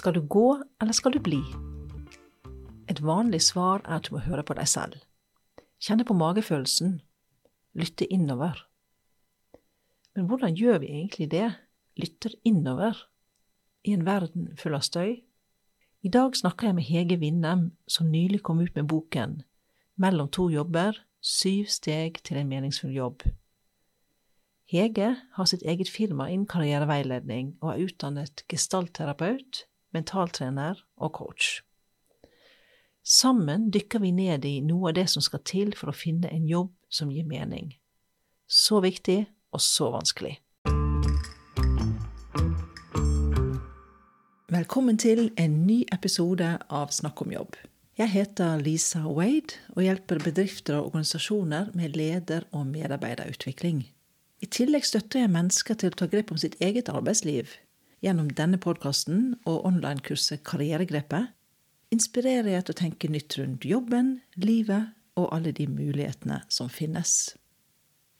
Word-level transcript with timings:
Skal 0.00 0.14
du 0.16 0.22
gå, 0.24 0.62
eller 0.80 0.96
skal 0.96 1.12
du 1.12 1.18
bli? 1.20 1.42
Et 2.88 3.00
vanlig 3.04 3.42
svar 3.44 3.82
er 3.84 3.98
at 3.98 4.06
du 4.08 4.14
må 4.14 4.22
høre 4.24 4.46
på 4.48 4.54
deg 4.56 4.68
selv. 4.70 4.94
Kjenne 5.76 6.06
på 6.08 6.16
magefølelsen. 6.16 6.94
Lytte 7.76 8.08
innover. 8.08 8.62
Men 10.16 10.30
hvordan 10.30 10.56
gjør 10.56 10.80
vi 10.80 10.88
egentlig 10.94 11.28
det? 11.36 11.50
Lytter 12.00 12.32
innover? 12.48 12.96
I 13.84 13.92
en 13.92 14.06
verden 14.08 14.48
full 14.56 14.78
av 14.78 14.88
støy? 14.88 15.20
I 16.00 16.08
dag 16.08 16.32
snakker 16.32 16.70
jeg 16.70 16.80
med 16.80 16.88
Hege 16.88 17.20
Winnem, 17.20 17.70
som 17.84 18.08
nylig 18.08 18.40
kom 18.40 18.64
ut 18.64 18.72
med 18.80 18.88
boken 18.88 19.42
Mellom 20.00 20.32
to 20.32 20.48
jobber 20.48 20.96
syv 21.20 21.68
steg 21.68 22.22
til 22.24 22.40
en 22.40 22.48
meningsfull 22.48 22.96
jobb. 22.96 23.26
Hege 24.64 25.16
har 25.36 25.44
sitt 25.50 25.60
eget 25.60 25.92
firma 25.92 26.30
innen 26.32 26.48
karriereveiledning 26.48 27.58
og 27.60 27.74
er 27.74 27.90
utdannet 27.90 28.48
gestaltterapeut, 28.48 29.66
mentaltrener 29.96 30.80
og 30.96 31.12
coach. 31.18 31.60
Sammen 33.04 33.70
dykker 33.72 34.02
vi 34.02 34.10
ned 34.12 34.44
i 34.44 34.60
noe 34.60 34.90
av 34.90 34.98
det 34.98 35.08
som 35.10 35.24
skal 35.24 35.42
til 35.46 35.72
for 35.76 35.90
å 35.90 35.96
finne 35.96 36.28
en 36.30 36.46
jobb 36.48 36.70
som 36.92 37.10
gir 37.10 37.26
mening. 37.26 37.72
Så 38.46 38.82
viktig 38.84 39.24
og 39.54 39.62
så 39.64 39.90
vanskelig. 39.94 40.36
Velkommen 44.50 44.98
til 44.98 45.30
en 45.38 45.60
ny 45.66 45.84
episode 45.94 46.46
av 46.68 46.90
Snakk 46.90 47.22
om 47.22 47.32
jobb. 47.32 47.54
Jeg 48.00 48.10
heter 48.10 48.58
Lisa 48.58 49.04
Wade 49.06 49.58
og 49.76 49.84
hjelper 49.84 50.22
bedrifter 50.24 50.78
og 50.78 50.90
organisasjoner 50.90 51.70
med 51.74 51.96
leder- 51.96 52.46
og 52.50 52.66
medarbeiderutvikling. 52.66 53.84
I 54.40 54.46
tillegg 54.46 54.86
støtter 54.88 55.20
jeg 55.20 55.32
mennesker 55.34 55.76
til 55.78 55.92
å 55.92 55.98
ta 56.00 56.08
grep 56.10 56.32
om 56.32 56.40
sitt 56.40 56.56
eget 56.64 56.88
arbeidsliv. 56.88 57.52
Gjennom 58.00 58.30
denne 58.32 58.56
podkasten 58.56 59.34
og 59.44 59.66
online-kurset 59.68 60.40
Karrieregrepet 60.48 61.34
inspirerer 61.92 62.48
jeg 62.54 62.64
til 62.64 62.72
å 62.72 62.78
tenke 62.78 63.10
nytt 63.12 63.36
rundt 63.36 63.66
jobben, 63.68 64.14
livet 64.40 64.94
og 65.20 65.28
alle 65.36 65.52
de 65.52 65.66
mulighetene 65.68 66.38
som 66.48 66.72
finnes. 66.72 67.34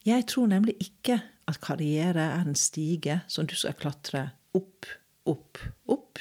Jeg 0.05 0.28
tror 0.28 0.53
nemlig 0.53 0.77
ikke 0.84 1.22
at 1.48 1.62
karriere 1.64 2.28
er 2.37 2.45
en 2.45 2.61
stige 2.61 3.22
som 3.25 3.48
du 3.48 3.56
skal 3.56 3.78
klatre 3.81 4.27
opp, 4.53 4.84
opp, 5.25 5.64
opp. 5.89 6.20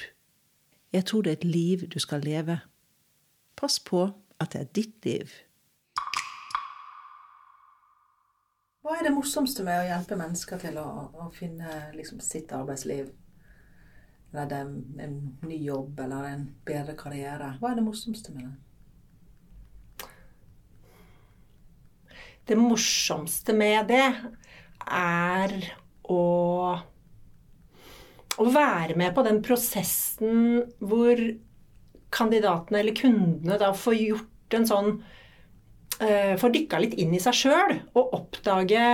Jeg 0.95 1.11
tror 1.11 1.27
det 1.27 1.35
er 1.35 1.41
et 1.41 1.51
liv 1.51 1.87
du 1.91 1.99
skal 1.99 2.23
leve. 2.23 2.61
Pass 3.59 3.81
på 3.83 4.07
at 4.39 4.55
det 4.55 4.61
er 4.61 4.75
ditt 4.79 5.03
liv. 5.03 5.35
Hva 8.79 8.95
er 8.95 9.09
det 9.09 9.17
morsomste 9.19 9.67
med 9.67 9.83
å 9.83 9.89
hjelpe 9.91 10.15
mennesker 10.15 10.63
til 10.63 10.79
å, 10.79 10.91
å 11.11 11.33
finne 11.35 11.89
liksom, 11.91 12.23
sitt 12.23 12.55
arbeidsliv? 12.55 13.11
Eller 14.29 14.53
er 14.53 15.05
en 15.05 15.15
ny 15.41 15.57
jobb 15.65 15.99
eller 16.05 16.27
en 16.29 16.43
bedre 16.67 16.95
karriere. 16.97 17.55
Hva 17.59 17.71
er 17.71 17.79
det 17.79 17.85
morsomste 17.85 18.33
med 18.35 18.45
det? 18.45 18.57
Det 22.49 22.57
morsomste 22.57 23.53
med 23.53 23.89
det 23.89 24.05
er 24.89 25.53
å 26.09 26.23
å 28.39 28.47
være 28.47 28.95
med 28.99 29.13
på 29.15 29.23
den 29.27 29.41
prosessen 29.43 30.61
hvor 30.79 31.19
kandidatene 32.13 32.81
eller 32.81 32.95
kundene 32.97 33.57
da 33.61 33.73
får 33.75 33.97
gjort 33.99 34.55
en 34.57 34.67
sånn 34.69 34.93
uh, 34.95 36.33
Får 36.39 36.53
dykka 36.55 36.79
litt 36.81 36.95
inn 37.01 37.11
i 37.13 37.21
seg 37.21 37.35
sjøl 37.35 37.75
og 37.99 38.15
oppdage 38.17 38.85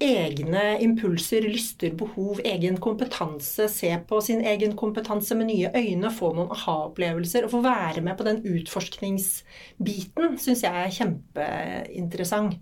egne 0.00 0.64
impulser, 0.84 1.44
lyster, 1.48 1.92
behov, 1.98 2.40
egen 2.44 2.78
kompetanse. 2.80 3.68
Se 3.68 3.92
på 4.08 4.20
sin 4.24 4.40
egen 4.46 4.76
kompetanse 4.76 5.36
med 5.38 5.50
nye 5.50 5.70
øyne, 5.76 6.12
få 6.14 6.32
noen 6.36 6.52
aha-opplevelser. 6.56 7.46
Og 7.46 7.54
få 7.54 7.62
være 7.64 8.04
med 8.04 8.16
på 8.18 8.26
den 8.28 8.42
utforskningsbiten 8.48 10.38
syns 10.40 10.64
jeg 10.64 10.84
er 10.84 10.94
kjempeinteressant. 10.96 12.58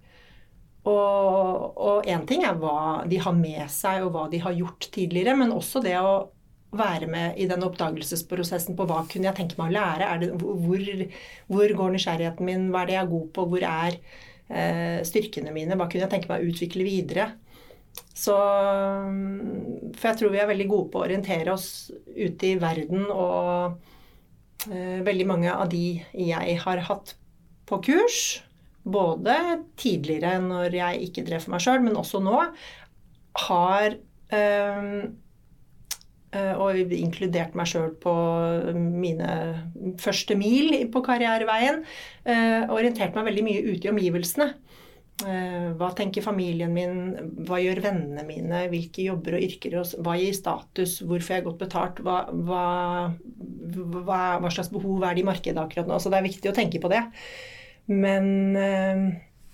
Og 0.89 2.07
én 2.09 2.25
ting 2.29 2.45
er 2.49 2.57
hva 2.57 3.05
de 3.09 3.19
har 3.21 3.35
med 3.37 3.67
seg 3.73 4.07
og 4.07 4.15
hva 4.15 4.29
de 4.33 4.41
har 4.41 4.57
gjort 4.57 4.89
tidligere, 4.95 5.35
men 5.37 5.53
også 5.53 5.83
det 5.85 5.99
å 6.01 6.31
være 6.79 7.09
med 7.09 7.39
i 7.41 7.47
den 7.49 7.65
oppdagelsesprosessen 7.65 8.77
på 8.77 8.87
hva 8.89 9.03
kunne 9.09 9.31
jeg 9.31 9.39
tenke 9.39 9.59
meg 9.61 9.71
å 9.71 9.77
lære. 9.77 10.09
Det, 10.21 10.31
hvor, 10.41 11.05
hvor, 11.49 11.77
går 11.81 11.95
nysgjerrigheten 11.95 12.49
min? 12.49 12.67
Hva 12.73 12.83
er 12.83 12.91
det 12.91 12.97
jeg 12.99 13.05
er 13.05 13.13
god 13.13 13.31
på? 13.37 13.47
Hvor 13.53 13.69
er 13.71 13.99
styrkene 14.49 15.53
mine? 15.53 15.77
Hva 15.77 15.87
kunne 15.91 16.07
jeg 16.07 16.13
tenke 16.13 16.31
meg 16.31 16.41
å 16.41 16.49
utvikle 16.53 16.87
videre? 16.87 17.27
Så 18.19 18.35
For 19.97 20.11
jeg 20.11 20.19
tror 20.21 20.33
vi 20.35 20.41
er 20.43 20.51
veldig 20.51 20.67
gode 20.71 20.91
på 20.93 21.01
å 21.01 21.07
orientere 21.07 21.55
oss 21.55 21.69
ute 22.17 22.53
i 22.53 22.59
verden, 22.61 23.07
og 23.11 23.79
eh, 24.71 24.99
veldig 25.07 25.29
mange 25.29 25.55
av 25.55 25.71
de 25.73 26.01
jeg 26.13 26.59
har 26.65 26.85
hatt 26.89 27.15
på 27.69 27.81
kurs, 27.85 28.21
både 28.89 29.35
tidligere 29.81 30.39
når 30.45 30.79
jeg 30.79 31.09
ikke 31.09 31.25
drev 31.27 31.45
for 31.45 31.55
meg 31.55 31.65
sjøl, 31.65 31.83
men 31.85 31.99
også 32.01 32.23
nå, 32.25 32.43
har 33.49 33.99
øh, 34.35 35.03
og 36.59 36.95
inkludert 36.95 37.57
meg 37.59 37.69
sjøl 37.71 37.93
på 38.03 38.15
mine 38.75 39.29
første 40.01 40.37
mil 40.39 40.73
på 40.93 41.03
karriereveien. 41.07 41.83
Og 42.29 42.75
orientert 42.77 43.17
meg 43.17 43.29
veldig 43.31 43.45
mye 43.47 43.65
ute 43.69 43.89
i 43.89 43.93
omgivelsene. 43.93 44.49
Øh, 45.27 45.73
hva 45.75 45.89
tenker 45.99 46.23
familien 46.23 46.71
min? 46.71 46.99
Hva 47.47 47.59
gjør 47.59 47.81
vennene 47.89 48.23
mine? 48.27 48.61
Hvilke 48.71 49.09
jobber 49.09 49.35
og 49.35 49.47
yrker? 49.49 49.75
Hva 50.05 50.15
gir 50.21 50.37
status? 50.37 51.01
Hvorfor 51.03 51.35
jeg 51.35 51.47
godt 51.47 51.63
betalt? 51.65 52.03
Hva, 52.07 52.21
hva, 52.31 52.63
hva, 54.07 54.53
slags 54.55 54.71
behov 54.71 55.03
er 55.03 55.19
det 55.19 55.25
i 55.25 55.27
markedet 55.27 55.59
akkurat 55.59 55.91
nå? 55.91 55.99
Så 55.99 56.13
det 56.13 56.21
er 56.21 56.29
viktig 56.29 56.53
å 56.53 56.55
tenke 56.55 56.79
på 56.83 56.93
det. 56.93 57.03
Men 57.91 58.31
eh, 58.63 59.03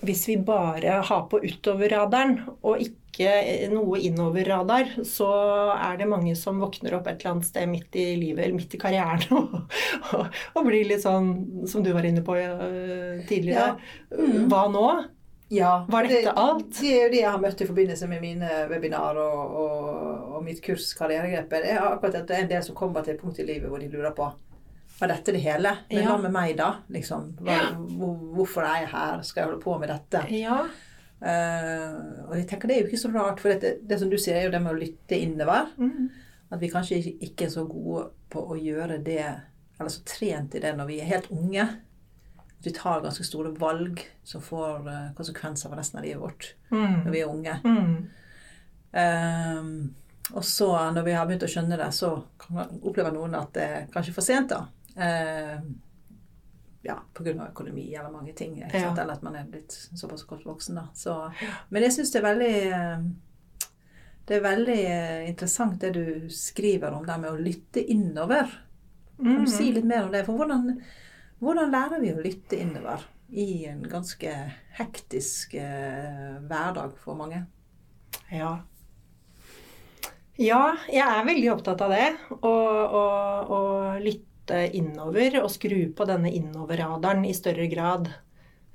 hvis 0.02 0.26
vi 0.28 0.36
bare 0.42 1.00
har 1.06 1.24
på 1.30 1.40
utover-radaren 1.44 2.38
og 2.60 2.82
ikke 2.82 3.30
noe 3.70 4.00
innover-radar, 4.02 4.90
så 5.06 5.30
er 5.76 6.00
det 6.00 6.10
mange 6.10 6.34
som 6.38 6.58
våkner 6.62 6.96
opp 6.98 7.06
et 7.06 7.22
eller 7.22 7.36
annet 7.36 7.48
sted 7.48 7.70
midt 7.70 7.94
i 8.00 8.08
livet 8.18 8.44
eller 8.44 8.58
midt 8.58 8.74
i 8.74 8.80
karrieren 8.82 9.22
og, 9.38 9.76
og, 10.18 10.40
og 10.54 10.66
blir 10.66 10.88
litt 10.88 11.04
sånn 11.04 11.30
som 11.70 11.84
du 11.86 11.92
var 11.94 12.06
inne 12.08 12.24
på 12.26 12.34
uh, 12.34 13.20
tidligere. 13.28 13.74
Ja. 13.76 14.18
Mm. 14.18 14.48
Hva 14.50 14.64
nå? 14.72 14.86
Ja, 15.54 15.84
Var 15.88 16.08
dette 16.08 16.22
det, 16.24 16.32
alt? 16.40 16.70
Det 16.80 16.90
er 16.90 17.02
jo 17.04 17.12
det 17.12 17.20
jeg 17.20 17.30
har 17.30 17.42
møtt 17.42 17.60
i 17.60 17.68
forbindelse 17.68 18.08
med 18.10 18.22
mine 18.24 18.48
webinar 18.70 19.18
og, 19.20 19.58
og, 19.60 20.32
og 20.34 20.40
mitt 20.42 20.62
kurs 20.64 20.88
Karrieregrepet. 20.98 21.62
Det 21.62 21.76
er 21.76 21.84
akkurat 21.84 22.16
at 22.22 22.26
det 22.30 22.38
er 22.38 22.46
en 22.46 22.50
del 22.50 22.64
som 22.66 22.78
kommer 22.78 23.04
til 23.04 23.14
et 23.14 23.22
punkt 23.22 23.38
i 23.38 23.46
livet 23.46 23.70
hvor 23.70 23.82
de 23.82 23.90
lurer 23.92 24.16
på 24.16 24.32
var 24.98 25.10
dette 25.10 25.34
det 25.34 25.42
hele? 25.42 25.76
Men 25.90 26.06
hva 26.06 26.16
med 26.22 26.34
meg, 26.34 26.56
da? 26.58 26.70
Liksom, 26.94 27.30
hva, 27.42 27.60
hvorfor 28.36 28.66
er 28.66 28.84
jeg 28.84 28.90
her? 28.92 29.22
Skal 29.26 29.42
jeg 29.42 29.50
holde 29.50 29.62
på 29.64 29.78
med 29.80 29.90
dette? 29.90 30.20
Ja. 30.34 30.58
Uh, 31.24 32.28
og 32.28 32.34
jeg 32.36 32.44
tenker 32.50 32.68
Det 32.68 32.74
er 32.74 32.82
jo 32.82 32.90
ikke 32.90 33.00
så 33.00 33.10
rart, 33.14 33.40
for 33.40 33.54
det, 33.62 33.78
det 33.88 33.98
som 34.00 34.10
du 34.12 34.18
sier, 34.20 34.36
er 34.38 34.46
jo 34.46 34.52
det 34.54 34.60
med 34.62 34.74
å 34.74 34.78
lytte 34.78 35.18
innover. 35.18 35.72
Mm. 35.80 36.12
At 36.54 36.62
vi 36.62 36.70
kanskje 36.70 37.00
ikke 37.14 37.48
er 37.48 37.54
så 37.54 37.64
gode 37.66 38.06
på 38.30 38.44
å 38.52 38.58
gjøre 38.60 39.00
det, 39.02 39.24
eller 39.78 39.90
så 39.90 40.04
trent 40.06 40.54
i 40.54 40.62
det 40.62 40.74
når 40.78 40.90
vi 40.92 41.00
er 41.02 41.10
helt 41.10 41.30
unge. 41.34 41.66
At 42.44 42.68
vi 42.68 42.74
tar 42.76 43.02
ganske 43.02 43.26
store 43.26 43.54
valg 43.58 44.04
som 44.26 44.44
får 44.44 44.86
uh, 44.86 45.10
konsekvenser 45.18 45.72
for 45.72 45.80
resten 45.80 46.00
av 46.00 46.06
livet 46.06 46.22
vårt 46.22 46.52
mm. 46.70 47.02
når 47.02 47.10
vi 47.10 47.24
er 47.24 47.34
unge. 47.34 47.58
Mm. 47.66 47.98
Uh, 48.94 49.90
og 50.32 50.44
så, 50.46 50.70
når 50.94 51.04
vi 51.04 51.12
har 51.18 51.26
begynt 51.28 51.44
å 51.44 51.50
skjønne 51.50 51.76
det, 51.76 51.90
så 51.92 52.14
opplever 52.80 53.12
noen 53.12 53.34
at 53.36 53.50
det 53.56 53.64
er 53.64 53.90
kanskje 53.92 54.14
for 54.16 54.24
sent. 54.24 54.54
da. 54.54 54.62
Eh, 54.96 55.58
ja, 56.84 56.98
pga. 57.14 57.48
økonomi 57.48 57.94
eller 57.94 58.10
mange 58.10 58.32
ting. 58.32 58.58
Ja. 58.60 58.92
Eller 58.92 59.12
at 59.12 59.22
man 59.22 59.36
er 59.36 59.46
blitt 59.48 59.72
såpass 59.72 60.26
godt 60.28 60.46
voksen. 60.46 60.76
Da. 60.80 60.88
Så, 60.94 61.16
men 61.68 61.86
jeg 61.86 61.96
syns 61.96 62.12
det 62.12 62.20
er 62.20 62.28
veldig 62.28 62.56
eh, 62.68 63.06
det 64.24 64.38
er 64.38 64.44
veldig 64.44 64.82
eh, 64.88 65.22
interessant 65.28 65.80
det 65.80 65.94
du 65.96 66.28
skriver 66.32 66.94
om 66.96 67.04
det 67.06 67.16
med 67.20 67.32
å 67.32 67.40
lytte 67.40 67.82
innover. 67.92 68.52
Kan 69.18 69.44
du 69.44 69.50
si 69.50 69.68
mhm. 69.68 69.74
litt 69.78 69.88
mer 69.88 70.06
om 70.06 70.14
det? 70.14 70.24
For 70.26 70.40
hvordan, 70.40 70.70
hvordan 71.40 71.72
lærer 71.72 72.00
vi 72.02 72.12
å 72.14 72.22
lytte 72.24 72.60
innover 72.60 73.04
i 73.34 73.66
en 73.68 73.82
ganske 73.88 74.32
hektisk 74.78 75.56
eh, 75.60 76.38
hverdag 76.48 76.96
for 77.00 77.20
mange? 77.20 77.44
Ja. 78.32 78.56
Ja, 80.40 80.62
jeg 80.90 81.04
er 81.04 81.28
veldig 81.28 81.50
opptatt 81.52 81.84
av 81.84 81.92
det. 81.94 82.08
Å 82.40 83.98
lytte 84.02 84.33
lytte 84.44 84.76
innover 84.76 85.40
og 85.42 85.50
skru 85.50 85.92
på 85.96 86.04
denne 86.06 86.30
innoverradaren 86.30 87.24
i 87.24 87.34
større 87.34 87.66
grad. 87.66 88.10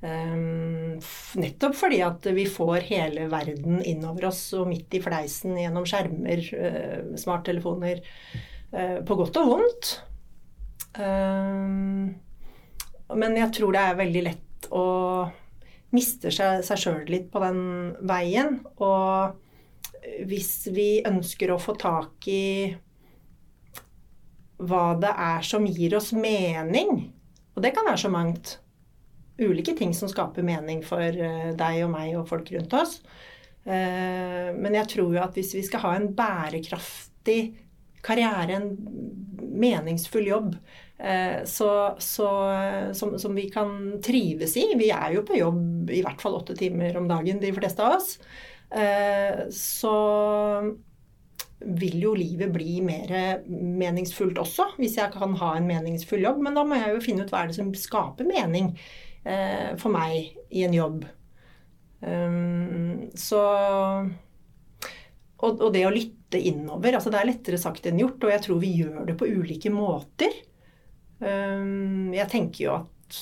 Um, 0.02 1.00
nettopp 1.36 1.76
fordi 1.76 2.00
at 2.02 2.26
vi 2.32 2.46
får 2.48 2.88
hele 2.88 3.28
verden 3.30 3.82
innover 3.84 4.30
oss 4.30 4.54
og 4.56 4.70
midt 4.70 4.94
i 4.96 5.02
fleisen 5.02 5.58
gjennom 5.60 5.86
skjermer, 5.86 6.40
uh, 6.56 7.18
smarttelefoner, 7.20 8.00
uh, 8.74 9.00
på 9.04 9.16
godt 9.20 9.38
og 9.38 9.52
vondt. 9.52 9.92
Um, 10.98 12.16
men 13.16 13.38
jeg 13.38 13.54
tror 13.54 13.74
det 13.74 13.84
er 13.84 14.00
veldig 14.00 14.24
lett 14.24 14.72
å 14.72 14.88
miste 15.92 16.32
seg 16.32 16.78
sjøl 16.78 17.06
litt 17.10 17.32
på 17.34 17.42
den 17.42 17.62
veien. 18.08 18.60
Og 18.78 20.26
hvis 20.30 20.70
vi 20.72 21.02
ønsker 21.06 21.52
å 21.52 21.62
få 21.62 21.76
tak 21.78 22.28
i 22.30 22.72
hva 24.60 24.94
det 25.00 25.12
er 25.16 25.46
som 25.46 25.66
gir 25.68 25.96
oss 25.98 26.12
mening. 26.16 27.08
Og 27.56 27.64
det 27.64 27.72
kan 27.76 27.88
være 27.88 28.02
så 28.04 28.12
mangt. 28.12 28.58
Ulike 29.40 29.76
ting 29.78 29.94
som 29.96 30.12
skaper 30.12 30.44
mening 30.44 30.82
for 30.84 31.04
eh, 31.04 31.54
deg 31.56 31.84
og 31.86 31.94
meg 31.94 32.18
og 32.20 32.28
folk 32.28 32.52
rundt 32.52 32.76
oss. 32.76 32.98
Eh, 33.64 34.50
Men 34.56 34.76
jeg 34.76 34.92
tror 34.96 35.16
jo 35.16 35.24
at 35.24 35.40
hvis 35.40 35.54
vi 35.56 35.64
skal 35.68 35.84
ha 35.86 35.94
en 35.96 36.10
bærekraftig 36.16 37.40
karriere, 38.04 38.60
en 38.60 38.76
meningsfull 39.60 40.28
jobb, 40.28 40.54
eh, 41.00 41.40
så, 41.48 41.72
så, 42.04 42.30
som, 42.96 43.16
som 43.20 43.36
vi 43.36 43.48
kan 43.52 44.02
trives 44.04 44.56
i 44.60 44.70
Vi 44.80 44.92
er 44.96 45.16
jo 45.16 45.24
på 45.28 45.40
jobb 45.40 45.92
i 45.96 46.04
hvert 46.04 46.20
fall 46.24 46.36
åtte 46.40 46.56
timer 46.60 47.00
om 47.00 47.08
dagen, 47.12 47.40
de 47.40 47.56
fleste 47.56 47.84
av 47.84 48.00
oss. 48.00 48.18
Så 49.56 49.96
vil 51.60 52.00
jo 52.04 52.14
livet 52.16 52.52
bli 52.54 52.80
mer 52.86 53.12
meningsfullt 53.50 54.40
også, 54.40 54.70
hvis 54.80 54.98
jeg 55.00 55.12
kan 55.16 55.36
ha 55.42 55.54
en 55.58 55.68
meningsfull 55.68 56.24
jobb. 56.24 56.40
Men 56.46 56.56
da 56.56 56.64
må 56.68 56.80
jeg 56.80 56.96
jo 56.96 57.04
finne 57.04 57.26
ut 57.26 57.34
hva 57.34 57.44
er 57.44 57.52
det 57.52 57.60
som 57.60 57.72
skaper 57.76 58.28
mening 58.30 58.72
eh, 59.28 59.76
for 59.80 59.92
meg 59.94 60.38
i 60.50 60.64
en 60.68 60.76
jobb. 60.76 61.04
Um, 62.00 63.10
så 63.20 63.42
og, 65.40 65.50
og 65.60 65.68
det 65.76 65.82
å 65.84 65.92
lytte 65.92 66.40
innover 66.40 66.96
altså 66.96 67.12
Det 67.12 67.18
er 67.20 67.28
lettere 67.28 67.58
sagt 67.60 67.90
enn 67.90 68.00
gjort, 68.00 68.24
og 68.24 68.32
jeg 68.32 68.44
tror 68.46 68.62
vi 68.62 68.70
gjør 68.80 69.04
det 69.10 69.18
på 69.20 69.28
ulike 69.28 69.72
måter. 69.74 70.32
Um, 71.20 72.14
jeg 72.16 72.32
tenker 72.32 72.64
jo 72.64 72.78
at 72.78 73.20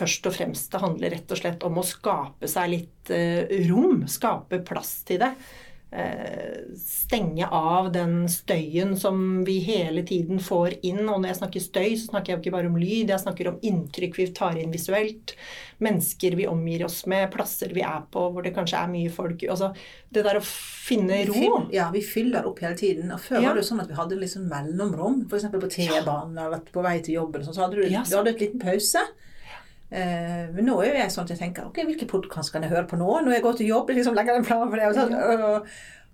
først 0.00 0.28
og 0.28 0.36
fremst 0.36 0.72
det 0.72 0.80
handler 0.82 1.12
rett 1.16 1.32
og 1.32 1.40
slett 1.40 1.64
om 1.66 1.80
å 1.80 1.86
skape 1.86 2.48
seg 2.50 2.72
litt 2.74 3.12
uh, 3.14 3.56
rom. 3.70 4.04
Skape 4.10 4.60
plass 4.66 4.98
til 5.08 5.22
det. 5.22 5.32
Eh, 5.92 6.60
stenge 6.78 7.48
av 7.50 7.88
den 7.92 8.28
støyen 8.30 8.92
som 8.96 9.44
vi 9.44 9.56
hele 9.64 10.04
tiden 10.06 10.38
får 10.38 10.76
inn. 10.86 11.00
Og 11.08 11.18
når 11.18 11.32
jeg 11.32 11.38
snakker 11.40 11.64
støy, 11.64 11.88
så 11.98 12.12
snakker 12.12 12.26
jeg 12.36 12.38
ikke 12.44 12.52
bare 12.54 12.70
om 12.70 12.76
lyd, 12.78 13.08
jeg 13.10 13.18
snakker 13.24 13.48
om 13.50 13.56
inntrykk 13.66 14.14
vi 14.20 14.26
tar 14.38 14.54
inn 14.60 14.70
visuelt. 14.70 15.34
Mennesker 15.82 16.36
vi 16.38 16.46
omgir 16.46 16.84
oss 16.86 17.00
med, 17.10 17.30
plasser 17.34 17.72
vi 17.74 17.82
er 17.82 18.04
på 18.12 18.22
hvor 18.30 18.46
det 18.46 18.54
kanskje 18.54 18.78
er 18.84 18.92
mye 18.92 19.10
folk. 19.10 19.42
Altså, 19.50 19.72
det 20.12 20.22
der 20.28 20.38
å 20.38 20.44
finne 20.44 21.24
ro. 21.26 21.34
fyll- 21.34 21.72
Ja, 21.74 21.90
vi 21.90 22.02
fyller 22.06 22.46
opp 22.46 22.60
hele 22.60 22.76
tiden. 22.78 23.10
Og 23.12 23.18
før 23.20 23.40
Ja. 23.42 23.48
var 23.48 23.54
det 23.58 23.64
jo 23.64 23.74
sånn 23.74 23.80
at 23.82 23.88
vi 23.88 23.94
hadde 23.94 24.20
liksom 24.20 24.48
mellomrom. 24.48 25.26
F.eks. 25.26 25.44
på 25.50 25.70
T-banen 25.70 26.38
eller 26.38 26.60
på 26.60 26.82
vei 26.82 27.00
til 27.00 27.14
jobben. 27.16 27.42
Sånn, 27.42 27.54
så 27.54 27.66
hadde 27.66 27.82
du, 27.82 27.88
Ja, 27.90 28.04
du 28.04 28.14
hadde 28.16 28.28
et 28.28 28.38
liten 28.40 28.60
pause. 28.60 28.98
Eh, 29.90 30.44
men 30.54 30.66
nå 30.68 30.76
er 30.84 30.92
jo 30.92 30.98
jeg 31.00 31.10
sånn 31.14 31.24
at 31.26 31.32
jeg 31.34 31.40
tenker 31.40 31.64
ok, 31.66 31.80
hvilke 31.88 32.06
podkast 32.10 32.52
kan 32.54 32.62
jeg 32.62 32.70
høre 32.70 32.86
på 32.90 32.98
nå? 33.00 33.08
Når 33.26 33.32
jeg 33.36 33.42
går 33.46 33.56
til 33.58 33.70
jobb, 33.72 33.90
liksom 33.96 34.14
legger 34.14 34.38
en 34.38 34.46
plan 34.46 34.68
for 34.68 34.78
det. 34.78 34.86
Og, 34.90 34.94
sånn, 34.94 35.16
og, 35.16 35.66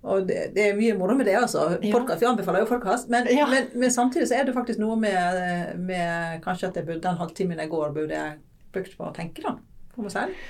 og 0.07 0.27
det, 0.29 0.39
det 0.57 0.65
er 0.71 0.79
mye 0.79 0.95
moro 0.97 1.17
med 1.19 1.27
det, 1.29 1.35
altså. 1.41 1.67
Ja. 1.83 1.93
Podcast, 1.93 2.23
vi 2.23 2.29
anbefaler 2.31 2.65
jo 2.65 2.71
podkast. 2.71 3.11
Men, 3.13 3.29
Ja. 3.35 3.49
men, 3.53 3.69
men 3.75 3.93
samtidig 3.93 4.31
så 4.31 4.39
er 4.41 4.49
det 4.49 4.55
faktisk 4.57 4.81
noe 4.81 4.97
med, 5.01 5.77
med 5.83 6.41
kanskje 6.47 6.71
at 6.71 6.81
jeg 6.81 6.89
burde, 6.89 7.03
den 7.05 7.21
halvtimen 7.21 7.61
jeg 7.61 7.73
går, 7.75 7.93
burde 7.97 8.17
jeg 8.17 8.39
brukt 8.73 8.97
på 8.97 9.11
å 9.11 9.13
tenke, 9.17 9.45
da. 9.45 9.57
For 9.97 10.05
meg 10.07 10.13
selv. 10.17 10.49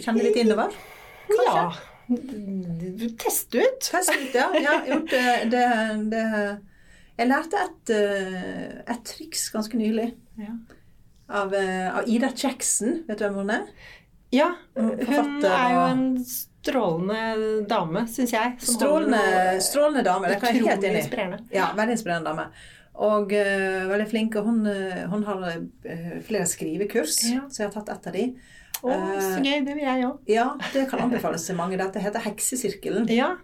Kjenne 0.00 0.24
litt 0.24 0.36
innover. 0.40 0.72
Ja. 1.48 1.66
Teste 3.20 3.62
ut. 3.64 3.80
Test 3.88 4.12
ut, 4.12 4.34
ja. 4.36 4.50
Jeg 4.56 4.84
gjort 4.90 5.10
det, 5.12 5.26
det, 5.52 5.64
det 6.12 6.24
Jeg 7.18 7.28
lærte 7.30 7.60
et, 7.64 7.92
eh, 7.94 8.70
et 8.92 9.04
triks 9.06 9.46
ganske 9.54 9.78
nylig 9.78 10.10
Ja. 10.40 10.52
Av, 11.28 11.54
eh, 11.54 11.96
av 11.98 12.08
Ida 12.08 12.30
Jackson. 12.36 13.04
Vet 13.08 13.18
du 13.18 13.24
hvem 13.24 13.34
hun 13.34 13.50
er? 13.50 13.66
Ja, 14.34 14.50
hun 14.74 14.98
er 14.98 15.74
jo 15.74 15.82
en 15.92 16.06
strålende 16.26 17.66
dame, 17.70 18.06
syns 18.10 18.32
jeg. 18.34 18.56
Strålende, 18.58 19.20
holder 19.20 19.60
strålende 19.62 20.04
dame. 20.06 20.30
Det 20.32 20.40
kan 20.40 20.54
jeg 20.54 20.64
helt 20.64 20.84
inn 20.84 20.96
enig 20.98 21.38
i. 21.38 21.54
Ja, 21.54 21.68
veldig 21.76 21.94
inspirerende 21.98 22.32
dame. 22.32 22.48
Og 22.94 23.32
uh, 23.34 23.84
veldig 23.90 24.08
flink. 24.10 24.36
Og 24.38 24.48
hun, 24.48 24.66
eh, 24.70 25.04
hun 25.10 25.24
har 25.26 25.46
flere 26.26 26.46
skrivekurs, 26.46 27.20
Ja. 27.30 27.46
så 27.48 27.62
jeg 27.62 27.70
har 27.70 27.82
tatt 27.82 27.96
ett 27.96 28.06
av 28.06 28.12
de. 28.12 28.26
Å, 28.82 28.90
så 28.90 29.40
gøy. 29.40 29.64
Det 29.64 29.74
vil 29.74 29.84
jeg 29.84 30.04
òg. 30.04 30.18
Ja, 30.28 30.48
det 30.72 30.88
kan 30.90 31.00
anbefales 31.06 31.46
til 31.46 31.56
mange. 31.56 31.78
Dette 31.78 32.02
heter 32.02 32.20
Heksesirkelen. 32.26 33.08
Ja. 33.08 33.36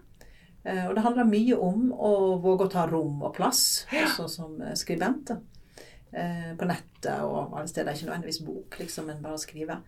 Og 0.64 0.94
det 0.94 1.02
handler 1.02 1.24
mye 1.24 1.56
om 1.56 1.88
å 1.96 2.40
våge 2.42 2.66
å 2.66 2.72
ta 2.72 2.82
rom 2.86 3.22
og 3.24 3.32
plass, 3.38 3.86
også 3.88 4.26
som 4.28 4.58
eh, 4.60 4.74
skribent. 4.76 5.32
Eh, 6.12 6.56
På 6.58 6.66
nettet 6.66 7.22
og 7.22 7.56
alle 7.56 7.68
steder. 7.68 7.92
Ikke 7.92 8.06
nødvendigvis 8.06 8.42
bok, 8.44 8.78
liksom, 8.78 9.06
men 9.06 9.22
bare 9.22 9.38
skrive. 9.38 9.80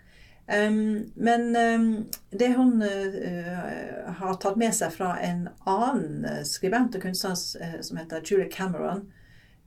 Um, 0.69 1.13
men 1.15 1.57
um, 1.57 2.07
det 2.31 2.55
hun 2.57 2.83
uh, 2.83 4.15
har 4.19 4.39
tatt 4.43 4.57
med 4.59 4.75
seg 4.75 4.91
fra 4.91 5.13
en 5.23 5.45
annen 5.71 6.43
skribent 6.45 6.97
og 6.99 7.05
kunstner 7.05 7.37
uh, 7.63 7.77
som 7.79 8.01
heter 8.01 8.25
Julie 8.27 8.51
Cameron, 8.51 9.05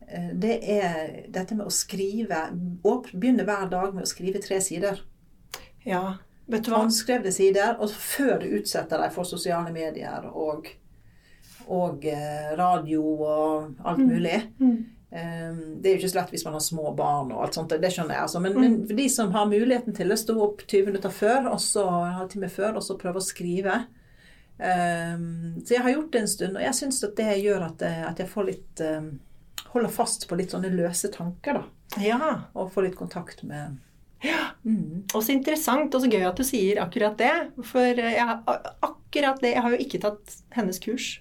uh, 0.03 0.33
det 0.35 0.57
er 0.67 1.29
dette 1.31 1.55
med 1.55 1.69
å 1.69 1.71
skrive 1.71 2.41
Begynne 2.83 3.47
hver 3.47 3.69
dag 3.71 3.95
med 3.95 4.03
å 4.03 4.09
skrive 4.11 4.43
tre 4.43 4.59
sider 4.59 4.99
ja. 5.87 6.17
Vet 6.51 6.67
du 6.67 6.73
hva? 6.73 6.83
håndskrevne 6.83 7.31
sider, 7.31 7.79
og 7.79 7.95
før 7.95 8.43
du 8.43 8.57
utsetter 8.59 8.99
deg 8.99 9.15
for 9.15 9.25
sosiale 9.25 9.71
medier 9.73 10.27
og, 10.27 10.67
og 11.71 12.03
radio 12.59 13.01
og 13.15 13.79
alt 13.87 14.03
mulig. 14.03 14.41
Mm. 14.59 14.75
Eh, 14.75 14.94
Det 15.11 15.87
er 15.89 15.93
jo 15.93 15.99
ikke 16.01 16.09
så 16.11 16.17
lett 16.19 16.31
hvis 16.33 16.43
man 16.45 16.53
har 16.57 16.63
små 16.65 16.89
barn 16.97 17.29
og 17.31 17.43
alt 17.45 17.53
sånt, 17.55 17.69
det 17.69 17.91
skjønner 17.93 18.15
jeg. 18.17 18.23
Altså. 18.25 18.41
Men, 18.43 18.53
Mm. 18.53 18.61
men 18.61 18.87
for 18.89 18.95
de 18.95 19.05
som 19.09 19.31
har 19.31 19.45
muligheten 19.47 19.95
til 19.95 20.11
å 20.11 20.17
stå 20.17 20.35
opp 20.43 20.65
20 20.67 20.85
minutter 20.89 21.09
før, 21.13 21.51
og 21.51 21.59
så 21.63 21.85
en 21.87 22.17
halvtime 22.19 22.49
før, 22.51 22.75
og 22.75 22.83
så 22.83 22.97
prøve 22.99 23.21
å 23.21 23.23
skrive. 23.23 23.85
Eh, 24.59 25.15
Så 25.63 25.73
jeg 25.75 25.81
har 25.83 25.91
gjort 25.93 26.11
det 26.11 26.21
en 26.21 26.27
stund, 26.27 26.57
og 26.57 26.63
jeg 26.63 26.73
syns 26.73 27.03
at 27.03 27.15
det 27.15 27.43
gjør 27.43 27.65
at 27.69 27.79
jeg, 27.79 28.03
at 28.07 28.17
jeg 28.19 28.27
får 28.31 28.45
litt 28.51 28.81
eh, 28.81 29.01
Holder 29.75 29.89
fast 29.91 30.27
på 30.29 30.37
litt 30.39 30.51
sånne 30.53 30.69
løse 30.71 31.09
tanker, 31.11 31.53
da. 31.53 31.63
Ja. 31.99 32.29
Og 32.55 32.71
får 32.71 32.83
litt 32.89 32.95
kontakt 32.95 33.43
med 33.43 33.77
ja. 34.23 34.53
mm. 34.63 35.03
Og 35.13 35.21
så 35.21 35.33
interessant 35.33 35.93
og 35.93 36.01
så 36.01 36.07
gøy 36.09 36.23
at 36.25 36.37
du 36.39 36.43
sier 36.47 36.79
akkurat 36.81 37.17
det. 37.19 37.33
For 37.67 37.81
jeg, 37.99 38.15
akkurat 38.81 39.41
det 39.41 39.51
Jeg 39.53 39.61
har 39.61 39.71
jo 39.75 39.77
ikke 39.83 39.99
tatt 40.01 40.37
hennes 40.55 40.79
kurs. 40.79 41.19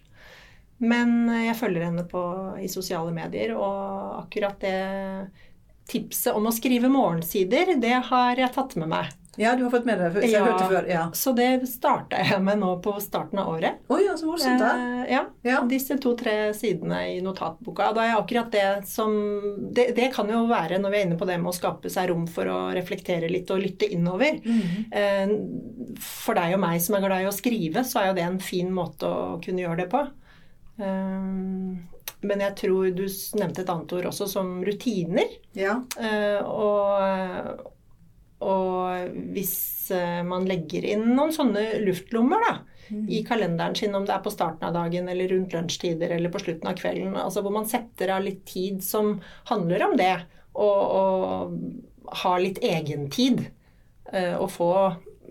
Men 0.85 1.17
jeg 1.47 1.57
følger 1.59 1.89
henne 1.89 2.05
på, 2.11 2.23
i 2.61 2.69
sosiale 2.73 3.13
medier, 3.17 3.55
og 3.57 4.23
akkurat 4.25 4.61
det 4.65 4.79
tipset 5.91 6.33
om 6.37 6.47
å 6.49 6.53
skrive 6.55 6.89
morgensider, 6.89 7.75
det 7.81 7.99
har 8.09 8.41
jeg 8.41 8.53
tatt 8.55 8.77
med 8.81 8.89
meg. 8.95 9.13
Ja, 9.37 9.57
du 9.59 9.65
har 9.65 9.71
fått 9.73 9.85
med 9.85 9.99
det? 9.99 10.29
Ja. 10.31 10.45
det 10.47 10.67
før. 10.71 10.85
Ja. 10.89 11.01
Så 11.13 11.33
det 11.35 11.49
starta 11.67 12.21
jeg 12.23 12.39
med 12.47 12.61
nå 12.61 12.69
på 12.85 12.93
starten 13.03 13.41
av 13.43 13.49
året. 13.57 13.81
Oi, 13.91 14.05
ja, 14.07 14.13
så 14.17 14.29
morsomt. 14.29 14.63
da. 14.63 14.69
Eh, 14.79 15.11
ja, 15.11 15.25
Ja. 15.43 15.57
Disse 15.67 15.97
to-tre 15.99 16.55
sidene 16.55 17.01
i 17.17 17.21
notatboka. 17.21 17.89
Da 17.97 18.05
er 18.07 18.15
akkurat 18.21 18.53
det 18.55 18.87
som 18.87 19.11
det, 19.75 19.89
det 19.99 20.13
kan 20.15 20.31
jo 20.31 20.45
være, 20.47 20.79
når 20.79 20.95
vi 20.95 21.01
er 21.01 21.07
inne 21.09 21.19
på 21.19 21.27
det 21.27 21.41
med 21.43 21.51
å 21.51 21.57
skape 21.57 21.91
seg 21.91 22.13
rom 22.13 22.29
for 22.31 22.47
å 22.47 22.61
reflektere 22.79 23.29
litt 23.29 23.51
og 23.51 23.59
lytte 23.67 23.91
innover. 23.91 24.39
Mhm. 24.39 24.85
Eh, 24.93 25.99
For 25.99 26.35
deg 26.39 26.55
og 26.55 26.61
meg 26.63 26.81
som 26.81 26.95
er 26.97 27.01
glad 27.05 27.23
i 27.27 27.29
å 27.29 27.35
skrive, 27.35 27.83
så 27.87 28.01
er 28.03 28.07
jo 28.13 28.15
det 28.15 28.23
en 28.29 28.39
fin 28.39 28.71
måte 28.71 29.03
å 29.11 29.43
kunne 29.43 29.67
gjøre 29.67 29.83
det 29.83 29.91
på. 29.91 30.07
Eh, 30.79 31.79
Men 32.25 32.41
jeg 32.41 32.57
tror 32.57 32.91
du 32.97 33.05
nevnte 33.39 33.63
et 33.63 33.71
annet 33.73 33.93
ord 33.99 34.07
også, 34.11 34.27
som 34.31 34.57
rutiner. 34.65 35.29
Ja. 35.59 35.79
Eh, 36.01 36.41
Og, 36.45 37.65
og 38.45 39.19
hvis 39.35 39.91
eh, 39.95 40.23
man 40.27 40.47
legger 40.49 40.85
inn 40.95 41.11
noen 41.17 41.33
sånne 41.37 41.67
luftlommer 41.85 42.43
da, 42.45 42.55
i 43.09 43.23
kalenderen 43.25 43.75
sin, 43.79 43.95
om 43.97 44.05
det 44.05 44.13
er 44.13 44.23
på 44.25 44.33
starten 44.33 44.67
av 44.69 44.75
dagen 44.77 45.09
eller 45.09 45.31
rundt 45.33 45.55
lunsjtider 45.57 46.11
eller 46.13 46.33
på 46.33 46.43
slutten 46.43 46.69
av 46.69 46.77
kvelden, 46.77 47.15
altså 47.17 47.41
hvor 47.45 47.55
man 47.55 47.69
setter 47.71 48.13
av 48.13 48.25
litt 48.27 48.43
tid 48.51 48.83
som 48.85 49.15
handler 49.49 49.87
om 49.87 49.97
det, 49.97 50.13
og, 50.53 50.83
og 51.01 52.19
har 52.25 52.43
litt 52.45 52.61
egentid, 52.65 53.47
eh, 54.13 54.35
og 54.37 54.51
få 54.53 54.71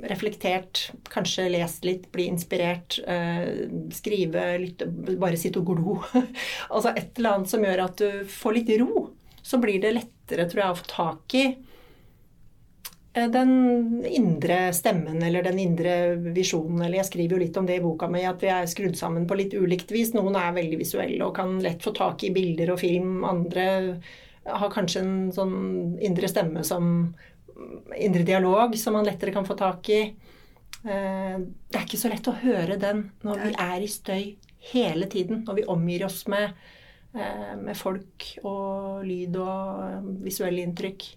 reflektert, 0.10 0.92
kanskje 1.12 1.50
lest 1.54 1.86
litt, 1.88 2.12
bli 2.12 2.28
inspirert, 2.32 3.00
eh, 3.08 3.70
skrive, 3.92 4.46
lytte, 4.60 4.88
bare 5.20 5.40
sitte 5.40 5.62
og 5.62 5.70
glo. 5.72 6.00
altså 6.74 6.94
et 6.94 7.20
eller 7.20 7.38
annet 7.38 7.52
som 7.54 7.64
gjør 7.64 7.84
at 7.86 8.02
du 8.02 8.24
får 8.30 8.58
litt 8.58 8.74
ro. 8.82 9.06
Så 9.44 9.60
blir 9.64 9.82
det 9.84 9.96
lettere, 9.96 10.48
tror 10.50 10.64
jeg, 10.64 10.74
å 10.74 10.80
få 10.80 10.90
tak 10.92 11.38
i 11.40 11.46
eh, 13.14 13.30
den 13.32 13.54
indre 14.08 14.60
stemmen 14.76 15.24
eller 15.24 15.48
den 15.48 15.62
indre 15.64 15.98
visjonen. 16.36 16.84
Eller 16.84 17.02
jeg 17.02 17.12
skriver 17.12 17.38
jo 17.38 17.44
litt 17.46 17.62
om 17.62 17.70
det 17.70 17.80
i 17.80 17.86
boka 17.86 18.12
mi, 18.12 18.26
at 18.28 18.44
vi 18.44 18.52
er 18.52 18.70
skrudd 18.72 19.00
sammen 19.00 19.28
på 19.30 19.40
litt 19.40 19.56
ulikt 19.56 19.92
vis. 19.96 20.16
Noen 20.18 20.40
er 20.40 20.56
veldig 20.58 20.84
visuelle 20.84 21.24
og 21.24 21.36
kan 21.40 21.58
lett 21.64 21.84
få 21.84 21.96
tak 21.96 22.28
i 22.28 22.34
bilder 22.36 22.76
og 22.76 22.84
film. 22.84 23.22
Andre 23.28 23.68
har 24.44 24.72
kanskje 24.74 25.04
en 25.04 25.16
sånn 25.32 25.54
indre 26.04 26.28
stemme 26.28 26.66
som 26.68 27.14
Indre 27.98 28.24
dialog 28.26 28.76
som 28.80 28.94
man 28.94 29.06
lettere 29.06 29.32
kan 29.36 29.46
få 29.46 29.56
tak 29.58 29.90
i. 29.90 30.02
Eh, 30.84 31.38
Det 31.70 31.76
er 31.80 31.86
ikke 31.86 31.98
så 32.02 32.10
lett 32.12 32.28
å 32.28 32.36
høre 32.42 32.78
den 32.80 33.12
når 33.24 33.44
vi 33.48 33.54
er 33.60 33.82
i 33.82 33.88
støy 33.88 34.36
hele 34.74 35.06
tiden. 35.12 35.44
Når 35.46 35.56
vi 35.56 35.66
omgir 35.70 36.06
oss 36.06 36.26
med, 36.28 36.54
eh, 37.16 37.56
med 37.56 37.78
folk 37.78 38.26
og 38.44 39.04
lyd 39.06 39.36
og 39.38 40.10
visuelle 40.24 40.64
inntrykk. 40.66 41.16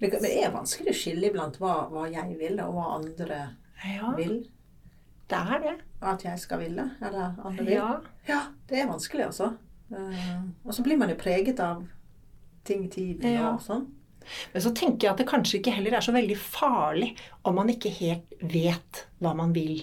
Men 0.00 0.10
det 0.10 0.32
er 0.44 0.50
vanskelig 0.50 0.90
å 0.90 0.98
skille 0.98 1.28
iblant 1.30 1.56
hva, 1.62 1.88
hva 1.90 2.08
jeg 2.10 2.36
vil, 2.38 2.58
og 2.60 2.74
hva 2.74 2.86
andre 2.98 3.42
Ja, 3.84 4.12
vil. 4.16 4.48
det 5.28 5.38
er 5.38 5.58
det. 5.62 5.76
At 6.02 6.22
jeg 6.24 6.38
skal 6.40 6.58
ville, 6.58 6.90
eller 7.00 7.34
andre 7.44 7.64
vil. 7.64 7.74
Ja. 7.74 8.00
Ja, 8.28 8.40
det 8.68 8.78
er 8.82 8.88
vanskelig, 8.88 9.26
altså. 9.26 9.52
Eh, 9.94 10.42
og 10.66 10.74
så 10.74 10.82
blir 10.82 10.96
man 10.98 11.08
jo 11.08 11.14
preget 11.14 11.60
av 11.60 11.86
ting 12.64 12.84
i 12.84 12.88
tiden 12.88 13.32
Ja. 13.32 13.52
og 13.54 13.60
sånn. 13.60 13.86
Men 14.52 14.64
så 14.64 14.74
tenker 14.76 15.06
jeg 15.06 15.14
at 15.14 15.22
det 15.22 15.30
kanskje 15.30 15.58
ikke 15.60 15.74
heller 15.76 15.98
er 15.98 16.04
så 16.04 16.14
veldig 16.14 16.38
farlig 16.38 17.12
om 17.48 17.58
man 17.58 17.72
ikke 17.72 17.92
helt 18.00 18.36
vet 18.52 19.06
hva 19.22 19.34
man 19.38 19.54
vil. 19.56 19.82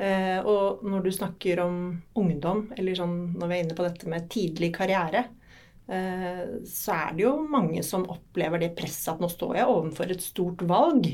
Eh, 0.00 0.38
og 0.48 0.80
når 0.86 1.04
du 1.04 1.10
snakker 1.12 1.60
om 1.64 1.76
ungdom, 2.16 2.68
eller 2.78 2.96
sånn 2.96 3.18
når 3.36 3.50
vi 3.50 3.56
er 3.58 3.66
inne 3.66 3.76
på 3.76 3.84
dette 3.84 4.08
med 4.08 4.30
tidlig 4.32 4.70
karriere, 4.76 5.26
eh, 5.90 6.46
så 6.64 6.96
er 6.96 7.14
det 7.18 7.26
jo 7.26 7.34
mange 7.44 7.84
som 7.84 8.08
opplever 8.08 8.62
det 8.62 8.72
presset 8.78 9.12
at 9.14 9.20
nå 9.20 9.28
står 9.28 9.60
jeg 9.60 9.70
overfor 9.74 10.14
et 10.14 10.24
stort 10.24 10.64
valg. 10.70 11.10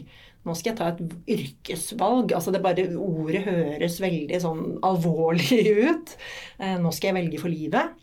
Nå 0.47 0.55
skal 0.55 0.73
jeg 0.73 0.79
ta 0.79 0.93
et 0.93 1.31
yrkesvalg. 1.35 2.35
Altså 2.37 2.53
det 2.55 2.63
bare 2.63 2.87
Ordet 3.03 3.43
høres 3.49 3.99
veldig 4.03 4.43
sånn 4.45 4.65
alvorlig 4.87 5.63
ut. 5.89 6.17
Eh, 6.61 6.77
nå 6.79 6.95
skal 6.95 7.11
jeg 7.11 7.19
velge 7.19 7.43
for 7.43 7.51
livet. 7.51 7.97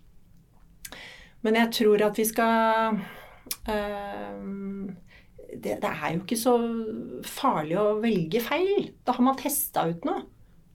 Men 1.44 1.60
jeg 1.60 1.72
tror 1.80 2.04
at 2.06 2.20
vi 2.20 2.26
skal 2.28 3.00
det, 5.54 5.76
det 5.82 5.90
er 5.90 6.16
jo 6.16 6.22
ikke 6.24 6.40
så 6.40 6.54
farlig 7.28 7.78
å 7.80 8.00
velge 8.04 8.42
feil. 8.44 8.90
Da 9.06 9.16
har 9.18 9.26
man 9.26 9.40
testa 9.40 9.86
ut 9.90 10.08
noe. 10.08 10.26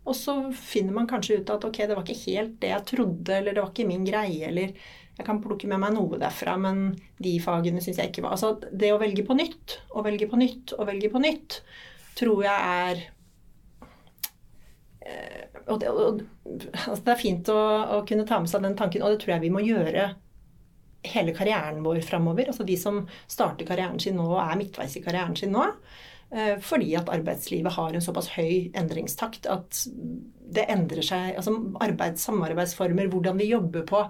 Og 0.09 0.17
så 0.17 0.35
finner 0.57 0.95
man 0.97 1.09
kanskje 1.09 1.43
ut 1.43 1.51
at 1.53 1.67
ok, 1.69 1.83
det 1.85 1.97
var 1.97 2.07
ikke 2.07 2.31
helt 2.31 2.55
det 2.63 2.71
jeg 2.71 2.87
trodde, 2.89 3.35
eller 3.35 3.53
det 3.53 3.61
var 3.61 3.75
ikke 3.75 3.89
min 3.91 4.07
greie, 4.09 4.49
eller 4.49 4.73
jeg 5.19 5.27
kan 5.27 5.41
plukke 5.43 5.69
med 5.69 5.83
meg 5.83 5.93
noe 5.97 6.21
derfra, 6.21 6.55
men 6.63 6.95
de 7.21 7.35
fagene 7.43 7.83
syns 7.85 7.99
jeg 8.01 8.13
ikke 8.13 8.25
var 8.25 8.37
Altså 8.37 8.55
det 8.71 8.93
å 8.95 9.01
velge 9.03 9.27
på 9.27 9.37
nytt, 9.37 9.81
og 9.93 10.07
velge 10.07 10.29
på 10.31 10.39
nytt, 10.41 10.73
og 10.79 10.89
velge 10.89 11.11
på 11.13 11.21
nytt, 11.21 11.59
tror 12.17 12.41
jeg 12.47 12.71
er 12.87 13.03
eh, 15.03 15.45
og 15.69 15.83
det, 15.83 15.91
og, 15.93 16.23
altså 16.47 17.03
det 17.03 17.13
er 17.13 17.21
fint 17.21 17.53
å, 17.53 17.59
å 17.99 18.01
kunne 18.09 18.25
ta 18.29 18.41
med 18.41 18.49
seg 18.49 18.65
den 18.65 18.79
tanken, 18.79 19.05
og 19.05 19.13
det 19.13 19.21
tror 19.25 19.37
jeg 19.37 19.45
vi 19.45 19.53
må 19.53 19.65
gjøre 19.67 20.09
hele 21.07 21.33
karrieren 21.37 21.83
vår 21.85 22.01
framover. 22.07 22.49
Altså 22.51 22.65
de 22.67 22.77
som 22.77 23.05
starter 23.31 23.67
karrieren 23.69 24.01
sin 24.03 24.17
nå 24.19 24.27
og 24.35 24.41
er 24.43 24.59
midtveis 24.61 24.97
i 24.99 25.03
karrieren 25.05 25.37
sin 25.39 25.53
nå. 25.55 25.67
eh, 26.31 26.57
Fordi 26.61 26.95
at 26.99 27.09
arbeidslivet 27.09 27.73
har 27.77 27.95
en 27.95 28.05
såpass 28.05 28.29
høy 28.37 28.71
endringstakt 28.77 29.47
at 29.47 29.85
det 30.49 30.65
endrer 30.73 31.05
seg 31.05 31.37
altså 31.37 31.53
arbeids, 31.85 32.23
Samarbeidsformer, 32.25 33.09
hvordan 33.13 33.37
vi 33.39 33.51
jobber 33.51 33.83
på. 33.89 34.03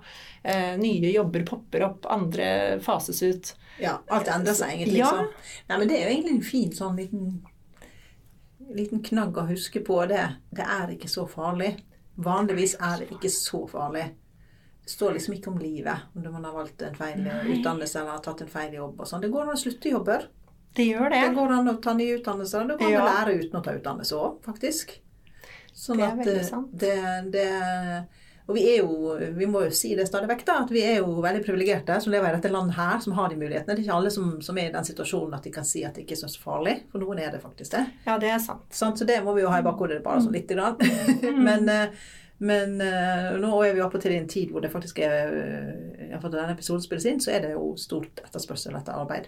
eh, 0.44 0.76
Nye 0.78 1.10
jobber 1.12 1.42
popper 1.46 1.82
opp, 1.88 2.06
andre 2.06 2.78
fases 2.80 3.22
ut. 3.22 3.54
Ja, 3.82 3.98
alt 4.08 4.28
endrer 4.28 4.54
seg 4.54 4.76
egentlig. 4.76 5.00
Ja. 5.02 5.10
Så. 5.10 5.26
Nei, 5.68 5.78
men 5.78 5.88
det 5.90 5.98
er 5.98 6.06
jo 6.08 6.14
egentlig 6.16 6.36
en 6.36 6.46
fin 6.46 6.72
sånn 6.74 6.96
liten, 6.98 7.42
liten 8.74 9.02
knagg 9.02 9.36
å 9.38 9.46
huske 9.50 9.80
på 9.86 10.00
det. 10.10 10.24
Det 10.50 10.64
er 10.64 10.94
ikke 10.94 11.10
så 11.10 11.26
farlig. 11.30 11.74
Vanligvis 12.18 12.74
er 12.82 13.02
det 13.04 13.12
ikke 13.14 13.30
så 13.30 13.64
farlig. 13.70 14.08
Står 14.88 15.12
liksom 15.18 15.34
ikke 15.36 15.50
om 15.52 15.58
livet, 15.60 16.06
om 16.16 16.28
man 16.32 16.44
har 16.48 16.54
valgt 16.56 16.82
en 16.86 16.94
feil 16.96 17.26
utdannelse 17.28 17.98
eller 18.00 18.14
har 18.16 18.22
tatt 18.24 18.40
en 18.46 18.48
feil 18.52 18.72
jobb. 18.78 19.00
og 19.00 19.06
sånn. 19.10 19.20
Det 19.20 19.28
går 19.34 19.42
an 19.44 19.52
å 19.56 19.60
slutte 19.60 19.90
jobber. 19.92 20.28
Det 20.78 20.86
gjør 20.86 21.10
det. 21.12 21.20
Det 21.26 21.34
går 21.36 21.52
an 21.58 21.68
å 21.68 21.76
ta 21.82 21.92
nye 21.98 22.16
utdannelser. 22.18 22.68
Det 22.68 22.78
går 22.78 22.86
an 22.86 22.92
Ja. 22.92 23.02
å 23.02 23.10
lære 23.12 23.36
uten 23.42 23.60
å 23.60 23.64
ta 23.64 23.74
utdannelse 23.76 24.16
òg, 24.16 24.38
faktisk. 24.46 24.96
Sånn 25.74 25.96
Det 26.00 26.06
er 26.08 26.16
veldig 26.16 26.40
eh, 26.40 26.48
sant. 26.48 26.70
det, 26.72 26.96
det 27.32 28.06
Og 28.48 28.54
vi 28.56 28.62
er 28.72 28.78
jo, 28.78 29.18
vi 29.36 29.44
må 29.44 29.60
jo 29.66 29.70
si 29.76 29.90
det 29.94 30.06
stadig 30.08 30.26
vekk, 30.30 30.44
da, 30.48 30.54
at 30.62 30.70
vi 30.72 30.80
er 30.80 31.02
jo 31.02 31.18
veldig 31.20 31.42
privilegerte 31.44 31.98
som 32.00 32.10
lever 32.14 32.30
i 32.32 32.36
dette 32.38 32.48
landet 32.50 32.76
her, 32.78 32.98
som 33.04 33.12
har 33.12 33.28
de 33.28 33.36
mulighetene. 33.36 33.74
Det 33.76 33.82
er 33.82 33.84
ikke 33.84 33.96
alle 33.98 34.10
som, 34.10 34.30
som 34.40 34.56
er 34.56 34.70
i 34.70 34.72
den 34.72 34.86
situasjonen 34.88 35.34
at 35.36 35.44
de 35.44 35.50
kan 35.52 35.66
si 35.68 35.82
at 35.84 35.94
det 35.98 36.06
ikke 36.06 36.16
er 36.16 36.22
så 36.22 36.40
farlig. 36.40 36.78
For 36.90 36.98
noen 37.02 37.20
er 37.20 37.30
det 37.34 37.42
faktisk 37.42 37.74
det. 37.76 37.82
Ja, 38.06 38.16
det 38.16 38.30
er 38.32 38.38
sant. 38.40 38.64
Sånn, 38.72 38.96
Så 38.96 39.04
det 39.04 39.18
må 39.22 39.34
vi 39.36 39.42
jo 39.44 39.50
ha 39.52 39.58
i 39.60 39.66
bakhodet 39.66 40.00
bare 40.02 40.22
sånn 40.24 40.32
lite 40.32 40.56
grann. 40.56 40.80
Mm. 40.80 41.42
men 41.48 41.68
eh, 41.68 41.88
men 42.38 42.80
eh, 42.80 43.32
nå 43.42 43.50
er 43.66 43.74
vi 43.74 43.82
oppe 43.82 43.98
til 44.02 44.12
en 44.14 44.28
tid 44.30 44.52
hvor 44.54 44.62
det 44.62 44.70
faktisk 44.70 44.98
er 45.02 45.32
eh, 45.34 46.08
Iallfall 46.08 46.30
da 46.32 46.42
denne 46.44 46.54
episoden 46.54 46.84
spilles 46.84 47.06
inn, 47.10 47.20
så 47.20 47.32
er 47.34 47.40
det 47.46 47.52
jo 47.56 47.72
stort 47.80 48.20
etterspørsel 48.24 48.76
etter 48.78 48.94
arbeid. 48.94 49.26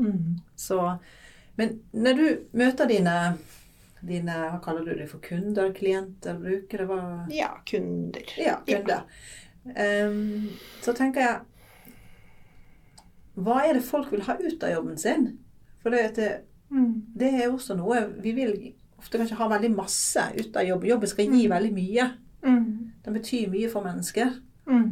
Mm. 0.00 0.38
Så, 0.56 0.78
men 1.60 1.74
når 1.92 2.16
du 2.16 2.24
møter 2.56 2.88
dine, 2.88 3.16
dine 4.00 4.36
Hva 4.48 4.58
kaller 4.64 4.86
du 4.88 4.94
det 4.96 5.10
for? 5.10 5.20
Kunder, 5.22 5.68
klienter, 5.76 6.38
brukere? 6.40 6.86
Hva? 6.88 7.00
Ja, 7.30 7.50
kunder. 7.68 8.24
Ja, 8.40 8.56
kunder. 8.66 9.04
Ehm, 9.76 10.48
så 10.82 10.94
tenker 10.96 11.20
jeg 11.22 11.92
Hva 13.38 13.60
er 13.66 13.76
det 13.78 13.84
folk 13.86 14.10
vil 14.12 14.24
ha 14.26 14.34
ut 14.40 14.64
av 14.66 14.72
jobben 14.74 14.98
sin? 15.00 15.28
For 15.84 15.94
det, 15.94 16.06
det, 16.16 16.30
Mm. 16.72 17.02
det 17.20 17.28
er 17.36 17.50
også 17.52 17.74
noe 17.76 17.98
Vi 18.24 18.30
vil 18.32 18.52
ofte 18.96 19.18
kanskje 19.20 19.36
ha 19.36 19.48
veldig 19.50 19.68
masse 19.76 20.22
ut 20.38 20.54
av 20.56 20.64
jobb. 20.64 20.84
Jobben 20.88 21.10
skal 21.10 21.26
gi 21.28 21.42
veldig 21.50 21.72
mye. 21.76 22.06
Mm. 22.42 22.92
Den 23.04 23.14
betyr 23.16 23.48
mye 23.52 23.68
for 23.70 23.84
mennesker. 23.86 24.34
Mm. 24.66 24.90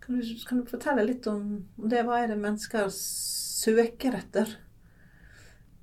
Kan 0.00 0.18
du, 0.20 0.22
kan 0.48 0.60
du 0.62 0.70
fortelle 0.70 1.04
litt 1.06 1.26
om, 1.30 1.64
om 1.78 1.88
det? 1.90 2.04
Hva 2.06 2.22
er 2.22 2.32
det 2.32 2.38
mennesker 2.40 2.88
søker 2.94 4.16
etter? 4.18 4.56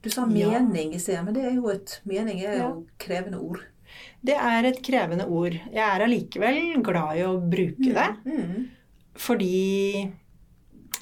Du 0.05 0.09
sa 0.13 0.25
mening 0.29 0.93
i 0.93 0.99
sted, 1.01 1.17
men 1.25 1.33
det 1.33 1.45
er 1.49 1.55
jo 1.57 1.67
et 1.73 1.99
mening 2.05 2.39
er 2.45 2.59
Ja. 2.59 2.69
krevende 3.01 3.39
ord. 3.41 3.63
Det 4.25 4.35
er 4.35 4.65
et 4.67 4.81
krevende 4.85 5.25
ord. 5.27 5.53
Jeg 5.71 5.81
er 5.81 6.03
allikevel 6.05 6.81
glad 6.83 7.17
i 7.17 7.23
å 7.25 7.35
bruke 7.41 7.93
det. 7.95 8.09
Mm. 8.25 8.67
Fordi 9.15 10.11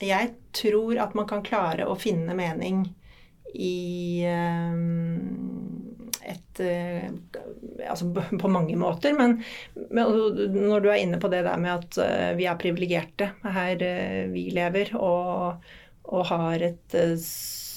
jeg 0.04 0.34
tror 0.54 1.00
at 1.02 1.16
man 1.16 1.28
kan 1.28 1.44
klare 1.44 1.88
å 1.90 1.96
finne 2.00 2.36
mening 2.38 2.84
i 3.54 4.22
eh, 4.26 4.74
et 6.30 6.62
eh, 6.64 7.10
Altså 7.90 8.08
på 8.14 8.52
mange 8.52 8.76
måter, 8.80 9.16
men, 9.18 9.40
når 9.76 10.84
du 10.84 10.90
er 10.92 11.02
inne 11.02 11.20
på 11.22 11.30
det 11.32 11.42
der 11.46 11.60
med 11.60 11.74
at 11.74 11.98
eh, 12.04 12.30
vi 12.38 12.48
er 12.48 12.60
privilegerte 12.60 13.32
her 13.56 13.84
eh, 13.84 14.24
vi 14.32 14.48
lever, 14.56 14.94
og, 15.00 15.64
og 16.08 16.26
har 16.30 16.64
et 16.70 16.98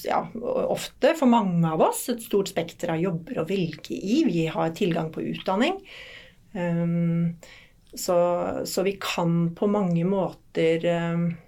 ja, 0.07 0.21
ofte 0.67 1.13
for 1.17 1.29
mange 1.29 1.67
av 1.67 1.81
oss 1.89 2.05
et 2.13 2.23
stort 2.23 2.51
spekter 2.51 2.93
av 2.93 3.01
jobber 3.01 3.41
å 3.41 3.47
velge 3.47 3.97
i. 3.97 4.21
Vi 4.27 4.45
har 4.51 4.75
tilgang 4.77 5.11
på 5.13 5.25
utdanning. 5.33 5.79
Um, 6.53 7.35
så, 7.93 8.17
så 8.65 8.83
vi 8.85 8.97
kan 9.01 9.55
på 9.57 9.67
mange 9.71 10.05
måter 10.07 10.85
um, 10.85 11.27
eh, 11.31 11.43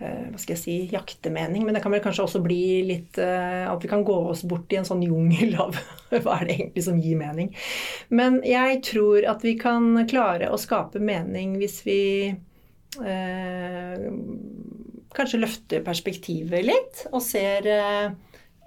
hva 0.00 0.38
skal 0.40 0.54
jeg 0.54 0.60
si, 0.62 0.76
jaktemening. 0.94 1.64
Men 1.66 1.76
det 1.76 1.82
kan 1.84 1.92
vel 1.92 2.02
kanskje 2.04 2.24
også 2.24 2.42
bli 2.44 2.80
litt 2.88 3.18
eh, 3.20 3.66
at 3.68 3.82
vi 3.84 3.90
kan 3.90 4.04
gå 4.06 4.16
oss 4.32 4.42
bort 4.48 4.72
i 4.72 4.78
en 4.80 4.88
sånn 4.88 5.04
jungel 5.04 5.56
av 5.60 5.76
hva 6.24 6.38
er 6.38 6.46
det 6.48 6.56
egentlig 6.56 6.84
som 6.86 7.00
gir 7.00 7.18
mening. 7.20 7.52
Men 8.08 8.40
jeg 8.46 8.80
tror 8.88 9.28
at 9.28 9.44
vi 9.44 9.56
kan 9.60 9.92
klare 10.10 10.50
å 10.50 10.60
skape 10.60 11.02
mening 11.04 11.58
hvis 11.60 11.80
vi 11.84 12.00
eh, 12.30 14.06
kanskje 15.16 15.42
løfter 15.42 15.84
perspektivet 15.86 16.64
litt 16.66 17.04
og 17.10 17.20
ser, 17.24 17.66
eh, 17.68 18.12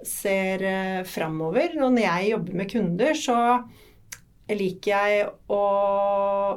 ser 0.06 0.68
eh, 0.70 1.00
framover. 1.08 1.80
Når 1.80 2.04
jeg 2.04 2.34
jobber 2.34 2.62
med 2.62 2.72
kunder, 2.72 3.18
så 3.18 3.40
liker 4.54 4.92
jeg 4.92 5.28
å 5.56 5.64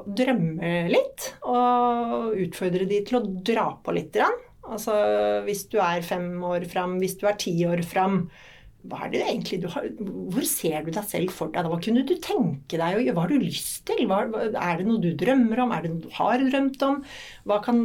drømme 0.04 0.73
litt 0.90 1.30
og 1.47 2.35
utfordre 2.35 2.88
de 2.88 2.99
til 3.06 3.21
å 3.21 3.26
dra 3.47 3.71
på 3.83 3.95
litt. 3.97 4.12
grann. 4.12 4.46
Altså 4.73 4.99
hvis 5.47 5.67
du 5.73 5.79
er 5.83 6.05
fem 6.07 6.37
år 6.45 6.67
fram, 6.71 6.99
hvis 7.03 7.17
du 7.21 7.27
er 7.29 7.39
ti 7.41 7.55
år 7.69 7.85
fram. 7.87 8.27
Hva 8.87 9.01
er 9.03 9.11
det 9.11 9.23
egentlig 9.25 9.57
du 9.63 9.67
har, 9.73 9.87
hvor 9.99 10.45
ser 10.47 10.85
du 10.87 10.93
deg 10.95 11.07
selv 11.11 11.33
for 11.35 11.51
deg? 11.51 11.67
Hva 11.71 11.79
kunne 11.83 12.05
du 12.07 12.13
tenke 12.23 12.79
deg? 12.79 12.85
å 12.85 13.01
gjøre? 13.03 13.15
Hva 13.17 13.25
har 13.25 13.33
du 13.33 13.43
lyst 13.43 13.81
til? 13.89 14.05
Hva, 14.07 14.21
er 14.47 14.79
det 14.79 14.87
noe 14.87 15.03
du 15.03 15.09
drømmer 15.19 15.63
om? 15.65 15.73
Er 15.75 15.83
det 15.83 15.91
noe 15.91 16.05
du 16.05 16.13
har 16.15 16.45
drømt 16.45 16.85
om? 16.87 17.01
Kan? 17.65 17.81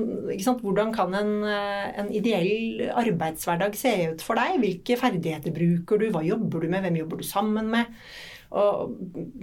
Hvordan 0.62 0.94
kan 0.94 1.16
en, 1.18 1.32
eh, 1.50 1.88
en 2.04 2.12
ideell 2.14 2.84
arbeidshverdag 3.02 3.80
se 3.80 3.96
ut 4.12 4.26
for 4.26 4.38
deg? 4.38 4.60
Hvilke 4.62 5.00
ferdigheter 5.02 5.56
bruker 5.56 6.02
du? 6.02 6.12
Hva 6.14 6.22
jobber 6.28 6.62
du 6.62 6.70
med? 6.70 6.86
Hvem 6.86 7.02
jobber 7.02 7.24
du 7.24 7.26
sammen 7.26 7.74
med? 7.74 7.98
Og 8.52 8.94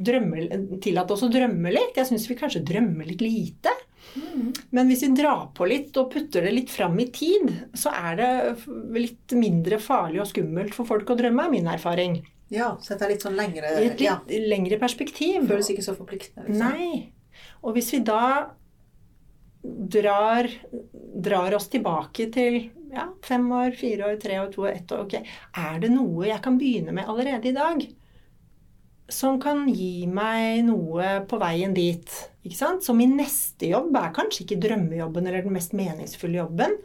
drømme, 0.05 0.79
tillate 0.85 1.15
oss 1.15 1.25
å 1.25 1.33
drømme 1.33 1.73
litt. 1.73 1.97
Jeg 1.97 2.11
syns 2.11 2.29
vi 2.29 2.39
kanskje 2.39 2.67
drømmer 2.71 3.09
litt 3.09 3.25
lite. 3.25 3.73
Men 4.71 4.89
hvis 4.91 5.03
vi 5.07 5.13
drar 5.17 5.49
på 5.57 5.67
litt 5.69 5.97
og 6.01 6.11
putter 6.13 6.45
det 6.47 6.55
litt 6.55 6.73
fram 6.73 6.97
i 7.01 7.09
tid, 7.15 7.51
så 7.77 7.93
er 7.95 8.19
det 8.19 8.31
litt 8.97 9.37
mindre 9.39 9.79
farlig 9.83 10.23
og 10.25 10.31
skummelt 10.31 10.77
for 10.77 10.89
folk 10.89 11.11
å 11.13 11.19
drømme, 11.19 11.47
er 11.47 11.55
min 11.55 11.71
erfaring. 11.71 12.19
Ja, 12.53 12.73
sette 12.81 13.09
litt 13.11 13.25
sånn 13.25 13.37
lengre 13.37 13.69
I 13.77 13.91
et 13.91 13.99
litt 13.99 14.07
ja, 14.07 14.17
lengre 14.49 14.79
perspektiv. 14.81 15.45
Føles 15.51 15.69
ikke 15.73 15.85
så 15.85 15.95
forpliktende. 15.97 16.49
Liksom. 16.49 16.65
Nei. 16.65 17.13
Og 17.63 17.77
hvis 17.77 17.93
vi 17.93 18.01
da 18.07 18.55
drar, 19.63 20.49
drar 21.29 21.57
oss 21.59 21.69
tilbake 21.69 22.29
til 22.33 22.61
ja, 22.93 23.09
fem 23.25 23.45
år, 23.53 23.75
fire 23.77 24.09
år, 24.09 24.19
tre 24.23 24.41
år, 24.41 24.51
to 24.53 24.65
år, 24.65 24.73
ett 24.79 24.93
år 24.93 25.05
ok, 25.05 25.19
Er 25.61 25.81
det 25.83 25.91
noe 25.93 26.29
jeg 26.31 26.41
kan 26.45 26.59
begynne 26.61 26.95
med 26.97 27.09
allerede 27.09 27.51
i 27.51 27.57
dag? 27.57 27.85
Som 29.09 29.39
kan 29.41 29.67
gi 29.73 30.07
meg 30.09 30.65
noe 30.69 31.19
på 31.29 31.39
veien 31.41 31.75
dit. 31.77 32.13
Så 32.57 32.95
min 32.97 33.17
neste 33.17 33.69
jobb 33.71 33.97
er 33.97 34.15
kanskje 34.17 34.45
ikke 34.45 34.61
drømmejobben 34.63 35.27
eller 35.27 35.43
den 35.43 35.53
mest 35.53 35.73
meningsfulle 35.73 36.39
jobben. 36.41 36.77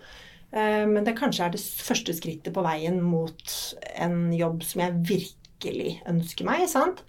eh, 0.51 0.85
Men 0.85 1.03
det 1.03 1.17
kanskje 1.17 1.45
er 1.45 1.49
det 1.51 1.61
første 1.61 2.13
skrittet 2.13 2.53
på 2.53 2.63
veien 2.63 3.01
mot 3.01 3.75
en 3.95 4.31
jobb 4.33 4.63
som 4.63 4.81
jeg 4.81 4.93
virkelig 5.07 6.01
ønsker 6.07 6.45
meg. 6.45 6.67
sant? 6.69 7.03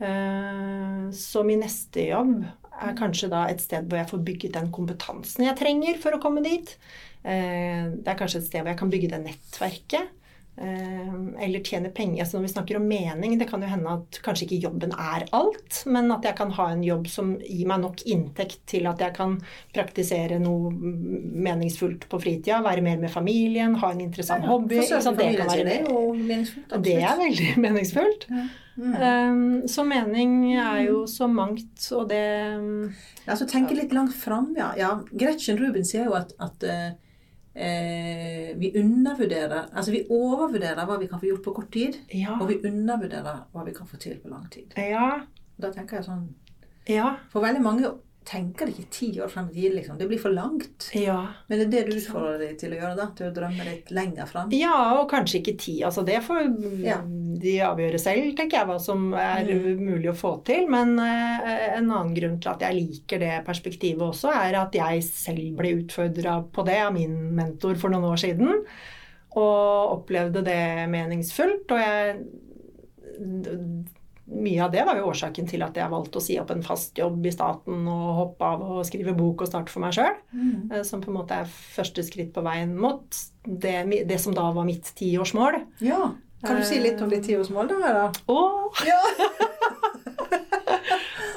Eh, 0.00 1.10
Så 1.12 1.44
min 1.44 1.60
neste 1.60 2.08
jobb 2.08 2.44
er 2.82 2.94
kanskje 2.96 3.28
da 3.30 3.46
et 3.48 3.60
sted 3.60 3.86
hvor 3.88 3.98
jeg 3.98 4.08
får 4.10 4.24
bygget 4.24 4.52
den 4.56 4.70
kompetansen 4.72 5.44
jeg 5.44 5.56
trenger 5.56 5.98
for 6.00 6.12
å 6.16 6.20
komme 6.22 6.42
dit. 6.42 6.76
Eh, 7.24 7.90
det 7.92 8.08
er 8.08 8.18
kanskje 8.18 8.40
et 8.40 8.46
sted 8.48 8.60
hvor 8.62 8.72
jeg 8.72 8.78
kan 8.78 8.90
bygge 8.90 9.10
det 9.12 9.20
nettverket. 9.26 10.08
Eh, 10.62 11.44
eller 11.44 11.60
tjene 11.60 11.88
penger. 11.90 12.22
Altså 12.22 12.36
når 12.36 12.42
vi 12.42 12.50
snakker 12.52 12.76
om 12.78 12.84
mening, 12.86 13.34
det 13.38 13.48
kan 13.50 13.62
jo 13.64 13.70
hende 13.70 13.94
at 13.96 14.18
kanskje 14.22 14.46
ikke 14.46 14.60
jobben 14.68 14.92
er 14.94 15.24
alt, 15.34 15.80
men 15.90 16.12
at 16.14 16.28
jeg 16.28 16.38
kan 16.38 16.52
ha 16.54 16.68
en 16.70 16.84
jobb 16.86 17.08
som 17.10 17.32
gir 17.42 17.66
meg 17.66 17.82
nok 17.82 18.04
inntekt 18.06 18.60
til 18.70 18.86
at 18.86 19.02
jeg 19.02 19.16
kan 19.16 19.34
praktisere 19.74 20.38
noe 20.42 20.70
meningsfullt 20.70 22.06
på 22.06 22.22
fritida. 22.22 22.60
Være 22.62 22.84
mer 22.86 23.02
med 23.02 23.10
familien, 23.10 23.74
ha 23.82 23.90
en 23.90 24.04
interessant 24.06 24.46
hobby. 24.46 24.78
ja. 24.78 24.86
hobby. 24.86 25.02
sant? 25.02 25.18
Det 25.18 25.32
kan 25.40 25.50
være 25.50 25.78
jo 25.82 26.06
meningsfullt. 26.14 26.78
det 26.86 26.98
er 27.00 27.22
veldig 27.24 27.52
meningsfullt. 27.66 28.28
Mm. 28.32 28.92
Um, 29.02 29.68
så 29.68 29.82
mening 29.84 30.36
er 30.54 30.84
jo 30.86 31.02
så 31.10 31.26
mangt, 31.28 31.74
og 31.92 32.06
det 32.08 32.22
Altså 33.26 33.50
tenke 33.50 33.74
litt 33.74 33.92
langt 33.92 34.14
fram, 34.14 34.52
ja. 34.56 34.72
ja. 34.78 34.94
Gretchen 35.10 35.58
Rubin 35.58 35.84
sier 35.86 36.06
jo 36.06 36.14
at, 36.18 36.32
at 36.42 36.70
eh, 37.54 38.52
vi 38.58 38.72
undervurderer 38.78 39.68
Altså 39.74 39.90
vi 39.92 40.02
overvurderer 40.10 40.86
hva 40.86 40.98
vi 41.00 41.06
kan 41.10 41.20
få 41.20 41.26
gjort 41.26 41.42
på 41.44 41.52
kort 41.54 41.70
tid, 41.72 41.98
Ja. 42.14 42.38
og 42.40 42.48
vi 42.48 42.60
undervurderer 42.64 43.44
hva 43.52 43.64
vi 43.64 43.72
kan 43.76 43.86
få 43.86 43.96
til 43.96 44.18
på 44.22 44.28
lang 44.28 44.48
tid. 44.50 44.72
Ja. 44.76 45.20
Da 45.60 45.70
tenker 45.70 45.96
jeg 45.96 46.04
sånn 46.06 46.28
Ja. 46.88 47.16
For 47.30 47.40
veldig 47.40 47.62
mange 47.62 47.90
tenker 48.28 48.68
ikke 48.70 48.84
ti 48.94 49.08
år 49.20 49.28
frem 49.32 49.48
i 49.50 49.54
tid, 49.56 49.74
liksom. 49.76 49.96
Det 49.98 50.06
blir 50.10 50.20
for 50.22 50.30
langt. 50.34 50.88
Ja. 50.96 51.16
Men 51.48 51.58
det 51.58 51.66
er 51.66 51.70
det 51.72 51.82
du 51.90 51.96
utfordrer 51.98 52.38
deg 52.44 52.58
til 52.60 52.72
å 52.74 52.78
gjøre, 52.78 52.96
da? 52.98 53.06
Til 53.18 53.26
å 53.28 53.34
drømme 53.34 53.66
litt 53.66 53.90
lenger 53.94 54.26
fram? 54.30 54.52
ja, 54.54 54.76
og 55.00 55.08
kanskje 55.10 55.40
ikke 55.40 55.54
ti. 55.58 55.74
Altså 55.84 56.04
det 56.06 56.20
får 56.26 56.46
Ja. 56.84 56.98
de 57.42 57.56
avgjøre 57.66 57.98
selv, 57.98 58.34
tenker 58.38 58.58
jeg, 58.60 58.66
hva 58.70 58.78
som 58.80 59.12
er 59.14 59.44
mulig 59.80 60.10
å 60.12 60.16
få 60.16 60.32
til. 60.44 60.68
Men 60.70 60.98
eh, 60.98 61.76
en 61.78 61.90
annen 61.90 62.14
grunn 62.14 62.38
til 62.40 62.50
at 62.54 62.60
jeg 62.66 62.78
liker 62.78 63.18
det 63.24 63.32
perspektivet 63.46 64.02
også, 64.06 64.30
er 64.32 64.58
at 64.62 64.72
jeg 64.78 65.02
selv 65.08 65.56
ble 65.58 65.74
utfordra 65.82 66.38
på 66.52 66.64
det 66.66 66.78
av 66.86 66.92
min 66.94 67.16
mentor 67.34 67.74
for 67.80 67.90
noen 67.90 68.10
år 68.12 68.20
siden. 68.22 68.64
Og 69.32 69.96
opplevde 69.98 70.42
det 70.44 70.60
meningsfullt. 70.92 71.70
Og 71.72 71.78
jeg 71.80 72.18
mye 74.32 74.62
av 74.64 74.70
det 74.72 74.84
var 74.88 74.96
jo 74.98 75.08
årsaken 75.10 75.46
til 75.50 75.60
at 75.66 75.76
jeg 75.76 75.92
valgte 75.92 76.18
å 76.18 76.22
si 76.24 76.38
opp 76.40 76.50
en 76.54 76.64
fast 76.64 76.96
jobb 76.98 77.26
i 77.28 77.32
staten 77.34 77.76
og 77.90 78.06
hoppe 78.18 78.42
av 78.48 78.58
og 78.64 78.86
skrive 78.88 79.12
bok 79.18 79.36
og 79.44 79.48
starte 79.50 79.70
for 79.72 79.80
meg 79.84 79.92
sjøl. 79.96 80.14
Mm. 80.32 80.58
Som 80.88 80.98
på 81.04 81.08
en 81.12 81.18
måte 81.20 81.34
er 81.42 81.48
første 81.50 82.00
skritt 82.06 82.32
på 82.34 82.44
veien 82.46 82.70
mot 82.78 83.06
det, 83.44 83.76
det 84.08 84.18
som 84.22 84.32
da 84.36 84.44
var 84.54 84.64
mitt 84.68 84.86
tiårsmål. 84.98 85.54
Ja. 85.84 86.02
Kan 86.42 86.58
du 86.58 86.64
si 86.66 86.80
litt 86.82 87.00
om 87.02 87.10
ditt 87.10 87.26
tiårsmål, 87.28 87.66
da? 87.70 87.76
Eller? 87.86 88.08
Å, 88.32 88.34
Ja, 88.88 89.00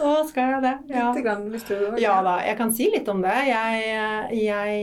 å, 0.05 0.07
skal 0.25 0.43
jeg 0.55 0.61
det? 0.63 0.75
Ja. 0.95 1.11
Litt 1.13 1.25
grann, 1.27 1.43
hvis 1.53 1.65
du 1.67 1.73
ja 2.01 2.15
da, 2.25 2.39
jeg 2.45 2.55
kan 2.57 2.71
si 2.73 2.85
litt 2.93 3.07
om 3.11 3.19
det. 3.21 3.35
Jeg, 3.51 3.71
jeg 4.39 4.73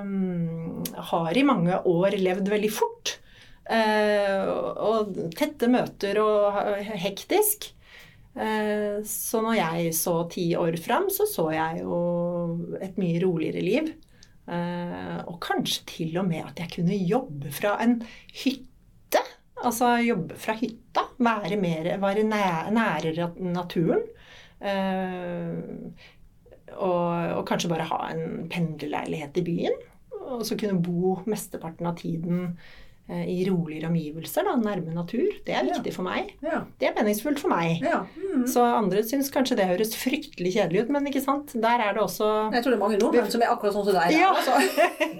um, 0.00 0.80
har 1.10 1.30
i 1.36 1.44
mange 1.44 1.74
år 1.92 2.10
levd 2.20 2.48
veldig 2.54 2.72
fort. 2.72 3.18
Eh, 3.66 4.46
og 4.46 5.16
tette 5.34 5.68
møter 5.70 6.20
og 6.22 6.58
hektisk. 7.02 7.72
Eh, 8.36 9.02
så 9.08 9.42
når 9.42 9.58
jeg 9.58 9.94
så 9.96 10.16
ti 10.30 10.46
år 10.58 10.78
fram, 10.82 11.08
så 11.10 11.26
så 11.30 11.48
jeg 11.54 11.82
jo 11.82 11.98
et 12.80 12.98
mye 13.00 13.22
roligere 13.24 13.64
liv. 13.64 13.90
Eh, 14.46 15.18
og 15.26 15.40
kanskje 15.42 15.86
til 15.90 16.20
og 16.20 16.28
med 16.28 16.44
at 16.46 16.62
jeg 16.62 16.74
kunne 16.76 17.00
jobbe 17.00 17.50
fra 17.54 17.76
en 17.82 17.98
hytte. 18.44 19.24
Altså 19.64 19.96
jobbe 20.04 20.38
fra 20.38 20.54
hytta. 20.60 21.08
Være, 21.16 21.56
mer, 21.58 21.96
være 21.98 22.26
nærere 22.28 23.32
naturen. 23.40 24.04
Og, 26.76 27.10
og 27.38 27.42
kanskje 27.48 27.70
bare 27.72 27.86
ha 27.88 27.98
en 28.12 28.46
pendlerleilighet 28.52 29.40
i 29.40 29.44
byen. 29.46 29.78
Og 30.26 30.44
så 30.46 30.58
kunne 30.60 30.82
bo 30.82 31.16
mesteparten 31.26 31.88
av 31.88 31.96
tiden 31.98 32.52
i 33.06 33.38
roligere 33.46 33.86
omgivelser, 33.86 34.46
da, 34.48 34.56
nærme 34.58 34.94
natur. 34.94 35.28
Det 35.46 35.54
er 35.54 35.68
viktig 35.68 35.92
for 35.94 36.06
meg. 36.08 36.32
Ja. 36.42 36.64
Det 36.80 36.88
er 36.88 36.96
meningsfullt 36.96 37.38
for 37.42 37.52
meg. 37.52 37.82
ja. 37.84 38.00
Mm. 38.16 38.42
Så 38.50 38.60
andre 38.60 39.00
syns 39.06 39.30
kanskje 39.32 39.56
det 39.56 39.68
høres 39.70 39.94
fryktelig 39.96 40.52
kjedelig 40.56 40.82
ut, 40.84 40.90
men 40.92 41.06
ikke 41.08 41.22
sant? 41.24 41.54
Der 41.54 41.80
er 41.80 41.94
det 41.96 42.02
også 42.02 42.26
Jeg 42.52 42.64
tror 42.64 42.74
det 42.74 42.76
er 42.76 42.82
mange 42.82 42.98
nordmenn 43.00 43.30
som 43.32 43.44
er 43.44 43.52
akkurat 43.54 43.76
sånn 43.76 43.86
som 43.86 43.96
deg. 43.96 44.16
Ja. 44.16 44.32
Altså. 44.34 44.58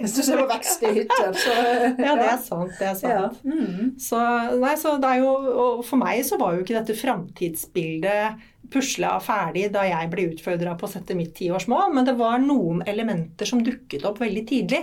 Hvis 0.02 0.16
du 0.18 0.20
ser 0.26 0.42
på 0.42 0.48
vekst 0.50 0.84
i 0.84 0.92
hytter, 0.98 1.38
så 1.38 1.54
Ja, 2.02 2.16
det 2.18 2.26
er 2.26 2.42
sant. 2.42 2.74
Det 2.76 2.90
er 2.90 2.98
sant. 3.00 3.40
Mm. 3.46 3.94
Så, 4.02 4.20
nei, 4.60 4.74
så 4.82 4.96
det 5.00 5.14
er 5.14 5.22
jo, 5.22 5.32
og 5.64 5.86
for 5.86 6.02
meg 6.02 6.20
så 6.28 6.38
var 6.42 6.56
jo 6.56 6.66
ikke 6.66 6.76
dette 6.76 6.98
framtidsbildet 6.98 8.44
pusla 8.72 9.16
ferdig 9.22 9.68
da 9.74 9.84
jeg 9.86 10.10
ble 10.12 10.30
utfordra 10.32 10.74
på 10.78 10.88
å 10.88 10.90
sette 10.90 11.16
mitt 11.18 11.34
tiårsmål, 11.38 11.92
men 11.94 12.08
det 12.08 12.16
var 12.18 12.40
noen 12.42 12.82
elementer 12.88 13.48
som 13.48 13.62
dukket 13.64 14.06
opp 14.08 14.18
veldig 14.22 14.42
tidlig. 14.48 14.82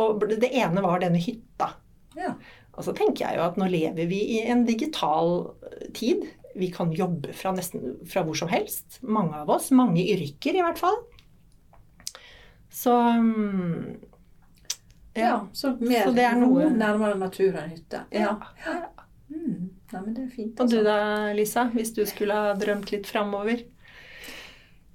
Og 0.00 0.26
det 0.28 0.52
ene 0.52 0.84
var 0.84 1.02
denne 1.02 1.20
hytta. 1.22 1.72
Ja. 2.18 2.34
Og 2.72 2.86
så 2.86 2.94
tenker 2.96 3.26
jeg 3.26 3.38
jo 3.38 3.46
at 3.46 3.58
nå 3.60 3.68
lever 3.72 4.08
vi 4.08 4.20
i 4.38 4.38
en 4.52 4.64
digital 4.68 5.52
tid. 5.96 6.24
Vi 6.56 6.68
kan 6.72 6.92
jobbe 6.96 7.32
fra 7.36 7.52
nesten 7.56 7.98
fra 8.08 8.24
hvor 8.26 8.36
som 8.38 8.50
helst. 8.52 9.00
Mange 9.02 9.42
av 9.42 9.50
oss. 9.52 9.70
Mange 9.76 10.04
yrker, 10.14 10.56
i 10.56 10.64
hvert 10.64 10.80
fall. 10.80 10.98
Så 12.72 12.94
mm, 12.96 14.00
ja. 15.14 15.46
Så 15.52 15.76
mer 15.80 16.06
Så 16.06 16.14
det 16.16 16.24
er 16.24 16.38
noe- 16.40 16.70
nærmere 16.72 17.18
natur 17.20 17.52
enn 17.52 17.74
hytte. 17.74 18.04
Ja. 18.12 18.38
ja. 18.64 18.78
Mm. 19.28 19.68
Nei, 19.92 20.00
men 20.00 20.14
det 20.16 20.24
er 20.24 20.32
fint. 20.32 20.60
Og 20.60 20.70
du 20.70 20.78
altså. 20.78 20.88
da, 20.88 21.32
Lisa? 21.36 21.66
Hvis 21.74 21.92
du 21.96 22.04
skulle 22.08 22.36
ha 22.36 22.54
drømt 22.56 22.92
litt 22.94 23.08
framover? 23.08 23.64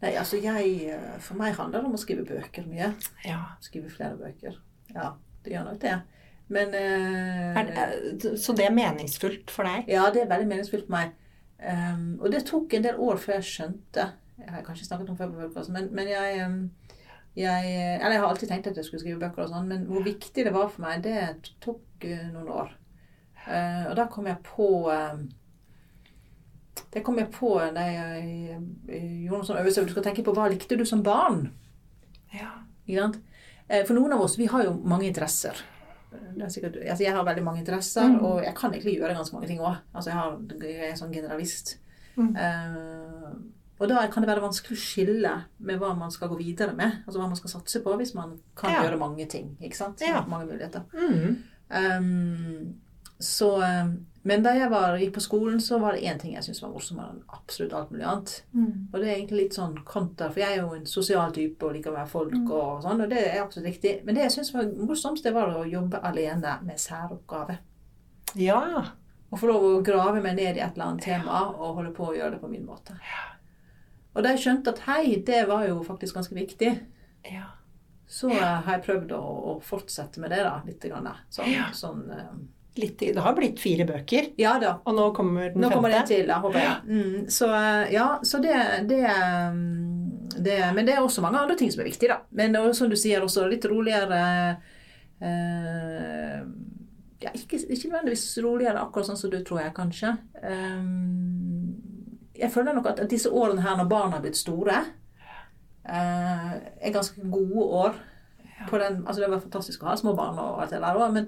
Nei, 0.02 0.14
altså 0.14 0.38
jeg 0.42 0.74
eh, 0.94 1.16
For 1.22 1.38
meg 1.40 1.56
handler 1.58 1.82
det 1.82 1.90
om 1.90 1.98
å 1.98 2.02
skrive 2.02 2.26
bøker 2.26 2.66
mye. 2.70 2.92
Ja. 3.26 3.40
Skrive 3.66 3.90
flere 3.94 4.18
bøker. 4.18 4.58
Ja, 4.94 5.12
det 5.46 5.54
gjør 5.54 5.70
nok 5.72 5.82
det. 5.82 5.96
Men 6.54 6.68
uh, 6.72 7.58
det, 8.22 8.38
så 8.40 8.56
det 8.56 8.68
er 8.68 8.76
meningsfullt 8.76 9.52
for 9.52 9.68
deg? 9.68 9.90
Ja, 9.92 10.08
det 10.14 10.24
er 10.24 10.30
veldig 10.32 10.48
meningsfullt 10.48 10.88
for 10.88 10.96
meg. 10.96 11.16
Um, 11.58 12.18
og 12.22 12.32
det 12.32 12.46
tok 12.48 12.74
en 12.78 12.86
del 12.86 13.00
år 13.02 13.18
før 13.18 13.40
jeg 13.40 13.48
skjønte 13.48 14.04
Jeg 14.38 14.52
har 14.54 14.62
kanskje 14.62 14.86
snakket 14.86 15.08
om 15.10 15.16
før 15.18 15.32
på 15.32 15.40
podkasten, 15.40 15.74
men, 15.74 15.88
men 15.98 16.12
jeg, 16.12 16.44
um, 16.46 16.60
jeg 17.34 17.72
Eller 17.74 18.14
jeg 18.14 18.22
har 18.22 18.28
alltid 18.28 18.52
tenkt 18.52 18.70
at 18.70 18.78
jeg 18.78 18.86
skulle 18.86 19.02
skrive 19.02 19.24
bøker 19.24 19.48
og 19.48 19.50
sånn, 19.56 19.72
men 19.72 19.88
hvor 19.90 20.06
viktig 20.06 20.46
det 20.46 20.54
var 20.54 20.70
for 20.70 20.86
meg, 20.86 21.02
det 21.02 21.50
tok 21.64 22.06
noen 22.06 22.52
år. 22.62 22.72
Uh, 23.48 23.90
og 23.90 23.98
da 23.98 24.06
kom 24.12 24.30
jeg 24.30 24.38
på 24.46 24.70
um, 24.86 25.26
Det 26.94 27.02
kom 27.04 27.18
jeg 27.18 27.32
på 27.34 27.56
da 27.74 27.88
jeg, 27.90 28.60
gjorde 28.86 29.34
noen 29.34 29.50
sånn 29.50 29.60
øvelse. 29.64 29.88
Du 29.88 29.96
skal 29.96 30.06
tenke 30.12 30.26
på 30.28 30.36
hva 30.38 30.46
likte 30.54 30.78
du 30.78 30.86
som 30.86 31.02
barn? 31.04 31.48
Ja. 32.88 33.10
Eh, 33.68 33.84
For 33.86 33.98
noen 33.98 34.14
av 34.16 34.22
oss, 34.24 34.38
vi 34.40 34.48
har 34.52 34.64
jo 34.68 34.76
mange 34.88 35.08
interesser. 35.10 35.58
Det 36.12 36.44
er 36.46 36.50
sikkert, 36.50 36.76
altså 36.90 37.04
jeg 37.04 37.14
har 37.14 37.24
veldig 37.28 37.44
mange 37.44 37.60
interesser, 37.60 38.08
Mm. 38.08 38.22
og 38.26 38.44
jeg 38.44 38.56
kan 38.56 38.72
egentlig 38.72 38.98
gjøre 39.00 39.16
ganske 39.16 39.34
mange 39.36 39.48
ting 39.48 39.60
òg. 39.60 39.78
Altså 39.94 40.10
jeg, 40.12 40.62
jeg 40.72 40.90
er 40.92 40.96
sånn 40.96 41.12
generalist. 41.14 41.78
Mm. 42.16 42.30
Uh, 42.36 43.34
og 43.80 43.90
da 43.90 44.08
kan 44.08 44.24
det 44.24 44.30
være 44.32 44.42
vanskelig 44.42 44.74
å 44.78 44.82
skille 44.82 45.34
med 45.60 45.78
hva 45.80 45.92
man 45.98 46.10
skal 46.12 46.30
gå 46.30 46.38
videre 46.40 46.74
med. 46.74 47.04
Altså 47.06 47.20
hva 47.20 47.28
man 47.28 47.36
skal 47.36 47.50
satse 47.52 47.84
på 47.84 47.98
hvis 48.00 48.16
man 48.16 48.40
kan 48.56 48.72
Ja. 48.72 48.84
gjøre 48.84 48.98
mange 49.00 49.28
ting. 49.30 49.56
ikke 49.62 49.76
sant? 49.78 50.02
Ja. 50.02 50.24
Mange 50.26 50.48
muligheter. 50.48 50.82
Mm. 50.94 51.44
Um, 51.70 52.76
så, 53.20 53.48
um, 53.64 54.06
men 54.28 54.44
da 54.44 54.52
jeg 54.54 54.70
var, 54.70 54.98
gikk 55.00 55.14
på 55.16 55.22
skolen, 55.24 55.60
så 55.64 55.80
var 55.80 55.96
det 55.96 56.04
én 56.06 56.20
ting 56.20 56.34
jeg 56.36 56.44
syntes 56.44 56.62
var 56.62 56.70
morsommere 56.74 57.14
enn 57.14 57.24
absolutt 57.34 57.74
alt 57.74 57.92
mulig 57.94 58.04
annet. 58.06 58.34
Mm. 58.54 58.88
Og 58.92 59.00
det 59.00 59.08
er 59.08 59.16
egentlig 59.16 59.40
litt 59.46 59.56
sånn 59.58 59.78
kontra, 59.88 60.28
for 60.30 60.40
jeg 60.44 60.58
er 60.58 60.62
jo 60.62 60.74
en 60.76 60.86
sosial 60.86 61.32
type 61.34 61.64
og 61.66 61.74
liker 61.78 61.92
å 61.94 61.96
være 61.98 62.12
folk 62.12 62.34
Mm. 62.36 62.52
og 62.52 62.84
sånn, 62.84 63.02
og 63.02 63.10
det 63.10 63.24
er 63.24 63.42
absolutt 63.42 63.70
riktig. 63.72 63.94
Men 64.06 64.16
det 64.16 64.24
jeg 64.28 64.32
syntes 64.36 64.54
var 64.54 64.70
morsomst, 64.90 65.24
det 65.24 65.34
var 65.34 65.56
å 65.56 65.64
jobbe 65.66 66.02
alene 66.04 66.58
med 66.68 66.78
særoppgave. 66.84 67.58
Ja. 68.36 68.62
Og 69.32 69.40
få 69.40 69.48
lov 69.50 69.64
å 69.64 69.84
grave 69.84 70.22
meg 70.22 70.36
ned 70.36 70.58
i 70.58 70.62
et 70.62 70.74
eller 70.76 70.86
annet 70.92 71.04
tema 71.04 71.48
og 71.50 71.76
holde 71.80 71.92
på 71.96 72.12
å 72.12 72.16
gjøre 72.16 72.32
det 72.36 72.42
på 72.42 72.50
min 72.52 72.66
måte. 72.66 72.94
Ja. 73.02 73.24
Og 74.16 74.24
da 74.24 74.30
jeg 74.34 74.40
skjønte 74.44 74.72
at 74.76 74.80
hei, 74.88 75.16
det 75.26 75.48
var 75.48 75.66
jo 75.68 75.82
faktisk 75.84 76.16
ganske 76.16 76.36
viktig, 76.36 76.70
ja. 77.32 77.44
så 78.08 78.30
eh, 78.32 78.62
har 78.66 78.78
jeg 78.78 78.86
prøvd 78.88 79.12
å, 79.18 79.20
å 79.52 79.58
fortsette 79.62 80.20
med 80.20 80.32
det 80.32 80.44
da, 80.44 80.62
litt. 80.66 80.82
Grann, 80.82 81.10
sånn, 81.30 81.52
Ja. 81.52 81.68
sånn 81.76 82.10
eh, 82.12 82.32
Litt, 82.78 83.00
det 83.00 83.24
har 83.24 83.34
blitt 83.38 83.60
fire 83.60 83.86
bøker, 83.90 84.32
Ja 84.38 84.58
da. 84.62 84.76
og 84.86 84.96
nå 84.98 85.08
kommer 85.18 85.50
den 85.54 85.64
Nå 85.64 85.72
kommer 85.74 85.90
det 85.90 86.04
femte. 86.04 86.14
til, 86.14 86.32
håper 86.32 86.60
jeg. 86.62 86.76
Mm, 86.86 87.30
så 87.34 87.50
eh, 87.58 87.94
ja, 87.96 88.08
så 88.24 88.42
det, 88.44 88.54
det, 88.90 89.02
mm, 89.08 90.30
det 90.38 90.58
Men 90.76 90.86
det 90.86 90.94
er 90.96 91.02
også 91.02 91.24
mange 91.26 91.40
andre 91.42 91.58
ting 91.58 91.72
som 91.74 91.82
er 91.82 91.90
viktige, 91.90 92.14
da. 92.14 92.20
Men 92.32 92.56
også, 92.56 92.84
som 92.84 92.90
du 92.94 92.98
sier, 93.00 93.26
også 93.26 93.48
litt 93.50 93.66
roligere 93.66 94.22
eh, 95.22 96.42
ja, 97.24 97.30
ikke, 97.34 97.58
ikke 97.70 97.90
nødvendigvis 97.90 98.26
roligere 98.46 98.82
akkurat 98.82 99.10
sånn 99.10 99.18
som 99.20 99.32
du 99.34 99.40
tror 99.46 99.64
jeg, 99.64 99.74
kanskje. 99.78 100.14
Um, 100.44 101.74
jeg 102.38 102.52
føler 102.54 102.76
nok 102.78 102.92
at 102.92 103.02
disse 103.10 103.32
årene 103.34 103.64
her 103.66 103.80
når 103.80 103.90
barna 103.90 104.20
har 104.20 104.26
blitt 104.26 104.38
store, 104.38 104.84
uh, 105.88 106.52
er 106.54 106.94
ganske 106.94 107.26
gode 107.34 107.70
år. 107.82 107.98
På 108.70 108.78
den, 108.82 109.04
altså 109.06 109.22
Det 109.22 109.30
var 109.30 109.42
fantastisk 109.42 109.84
å 109.84 109.92
ha 109.92 109.96
små 109.98 110.16
barn, 110.18 110.38
og 110.42 110.62
alt 110.64 110.72
det 110.74 110.82
der 110.82 110.98
også, 110.98 111.14
men, 111.14 111.28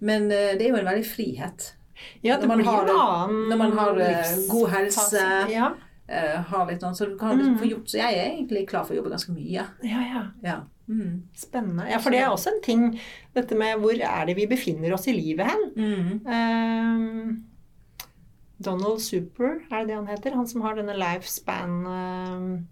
men 0.00 0.30
eh, 0.32 0.54
det 0.58 0.66
er 0.66 0.68
jo 0.72 0.76
en 0.80 0.86
veldig 0.86 1.06
frihet. 1.06 1.72
Ja, 2.22 2.36
det 2.38 2.46
blir 2.48 2.64
har- 2.64 2.84
en 2.84 2.94
annen 2.94 3.48
når 3.50 3.58
man 3.58 3.72
har, 3.78 3.98
eh, 4.00 4.36
god 4.48 4.68
helse. 4.70 5.22
Ja. 5.50 5.72
eh, 6.08 6.36
har 6.42 6.66
litt 6.66 6.80
sånn, 6.80 6.94
så 6.96 7.04
du 7.10 7.18
kan 7.18 7.36
liksom 7.36 7.58
få 7.58 7.66
gjort 7.68 7.88
Så 7.90 7.98
jeg 7.98 8.14
er 8.16 8.30
egentlig 8.30 8.68
klar 8.70 8.84
for 8.86 8.94
å 8.94 8.96
jobbe 9.02 9.10
ganske 9.10 9.34
mye. 9.34 9.64
Ja, 9.82 10.00
ja. 10.00 10.22
Ja. 10.42 10.60
Mm. 10.88 11.22
Spennende. 11.36 11.84
Ja, 11.90 11.98
for 11.98 12.10
det 12.10 12.20
er 12.22 12.30
også 12.30 12.48
en 12.54 12.62
ting, 12.62 13.00
dette 13.34 13.54
med 13.58 13.76
hvor 13.82 13.92
er 13.92 14.24
det 14.26 14.36
vi 14.36 14.46
befinner 14.46 14.94
oss 14.94 15.06
i 15.06 15.12
livet 15.12 15.44
hen. 15.50 15.66
Mm. 15.76 16.26
Um, 16.26 17.44
Donald 18.60 19.00
Super, 19.00 19.60
er 19.70 19.84
det 19.84 19.88
det 19.88 19.94
han 19.96 20.06
heter? 20.06 20.34
Han 20.34 20.46
som 20.48 20.62
har 20.62 20.74
denne 20.78 20.96
lifespan 20.98 21.76
eh, 21.86 22.62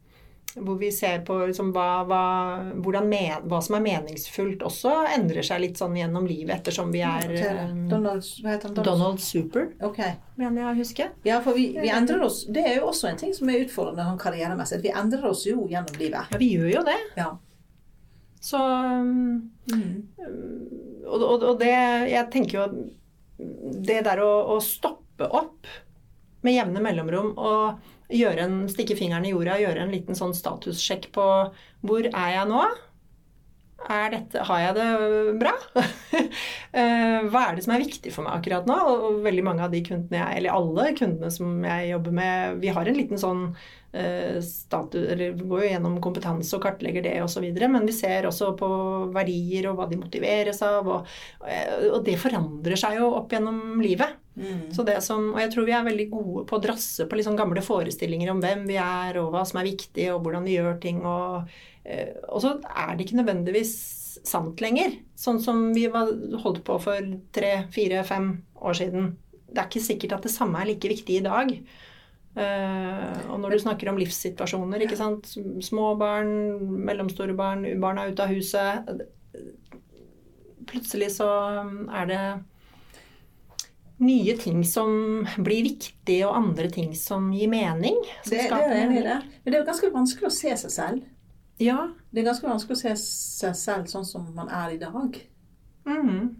hvor 0.57 0.79
vi 0.81 0.89
ser 0.93 1.21
på 1.27 1.37
liksom, 1.47 1.71
hva, 1.77 2.05
hva, 2.09 3.01
men, 3.05 3.45
hva 3.45 3.61
som 3.65 3.77
er 3.77 3.85
meningsfullt, 3.85 4.63
også 4.65 4.93
endrer 5.15 5.45
seg 5.45 5.61
litt 5.63 5.81
sånn 5.81 5.97
gjennom 5.99 6.27
livet 6.29 6.55
ettersom 6.61 6.93
vi 6.95 7.03
er 7.05 7.35
eh, 7.37 7.75
Donald, 7.91 8.25
hva 8.43 8.55
heter 8.55 8.71
han? 8.71 8.77
Donald? 8.79 8.87
Donald 8.89 9.25
Super, 9.25 9.69
okay. 9.85 10.17
mener 10.41 10.63
jeg 10.63 10.69
å 10.71 10.79
huske. 10.81 11.09
Ja, 11.29 11.41
for 11.45 11.59
vi, 11.59 11.69
vi 11.77 11.91
endrer 11.93 12.25
oss 12.25 12.47
Det 12.49 12.65
er 12.65 12.79
jo 12.79 12.89
også 12.91 13.11
en 13.11 13.21
ting 13.21 13.35
som 13.37 13.51
er 13.53 13.67
utfordrende 13.67 14.09
sånn 14.09 14.23
karrieremessig. 14.23 14.81
Vi 14.87 14.95
endrer 14.97 15.29
oss 15.29 15.45
jo 15.49 15.67
gjennom 15.69 16.01
livet. 16.01 16.33
Ja, 16.33 16.41
vi 16.41 16.53
gjør 16.55 16.71
jo 16.79 16.87
det. 16.89 17.01
Ja. 17.21 17.33
Så 18.41 18.63
um, 18.63 19.53
Mm. 19.67 20.07
og, 21.07 21.23
og, 21.23 21.43
og 21.43 21.57
det 21.59 21.73
Jeg 22.07 22.29
tenker 22.31 22.61
jo 22.61 22.67
det 23.83 23.97
der 24.07 24.21
å, 24.23 24.31
å 24.55 24.61
stoppe 24.63 25.27
opp 25.27 25.67
med 26.47 26.55
jevne 26.55 26.83
mellomrom 26.85 27.33
og 27.35 27.81
en, 28.09 28.59
stikke 28.71 28.97
fingeren 28.99 29.25
i 29.27 29.33
jorda 29.35 29.57
og 29.57 29.65
gjøre 29.65 29.87
en 29.87 29.95
liten 29.95 30.19
sånn 30.19 30.35
statussjekk 30.37 31.11
på 31.15 31.27
hvor 31.87 32.07
er 32.07 32.35
jeg 32.37 32.51
nå? 32.51 32.67
Er 33.87 34.09
dette, 34.11 34.43
har 34.49 34.61
jeg 34.63 34.77
det 34.79 35.39
bra? 35.43 35.55
Eh, 36.77 37.23
Hva 37.33 37.41
er 37.47 37.57
det 37.57 37.63
som 37.65 37.73
er 37.73 37.81
viktig 37.81 38.11
for 38.13 38.27
meg 38.27 38.35
akkurat 38.37 38.67
nå? 38.69 38.75
Og 38.91 39.23
veldig 39.25 39.45
mange 39.47 39.63
av 39.65 39.71
de 39.73 39.79
kundene 39.87 40.19
jeg, 40.19 40.41
eller 40.41 40.53
alle 40.53 40.91
kundene 40.99 41.31
som 41.33 41.63
jeg 41.65 41.87
jobber 41.89 42.17
med, 42.19 42.59
vi 42.61 42.73
har 42.77 42.89
en 42.91 42.99
liten 42.99 43.21
sånn 43.21 43.47
uh, 43.55 44.37
status, 44.45 45.07
eller 45.15 45.39
går 45.41 45.63
jo 45.63 45.71
gjennom 45.71 45.97
kompetanse 46.05 46.53
og 46.59 46.67
kartlegger 46.67 47.07
det 47.07 47.15
osv. 47.25 47.47
Men 47.63 47.89
vi 47.89 47.97
ser 47.97 48.29
også 48.29 48.51
på 48.61 48.69
verdier 49.15 49.71
og 49.71 49.81
hva 49.81 49.89
de 49.89 50.01
motiveres 50.03 50.61
av. 50.67 50.91
Og, 50.99 51.17
og 51.95 51.99
det 52.05 52.19
forandrer 52.21 52.77
seg 52.83 53.01
jo 53.01 53.09
opp 53.23 53.33
gjennom 53.33 53.81
livet. 53.81 54.21
Mm. 54.37 54.69
Så 54.77 54.85
det 54.85 54.99
som, 55.05 55.31
og 55.33 55.41
jeg 55.41 55.51
tror 55.53 55.65
vi 55.65 55.75
er 55.77 55.87
veldig 55.87 56.07
gode 56.13 56.45
på 56.49 56.59
å 56.59 56.63
drasse 56.63 57.07
på 57.09 57.21
sånn 57.25 57.39
gamle 57.39 57.63
forestillinger 57.65 58.31
om 58.33 58.43
hvem 58.45 58.67
vi 58.69 58.77
er, 58.81 59.17
og 59.23 59.31
hva 59.33 59.47
som 59.49 59.63
er 59.63 59.71
viktig, 59.71 60.11
og 60.13 60.21
hvordan 60.27 60.45
vi 60.45 60.59
gjør 60.59 60.77
ting. 60.83 61.01
Og, 61.09 61.49
eh, 61.89 62.13
og 62.29 62.45
så 62.45 62.57
er 62.69 62.95
det 62.95 63.07
ikke 63.07 63.23
nødvendigvis 63.23 63.75
sant 64.27 64.61
lenger. 64.65 64.99
Sånn 65.17 65.41
som 65.43 65.71
vi 65.77 65.87
holdt 65.89 66.63
på 66.67 66.79
for 66.83 67.11
tre, 67.37 67.53
fire, 67.73 68.05
fem 68.07 68.31
år 68.61 68.79
siden. 68.79 69.13
Det 69.47 69.61
er 69.61 69.69
ikke 69.69 69.85
sikkert 69.85 70.19
at 70.19 70.27
det 70.27 70.35
samme 70.35 70.61
er 70.61 70.71
like 70.73 70.91
viktig 70.91 71.21
i 71.21 71.27
dag. 71.27 71.53
Uh, 72.37 73.33
og 73.33 73.39
når 73.41 73.55
du 73.55 73.63
snakker 73.63 73.89
om 73.89 73.97
livssituasjoner, 73.97 74.83
ikke 74.85 74.99
sant. 74.99 75.31
Små 75.65 75.95
barn, 75.97 76.29
mellomstore 76.85 77.37
barn, 77.37 77.65
barn 77.81 78.01
er 78.03 78.13
ute 78.13 78.27
av 78.27 78.35
huset. 78.35 78.91
Plutselig 80.69 81.15
så 81.17 81.31
er 81.87 82.11
det 82.11 82.21
nye 84.03 84.37
ting 84.37 84.65
som 84.69 85.27
blir 85.41 85.65
viktige, 85.65 86.27
og 86.29 86.37
andre 86.37 86.71
ting 86.73 86.95
som 86.99 87.31
gir 87.33 87.49
mening. 87.49 87.97
som 88.23 88.35
Det, 88.35 88.49
det 88.51 88.63
er 88.63 88.75
enig 88.83 88.99
i 89.01 89.05
det. 89.07 89.21
Men 89.43 89.53
det 89.53 89.55
er 89.55 89.63
jo 89.63 89.69
ganske 89.71 89.93
vanskelig 89.95 90.29
å 90.29 90.35
se 90.37 90.57
seg 90.65 90.75
selv. 90.75 91.05
Ja. 91.63 91.79
Det 92.13 92.21
er 92.21 92.29
ganske 92.29 92.49
vanskelig 92.49 92.77
å 92.77 92.83
se 92.83 92.97
seg 93.01 93.57
selv 93.57 93.89
sånn 93.89 94.05
som 94.05 94.27
man 94.37 94.51
er 94.53 94.75
i 94.75 94.81
dag. 94.83 95.17
Mm. 95.89 96.35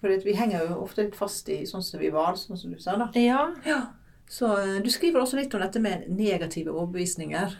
For 0.00 0.24
vi 0.24 0.34
henger 0.38 0.66
jo 0.66 0.80
ofte 0.82 1.04
litt 1.06 1.18
fast 1.18 1.48
i 1.52 1.60
sånn 1.68 1.84
som 1.86 2.02
vi 2.02 2.10
var, 2.14 2.38
sånn 2.38 2.58
som 2.58 2.74
du 2.74 2.82
sa. 2.82 2.96
da. 2.98 3.10
ja. 3.18 3.46
Ja. 3.66 3.80
Så 4.28 4.50
eh, 4.60 4.82
Du 4.84 4.90
skriver 4.92 5.22
også 5.22 5.38
litt 5.38 5.54
om 5.56 5.62
dette 5.62 5.80
med 5.80 6.04
negative 6.12 6.74
overbevisninger. 6.74 7.54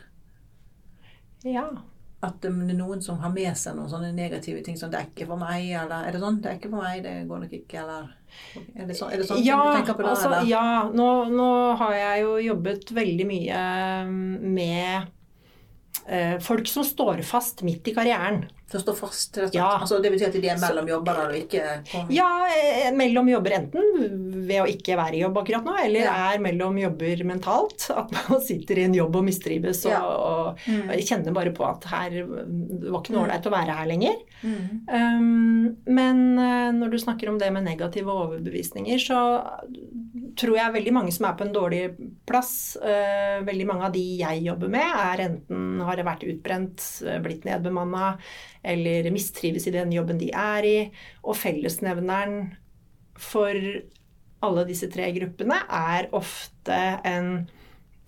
Ja. 1.49 1.65
At 2.21 2.45
um, 2.51 2.63
det 2.67 2.75
er 2.75 2.79
noen 2.81 3.03
som 3.03 3.21
har 3.23 3.31
med 3.31 3.55
seg 3.55 3.77
noen 3.77 3.91
sånne 3.93 4.11
negative 4.15 4.63
ting 4.67 4.79
som 4.79 4.91
'det 4.91 4.99
er 4.99 5.11
ikke 5.11 5.27
for 5.29 5.39
meg', 5.39 5.69
eller 5.71 6.07
'er 6.07 6.13
det 6.13 6.21
sånn'? 6.21 6.41
'Det 6.43 6.51
er 6.51 6.57
ikke 6.59 6.71
for 6.73 6.83
meg, 6.83 7.03
det 7.03 7.29
går 7.29 7.39
nok 7.45 7.53
ikke', 7.53 7.83
eller 7.83 8.09
Er 8.77 8.87
det 8.87 8.97
sånn, 8.97 9.13
er 9.13 9.17
det 9.17 9.27
sånn 9.29 9.45
ja, 9.45 9.57
du 9.57 9.77
tenker 9.79 9.95
på 9.95 10.03
det? 10.03 10.11
altså, 10.11 10.29
eller? 10.29 10.49
ja 10.51 10.91
nå, 10.93 11.09
nå 11.31 11.77
har 11.79 11.95
jeg 11.95 12.23
jo 12.23 12.33
jobbet 12.37 12.91
veldig 12.93 13.27
mye 13.27 13.61
med 14.43 15.03
eh, 15.03 15.07
folk 16.41 16.67
som 16.71 16.85
står 16.89 17.21
fast 17.27 17.63
midt 17.67 17.89
i 17.91 17.93
karrieren. 17.95 18.47
Som 18.69 18.81
står 18.81 18.95
fast? 18.99 19.37
Rett. 19.41 19.55
Ja. 19.57 19.79
Altså, 19.81 19.97
det 20.03 20.11
betyr 20.13 20.27
at 20.29 20.35
de 20.37 20.49
er 20.53 20.59
mellom 20.61 20.89
jobber 20.91 21.19
og 21.23 21.35
ikke 21.37 21.63
kommer 21.89 22.13
Ja, 22.13 22.27
eh, 22.53 22.91
mellom 22.97 23.29
jobber 23.31 23.55
enten 23.57 24.45
ved 24.49 24.61
å 24.61 24.67
ikke 24.69 24.97
være 24.99 25.17
i 25.17 25.23
jobb 25.23 25.39
akkurat 25.41 25.65
nå, 25.65 25.75
eller 25.87 26.05
Ja. 26.05 26.17
er 26.35 26.43
mellom 26.45 26.77
jobber 26.81 27.23
mentalt. 27.25 27.87
At 27.97 28.13
man 28.13 28.41
sitter 28.49 28.79
i 28.79 28.85
en 28.85 28.95
jobb 28.99 29.17
og 29.17 29.25
mistrives 29.25 29.85
og, 29.89 29.97
og, 29.97 30.59
Mm. 30.69 30.91
og 30.91 31.01
kjenner 31.09 31.33
bare 31.37 31.53
på 31.57 31.65
at 31.69 31.85
her 31.89 32.11
det 32.11 32.91
var 32.91 33.01
ikke 33.01 33.15
noe 33.17 33.25
ålreit 33.27 33.47
å 33.49 33.53
være 33.55 33.77
her 33.79 33.87
lenger. 33.89 34.17
Mm. 34.43 34.61
Um, 34.93 35.77
men 35.89 36.23
eh, 36.39 36.71
når 36.77 36.91
du 36.93 36.99
snakker 36.99 37.29
om 37.33 37.39
det 37.41 37.51
med 37.53 37.65
negative 37.65 38.13
overbevisninger, 38.13 39.01
så 39.01 39.21
tror 40.39 40.57
jeg 40.57 40.75
veldig 40.75 40.93
mange 40.95 41.13
som 41.15 41.27
er 41.29 41.37
på 41.39 41.45
en 41.47 41.55
dårlig 41.55 41.83
plass, 42.29 42.55
Uh, 42.79 43.43
veldig 43.47 43.67
mange 43.67 43.87
av 43.89 43.93
de 43.95 44.03
jeg 44.21 44.43
jobber 44.45 44.71
med, 44.73 44.87
er 44.87 45.23
enten 45.25 45.81
har 45.87 46.01
vært 46.07 46.25
utbrent, 46.29 46.83
eh, 47.07 47.19
blitt 47.23 47.45
nedbemanna, 47.47 48.13
eller 48.63 49.09
mistrives 49.15 49.67
i 49.69 49.75
den 49.75 49.93
jobben 49.95 50.19
de 50.21 50.31
er 50.35 50.67
i. 50.67 50.77
Og 51.25 51.37
fellesnevneren 51.39 52.53
for 53.19 53.55
alle 54.47 54.65
disse 54.69 54.89
tre 54.93 55.09
gruppene 55.17 55.59
er 55.75 56.09
ofte 56.15 56.79
en 57.09 57.31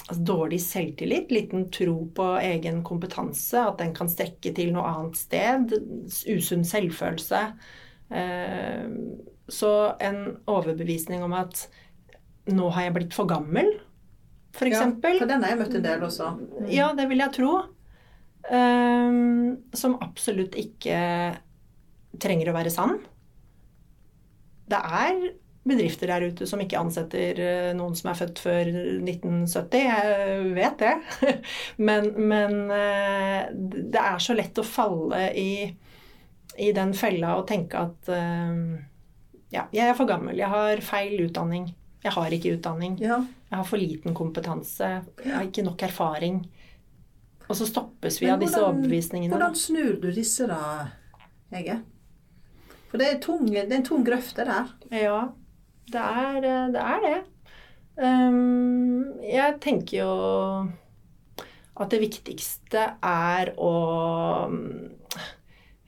altså, 0.07 0.23
dårlig 0.31 0.61
selvtillit, 0.63 1.35
liten 1.35 1.69
tro 1.75 1.97
på 2.15 2.31
egen 2.43 2.83
kompetanse, 2.87 3.59
at 3.59 3.79
den 3.83 3.95
kan 3.97 4.11
strekke 4.11 4.55
til 4.57 4.73
noe 4.75 4.87
annet 4.87 5.19
sted, 5.19 5.77
usunn 6.31 6.67
selvfølelse. 6.67 7.45
Uh, 8.11 8.87
Så 9.51 9.97
en 9.99 10.37
overbevisning 10.47 11.25
om 11.27 11.33
at 11.35 11.67
nå 12.55 12.71
har 12.75 12.89
jeg 12.89 12.97
blitt 12.97 13.17
for 13.17 13.31
gammel, 13.31 13.71
f.eks. 14.55 14.75
Ja, 14.75 14.89
for 15.05 15.29
den 15.31 15.45
har 15.45 15.55
jeg 15.55 15.61
møtt 15.61 15.77
en 15.79 15.85
del 15.85 16.07
også. 16.07 16.33
Mm. 16.39 16.71
Ja, 16.73 16.91
det 16.99 17.07
vil 17.11 17.23
jeg 17.23 17.37
tro. 17.37 17.53
Um, 18.51 19.61
som 19.77 19.99
absolutt 20.03 20.57
ikke 20.59 20.99
trenger 22.21 22.51
å 22.51 22.57
være 22.57 22.73
sann. 22.75 22.97
Det 24.71 24.81
er 24.81 25.31
bedrifter 25.71 26.09
der 26.09 26.25
ute 26.31 26.47
som 26.49 26.61
ikke 26.63 26.81
ansetter 26.81 27.41
eh, 27.45 27.71
noen 27.77 27.97
som 27.99 28.11
er 28.11 28.19
født 28.19 28.41
før 28.43 28.71
1970. 28.73 29.83
Jeg 29.85 30.53
vet 30.57 30.81
det. 30.81 30.95
Men, 31.89 32.13
men 32.17 32.73
eh, 32.75 33.51
det 33.53 34.01
er 34.01 34.23
så 34.23 34.37
lett 34.37 34.59
å 34.61 34.67
falle 34.67 35.29
i, 35.37 35.69
i 36.61 36.71
den 36.77 36.95
fella 36.97 37.37
og 37.39 37.47
tenke 37.51 37.85
at 37.89 38.11
eh, 38.15 38.57
ja, 39.51 39.67
jeg 39.75 39.91
er 39.91 39.97
for 39.99 40.09
gammel, 40.09 40.39
jeg 40.39 40.51
har 40.51 40.83
feil 40.87 41.27
utdanning. 41.27 41.71
Jeg 42.01 42.15
har 42.17 42.33
ikke 42.33 42.55
utdanning. 42.57 42.97
Ja. 43.03 43.19
Jeg 43.51 43.59
har 43.61 43.67
for 43.69 43.81
liten 43.81 44.17
kompetanse. 44.17 44.89
Jeg 45.25 45.35
har 45.35 45.47
ikke 45.49 45.67
nok 45.67 45.83
erfaring. 45.85 46.41
Og 47.51 47.57
så 47.59 47.67
stoppes 47.67 48.21
vi 48.21 48.29
hvordan, 48.29 48.39
av 48.39 48.45
disse 48.47 48.63
overbevisningene. 48.63 49.33
Hvordan 49.35 49.57
snur 49.59 49.99
du 50.01 50.09
disse, 50.15 50.47
da, 50.49 50.61
Hege? 51.51 51.81
For 52.91 52.99
det 52.99 53.09
er, 53.09 53.19
tung, 53.23 53.45
det 53.51 53.67
er 53.67 53.77
en 53.77 53.87
tung 53.87 54.07
grøft, 54.07 54.37
det 54.39 54.47
der. 54.49 54.71
Ja, 54.95 55.19
det 55.91 56.07
er 56.07 56.41
det. 56.47 56.85
Er 56.85 57.05
det. 57.05 57.19
Um, 58.01 59.21
jeg 59.27 59.59
tenker 59.61 59.99
jo 59.99 60.13
at 61.81 61.91
det 61.93 62.01
viktigste 62.01 62.87
er 63.03 63.53
å 63.61 63.75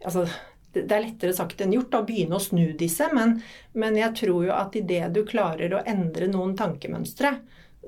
Altså, 0.03 0.25
det 0.75 0.91
er 0.91 1.05
lettere 1.05 1.35
sagt 1.37 1.61
enn 1.63 1.75
gjort 1.77 1.95
å 1.99 2.05
begynne 2.09 2.39
å 2.39 2.43
snu 2.43 2.73
disse, 2.79 3.09
men, 3.15 3.37
men 3.79 3.97
jeg 4.01 4.17
tror 4.23 4.47
jo 4.49 4.53
at 4.57 4.77
idet 4.79 5.11
du 5.15 5.23
klarer 5.29 5.75
å 5.77 5.83
endre 5.89 6.29
noen 6.33 6.55
tankemønstre, 6.59 7.35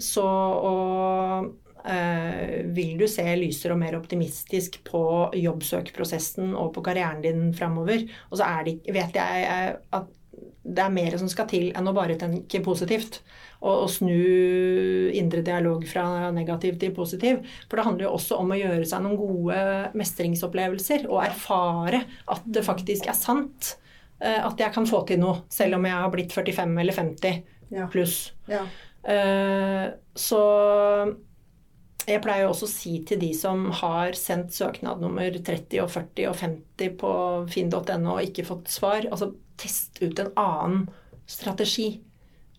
så 0.01 0.27
og, 0.27 1.53
øh, 1.87 2.57
vil 2.77 2.99
du 3.01 3.07
se 3.11 3.25
lysere 3.39 3.77
og 3.77 3.81
mer 3.85 3.97
optimistisk 3.99 4.81
på 4.87 5.05
jobbsøkprosessen 5.39 6.53
og 6.53 6.75
på 6.75 6.85
karrieren 6.87 7.23
din 7.25 7.49
framover. 7.57 8.05
Og 8.31 8.41
så 8.41 8.51
det, 8.67 8.81
vet 8.93 9.17
jeg 9.21 9.79
at 9.95 10.13
det 10.65 10.81
er 10.83 10.93
mer 10.93 11.17
som 11.21 11.29
skal 11.31 11.49
til 11.51 11.71
enn 11.77 11.89
å 11.89 11.95
bare 11.97 12.17
tenke 12.21 12.63
positivt. 12.65 13.21
Og 13.65 13.87
snu 13.89 14.13
indre 15.17 15.41
dialog 15.47 15.87
fra 15.89 16.31
negativ 16.37 16.77
til 16.83 16.93
positiv. 16.97 17.39
For 17.71 17.81
det 17.81 17.87
handler 17.87 18.05
jo 18.09 18.15
også 18.19 18.37
om 18.43 18.53
å 18.53 18.59
gjøre 18.59 18.85
seg 18.91 19.01
noen 19.07 19.17
gode 19.17 19.61
mestringsopplevelser. 19.97 21.07
Og 21.09 21.23
erfare 21.25 22.03
at 22.35 22.45
det 22.45 22.65
faktisk 22.67 23.09
er 23.09 23.17
sant. 23.17 23.75
eh, 24.21 24.41
At 24.45 24.61
jeg 24.61 24.73
kan 24.75 24.87
få 24.87 25.01
til 25.09 25.23
noe, 25.23 25.43
selv 25.49 25.79
om 25.79 25.85
jeg 25.89 25.97
har 25.97 26.13
blitt 26.13 26.33
45 26.37 26.77
eller 26.85 26.93
50 26.93 27.43
pluss. 27.91 28.19
Ja. 28.53 28.61
Ja. 28.61 28.67
Så 30.15 30.39
jeg 32.05 32.21
pleier 32.25 32.45
jo 32.45 32.51
også 32.53 32.67
å 32.69 32.73
si 32.73 32.99
til 33.09 33.21
de 33.23 33.31
som 33.37 33.67
har 33.81 34.13
sendt 34.19 34.53
søknad 34.57 35.01
nummer 35.01 35.31
30 35.33 35.81
og 35.83 35.89
40 35.93 36.29
og 36.31 36.37
50 36.41 36.93
på 37.01 37.13
finn.no 37.53 38.15
og 38.19 38.23
ikke 38.27 38.45
fått 38.49 38.69
svar, 38.73 39.07
altså 39.09 39.31
test 39.61 40.01
ut 40.03 40.21
en 40.21 40.33
annen 40.41 40.83
strategi. 41.31 41.89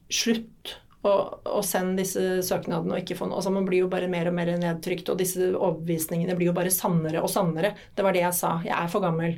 Slutt 0.09 0.75
og, 1.05 1.41
og 1.45 1.63
send 1.67 1.99
disse 2.01 2.21
søknadene 2.47 2.95
og 2.95 3.01
ikke 3.03 3.17
få 3.19 3.27
noe. 3.29 3.37
Altså, 3.39 3.53
man 3.53 3.65
blir 3.67 3.83
jo 3.85 3.89
bare 3.91 4.09
mer 4.11 4.27
og 4.31 4.35
mer 4.37 4.51
nedtrykt, 4.57 5.09
og 5.13 5.19
disse 5.21 5.51
overbevisningene 5.53 6.35
blir 6.37 6.49
jo 6.51 6.55
bare 6.57 6.73
sannere 6.73 7.21
og 7.23 7.29
sannere. 7.31 7.75
Det 7.95 8.05
var 8.05 8.15
det 8.17 8.23
jeg 8.25 8.37
sa. 8.37 8.55
Jeg 8.65 8.75
er 8.77 8.89
for 8.91 9.05
gammel. 9.05 9.37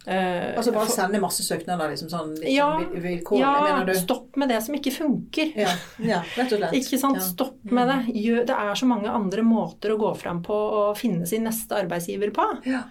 Uh, 0.00 0.56
Altså 0.56 0.72
bare 0.72 0.86
for- 0.88 0.96
sende 0.96 1.18
masse 1.20 1.44
søknader, 1.44 1.90
liksom 1.92 2.08
sånn 2.08 2.30
liksom, 2.38 2.54
Ja, 2.54 2.68
sånn 2.80 3.02
vilkårlig, 3.04 3.42
ja, 3.42 3.50
mener 3.66 3.84
du? 3.90 3.92
stopp 4.00 4.38
med 4.40 4.48
det 4.48 4.62
som 4.64 4.74
ikke 4.78 4.94
funker. 4.96 5.50
Ja, 5.60 5.74
ja, 6.00 6.22
rett 6.38 6.54
og 6.56 6.62
slett. 6.62 6.72
Ikke 6.80 6.98
sant? 7.02 7.18
Ja. 7.20 7.26
Stopp 7.26 7.58
med 7.68 7.90
det. 7.92 7.98
Gjør, 8.16 8.46
det 8.48 8.56
er 8.56 8.80
så 8.80 8.88
mange 8.88 9.12
andre 9.12 9.44
måter 9.44 9.92
å 9.92 9.98
gå 10.00 10.14
fram 10.16 10.40
på 10.46 10.56
og 10.56 10.96
finne 10.96 11.28
sin 11.28 11.44
neste 11.44 11.76
arbeidsgiver 11.82 12.32
på. 12.32 12.48
Ja. 12.72 12.86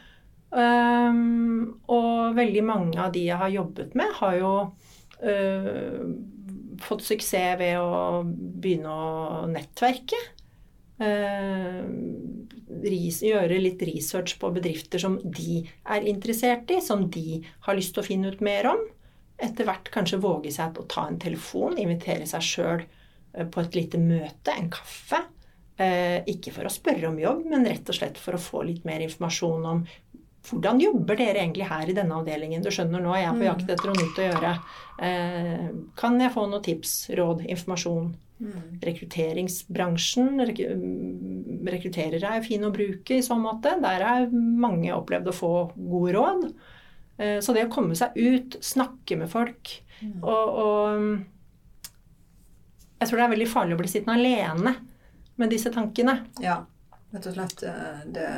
Um, 0.53 1.79
og 1.89 2.35
veldig 2.37 2.63
mange 2.65 3.01
av 3.01 3.11
de 3.13 3.25
jeg 3.27 3.37
har 3.41 3.49
jobbet 3.53 3.97
med, 3.97 4.13
har 4.21 4.37
jo 4.39 4.53
øh, 5.21 6.05
fått 6.85 7.05
suksess 7.07 7.59
ved 7.59 7.79
å 7.81 8.21
begynne 8.25 8.91
å 8.91 9.47
nettverke. 9.51 10.19
Ris, 12.83 13.21
gjøre 13.23 13.59
litt 13.61 13.81
research 13.87 14.35
på 14.41 14.49
bedrifter 14.51 14.99
som 14.99 15.15
de 15.23 15.61
er 15.87 16.07
interessert 16.11 16.71
i, 16.75 16.81
som 16.83 17.05
de 17.11 17.39
har 17.65 17.77
lyst 17.77 17.95
til 17.95 18.03
å 18.03 18.09
finne 18.09 18.33
ut 18.33 18.43
mer 18.43 18.67
om. 18.73 18.83
Etter 19.39 19.67
hvert 19.69 19.87
kanskje 19.93 20.19
våge 20.19 20.51
seg 20.51 20.75
til 20.75 20.83
å 20.83 20.89
ta 20.91 21.05
en 21.07 21.19
telefon, 21.21 21.77
invitere 21.79 22.27
seg 22.27 22.43
sjøl 22.43 22.83
på 23.31 23.63
et 23.63 23.77
lite 23.77 24.01
møte, 24.01 24.55
en 24.55 24.71
kaffe. 24.73 25.23
Eh, 25.79 26.19
ikke 26.27 26.51
for 26.51 26.67
å 26.67 26.73
spørre 26.73 27.07
om 27.07 27.19
jobb, 27.21 27.45
men 27.47 27.67
rett 27.69 27.87
og 27.87 27.95
slett 27.95 28.17
for 28.19 28.35
å 28.35 28.41
få 28.41 28.65
litt 28.67 28.83
mer 28.87 28.99
informasjon 29.05 29.67
om 29.69 29.85
hvordan 30.47 30.79
jobber 30.81 31.17
dere 31.19 31.41
egentlig 31.43 31.67
her 31.67 31.89
i 31.91 31.95
denne 31.97 32.15
avdelingen? 32.21 32.63
Du 32.63 32.69
skjønner, 32.71 33.01
nå 33.03 33.11
er 33.15 33.25
jeg 33.25 33.37
på 33.37 33.47
jakt 33.47 33.69
etter 33.69 33.89
noe 33.89 33.99
nytt 33.99 34.21
å 34.21 34.27
gjøre. 34.29 34.53
Eh, 35.03 35.67
kan 35.99 36.19
jeg 36.21 36.33
få 36.33 36.45
noen 36.47 36.63
tips, 36.65 36.93
råd, 37.19 37.43
informasjon? 37.49 38.13
Mm. 38.39 38.79
Rekrutteringsbransjen, 38.87 40.29
rek 40.47 40.61
mm, 40.63 41.67
rekrutterere 41.67 42.37
er 42.37 42.45
fin 42.45 42.63
å 42.63 42.71
bruke 42.71 43.17
i 43.17 43.25
så 43.25 43.35
måte. 43.35 43.73
Der 43.83 44.05
har 44.07 44.29
mange 44.31 44.93
opplevd 44.95 45.27
å 45.27 45.35
få 45.35 45.51
gode 45.75 46.13
råd. 46.15 46.45
Eh, 47.19 47.39
så 47.43 47.51
det 47.53 47.65
å 47.67 47.73
komme 47.73 47.97
seg 47.99 48.15
ut, 48.15 48.55
snakke 48.63 49.17
med 49.19 49.27
folk 49.31 49.73
og, 50.23 50.59
og 50.63 51.01
Jeg 53.01 53.09
tror 53.09 53.19
det 53.19 53.25
er 53.25 53.33
veldig 53.33 53.49
farlig 53.51 53.75
å 53.75 53.79
bli 53.81 53.89
sittende 53.91 54.15
alene 54.15 54.71
med 55.39 55.51
disse 55.51 55.71
tankene. 55.75 56.21
Ja, 56.43 56.61
rett 57.11 57.27
og 57.27 57.35
slett. 57.35 57.63
eh, 57.67 58.01
Det, 58.07 58.29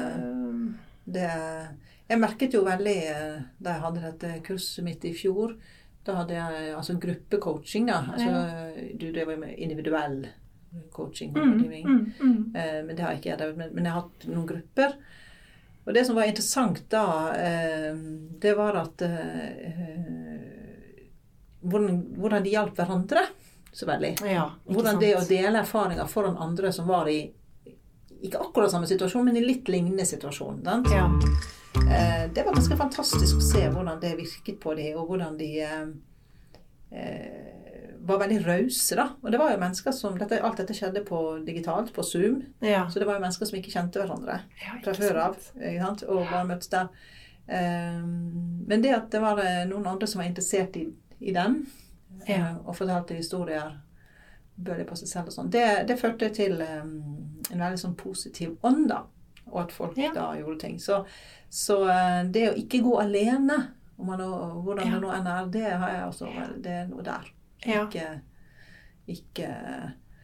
det 1.06 1.30
Jeg 2.12 2.19
merket 2.19 2.56
jo 2.58 2.65
veldig 2.67 2.97
eh, 3.08 3.38
da 3.63 3.78
jeg 3.78 3.84
hadde 3.86 4.04
dette 4.04 4.34
kurset 4.45 4.84
mitt 4.84 5.06
i 5.08 5.13
fjor. 5.15 5.56
Da 6.04 6.17
hadde 6.17 6.36
jeg 6.36 6.76
altså 6.76 6.97
gruppecoaching, 7.00 7.88
da. 7.88 8.02
Altså, 8.12 8.86
Du 9.00 9.08
drev 9.13 9.36
med 9.39 9.56
individuell 9.58 10.26
coaching. 10.91 11.32
Mm, 11.36 11.58
mm, 11.62 12.13
mm. 12.19 12.56
Eh, 12.56 12.80
Men 12.84 12.95
det 12.95 13.04
har 13.04 13.13
jeg 13.13 13.21
ikke 13.21 13.38
drevet 13.39 13.58
med. 13.58 13.74
Men 13.74 13.86
jeg 13.86 13.93
har 13.93 14.02
hatt 14.02 14.28
noen 14.28 14.47
grupper. 14.50 14.95
Og 15.86 15.93
det 15.93 16.06
som 16.06 16.15
var 16.15 16.30
interessant 16.30 16.84
da, 16.93 17.06
eh, 17.36 17.95
det 18.41 18.54
var 18.58 18.78
at 18.84 19.02
eh, 19.02 19.80
hvordan, 21.62 22.02
hvordan 22.17 22.43
de 22.43 22.54
hjalp 22.54 22.76
hverandre 22.78 23.26
så 23.71 23.88
veldig. 23.88 24.17
Ja, 24.28 24.50
Hvordan 24.67 25.00
det 25.00 25.13
å 25.15 25.24
dele 25.24 25.62
erfaringer 25.63 26.10
foran 26.12 26.38
andre 26.38 26.74
som 26.76 26.89
var 26.91 27.08
i 27.10 27.21
ikke 28.21 28.38
akkurat 28.43 28.69
samme 28.69 28.86
situasjon, 28.86 29.26
men 29.26 29.39
i 29.39 29.41
litt 29.41 29.69
lignende 29.71 30.06
situasjon. 30.06 30.60
Sant? 30.65 30.91
ja. 30.93 31.08
Eh, 31.76 32.26
det 32.34 32.44
var 32.46 32.54
ganske 32.56 32.78
fantastisk 32.78 33.38
å 33.38 33.46
se 33.46 33.62
hvordan 33.72 34.00
det 34.02 34.16
virket 34.20 34.60
på 34.60 34.74
dem, 34.76 34.98
og 35.00 35.08
hvordan 35.12 35.38
de 35.40 35.50
eh, 35.64 35.86
eh, 36.92 37.96
var 38.02 38.20
veldig 38.24 38.40
rause, 38.48 38.96
da. 38.98 39.06
Og 39.22 39.32
det 39.32 39.40
var 39.40 39.52
jo 39.54 39.60
mennesker 39.62 39.94
som 39.96 40.18
dette, 40.20 40.42
Alt 40.44 40.58
dette 40.58 40.74
skjedde 40.76 41.04
på 41.08 41.22
digitalt, 41.46 41.94
på 41.96 42.04
Zoom. 42.04 42.42
ja. 42.62 42.88
Så 42.90 43.00
det 43.00 43.08
var 43.08 43.16
jo 43.20 43.24
mennesker 43.24 43.46
som 43.48 43.60
ikke 43.60 43.72
kjente 43.76 44.02
hverandre 44.02 44.40
ja 44.64 44.80
fra 44.84 44.92
ikke 44.96 45.04
før 45.04 45.22
av. 45.28 45.38
Og 46.10 46.26
bare 46.32 46.48
møttes 46.50 46.72
der. 46.74 46.90
Men 47.52 48.82
det 48.84 48.94
at 48.96 49.08
det 49.12 49.22
var 49.22 49.40
noen 49.68 49.88
andre 49.88 50.08
som 50.08 50.22
var 50.22 50.28
interessert 50.30 50.76
i, 50.80 50.88
i 51.20 51.34
den, 51.36 51.66
Ja. 52.28 52.36
eh, 52.36 52.58
og 52.66 52.76
fortalte 52.78 53.16
historier 53.18 53.80
bølig 54.62 54.86
på 54.88 54.96
seg 55.00 55.08
selv 55.08 55.28
og 55.32 55.34
sånn, 55.34 55.50
det, 55.50 55.88
det 55.88 55.96
førte 56.00 56.28
til 56.36 56.60
en 56.62 57.58
veldig 57.58 57.80
sånn 57.82 57.96
positiv 57.98 58.58
ånd, 58.68 58.90
da. 58.92 59.04
Og 59.52 59.62
at 59.66 59.72
folk 59.76 59.98
Ja. 60.00 60.12
da 60.16 60.30
gjorde 60.40 60.60
ting. 60.60 60.80
Så, 60.80 61.04
så 61.52 61.82
eh, 61.92 62.24
det 62.32 62.50
å 62.52 62.58
ikke 62.58 62.82
gå 62.86 62.98
alene, 63.02 63.58
om 64.00 64.08
man, 64.08 64.20
hvordan 64.20 64.88
Ja. 64.88 64.94
det 64.96 65.02
nå 65.04 65.12
enn 65.14 65.28
er, 65.28 65.46
det 65.54 65.72
har 65.78 65.90
jeg 65.92 66.08
også 66.08 66.30
Det 66.64 66.72
er 66.72 66.88
noe 66.88 67.04
der. 67.04 67.28
Ja. 67.66 67.84
Ikke, 67.86 68.22
ikke 69.08 69.50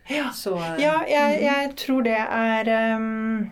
Ja. 0.09 0.29
Så 0.31 0.55
eh, 0.57 0.77
Ja, 0.81 1.01
jeg, 1.05 1.41
jeg 1.43 1.75
tror 1.75 2.03
det 2.07 2.15
er 2.17 2.95
um, 2.95 3.51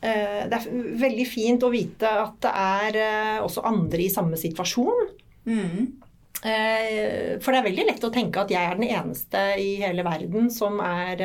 Det 0.00 0.56
er 0.56 0.68
veldig 0.96 1.26
fint 1.28 1.62
å 1.62 1.70
vite 1.70 2.08
at 2.08 2.38
det 2.40 2.50
er 2.56 3.42
også 3.44 3.60
andre 3.68 4.00
i 4.00 4.08
samme 4.08 4.38
situasjon. 4.40 5.10
mm, 5.44 5.90
For 7.44 7.52
det 7.52 7.58
er 7.60 7.66
veldig 7.68 7.84
lett 7.90 8.06
å 8.08 8.12
tenke 8.14 8.40
at 8.40 8.50
jeg 8.54 8.64
er 8.64 8.78
den 8.80 8.88
eneste 8.88 9.42
i 9.60 9.74
hele 9.82 10.02
verden 10.06 10.48
som 10.50 10.80
er 10.80 11.20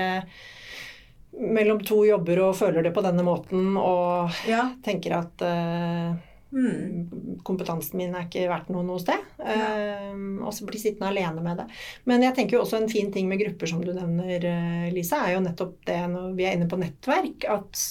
mellom 1.40 1.82
to 1.84 2.04
jobber 2.08 2.40
og 2.50 2.56
føler 2.56 2.84
det 2.86 2.94
på 2.96 3.04
denne 3.06 3.24
måten 3.28 3.76
og 3.78 4.32
Ja. 4.48 4.70
tenker 4.86 5.18
at 5.20 5.42
uh, 5.46 6.16
Mm. 6.56 7.40
kompetansen 7.44 7.98
min 8.00 8.14
er 8.16 8.30
ikke 8.30 8.46
verdt 8.48 8.70
noe 8.72 8.84
noe 8.86 9.02
sted. 9.02 9.20
Eh, 9.44 10.14
og 10.40 10.54
så 10.56 10.64
bli 10.64 10.80
sittende 10.80 11.10
alene 11.10 11.42
med 11.44 11.58
det. 11.60 11.66
Men 12.08 12.22
jeg 12.24 12.36
tenker 12.38 12.56
jo 12.56 12.62
også 12.64 12.78
en 12.80 12.88
fin 12.88 13.10
ting 13.12 13.28
med 13.28 13.42
grupper 13.42 13.68
som 13.68 13.82
du 13.84 13.92
nevner, 13.92 14.40
eh, 14.40 14.86
Lise, 14.94 15.18
er 15.20 15.34
jo 15.34 15.42
nettopp 15.44 15.74
det 15.90 15.98
når 16.14 16.30
vi 16.38 16.46
er 16.48 16.56
inne 16.56 16.70
på 16.72 16.80
nettverk, 16.80 17.44
at 17.50 17.82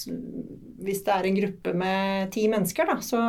hvis 0.81 1.03
det 1.05 1.13
er 1.13 1.27
en 1.29 1.37
gruppe 1.37 1.75
med 1.77 2.31
ti 2.33 2.47
mennesker, 2.49 2.89
da, 2.89 2.95
så 3.05 3.21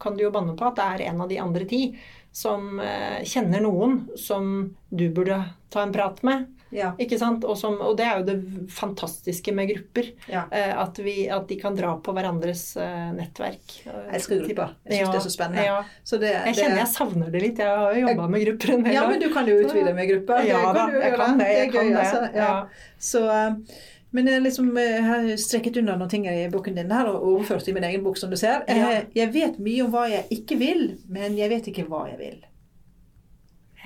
kan 0.00 0.16
du 0.16 0.24
jo 0.24 0.32
banne 0.34 0.56
på 0.58 0.66
at 0.66 0.80
det 0.80 0.88
er 0.88 1.06
en 1.12 1.20
av 1.20 1.28
de 1.30 1.38
andre 1.38 1.64
ti 1.68 1.84
som 2.32 2.80
kjenner 3.22 3.62
noen 3.62 4.08
som 4.18 4.74
du 4.90 5.10
burde 5.10 5.44
ta 5.70 5.82
en 5.84 5.92
prat 5.94 6.18
med. 6.26 6.48
Ja. 6.72 6.90
Ikke 6.98 7.18
sant? 7.20 7.44
Og, 7.44 7.56
som, 7.60 7.74
og 7.84 7.96
det 7.98 8.06
er 8.08 8.20
jo 8.20 8.24
det 8.30 8.36
fantastiske 8.72 9.52
med 9.52 9.68
grupper. 9.68 10.08
ja. 10.32 10.46
eh, 10.50 10.72
At, 10.80 10.96
vi, 11.04 11.28
at 11.28 11.44
de 11.50 11.58
kan 11.60 11.76
dra 11.76 11.90
på 12.00 12.14
hverandres 12.16 12.62
eh, 12.80 13.10
nettverk. 13.16 13.74
Jeg 13.84 14.08
elsker 14.16 14.40
grupper. 14.42 14.72
Jeg 14.88 15.02
syns 15.02 15.12
det 15.12 15.20
er 15.20 15.26
så 15.26 15.32
spennende. 15.36 15.66
Ja. 15.68 15.78
Så 16.08 16.18
det, 16.22 16.32
Jeg 16.48 16.56
kjenner 16.62 16.82
jeg 16.82 16.92
savner 16.94 17.30
det 17.34 17.42
litt. 17.44 17.60
Jeg 17.60 17.68
har 17.84 17.92
jo 17.98 18.06
jobba 18.08 18.28
med 18.32 18.46
grupper 18.46 18.74
en 18.78 18.84
del 18.88 18.96
Ja, 18.96 19.06
men 19.10 19.20
du 19.20 19.28
kan 19.34 19.48
jo 19.52 19.58
utvide 19.60 19.92
med 19.96 20.08
grupper. 20.14 20.46
Ja 20.48 20.62
da, 20.72 20.86
jeg 20.96 21.16
kan 21.20 21.38
det. 21.42 21.50
Jeg 21.52 21.66
er 21.68 21.72
kan 21.76 21.86
gøy, 21.86 21.92
det. 21.92 22.04
altså. 22.06 22.22
Ja. 22.32 22.46
Ja. 22.46 22.86
Så, 23.12 23.24
eh, 23.28 23.82
men 24.12 24.26
jeg, 24.28 24.42
liksom, 24.44 24.66
jeg 24.76 25.04
har 25.06 25.28
strekket 25.40 25.78
unna 25.80 25.94
noen 25.96 26.10
ting 26.12 26.26
i 26.28 26.48
boken 26.52 26.74
din 26.76 26.90
her, 26.92 27.06
og 27.08 27.22
overført 27.30 27.68
i 27.68 27.72
min 27.76 27.84
egen 27.88 28.02
bok, 28.04 28.18
som 28.20 28.28
du 28.32 28.36
ser. 28.36 28.64
Jeg, 28.68 29.06
jeg 29.16 29.30
vet 29.32 29.60
mye 29.60 29.84
om 29.86 29.92
hva 29.94 30.02
jeg 30.12 30.26
ikke 30.36 30.58
vil, 30.60 30.82
men 31.08 31.36
jeg 31.40 31.48
vet 31.52 31.70
ikke 31.72 31.86
hva 31.88 32.02
jeg 32.10 32.18
vil. 32.20 32.42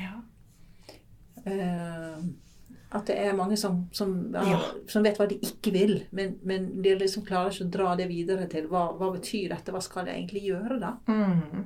Ja. 0.00 0.16
Eh, 1.46 2.18
at 2.92 3.06
det 3.10 3.16
er 3.18 3.32
mange 3.34 3.56
som, 3.58 3.88
som, 3.92 4.12
Ja. 4.32 4.58
som 4.88 5.02
vet 5.02 5.18
hva 5.18 5.26
de 5.28 5.38
ikke 5.42 5.72
vil, 5.74 5.96
men, 6.14 6.36
men 6.46 6.68
de 6.82 6.94
liksom 6.98 7.24
klarer 7.26 7.50
ikke 7.50 7.66
å 7.66 7.70
dra 7.74 7.94
det 7.98 8.06
videre 8.08 8.46
til 8.48 8.68
hva, 8.70 8.92
hva 8.96 9.10
betyr 9.16 9.48
dette, 9.50 9.72
hva 9.74 9.82
skal 9.82 10.06
jeg 10.06 10.20
egentlig 10.20 10.44
gjøre 10.46 10.78
da? 10.80 10.92
Mm. 11.10 11.64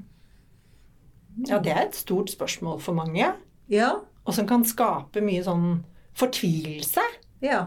ja, 1.49 1.59
det 1.63 1.73
er 1.75 1.83
et 1.87 1.95
stort 1.99 2.31
spørsmål 2.33 2.81
for 2.81 2.97
mange. 2.97 3.33
Ja, 3.71 3.93
Og 4.27 4.35
som 4.35 4.47
kan 4.47 4.65
skape 4.65 5.21
mye 5.25 5.43
sånn 5.47 5.85
fortvilelse. 6.19 7.01
ja, 7.45 7.67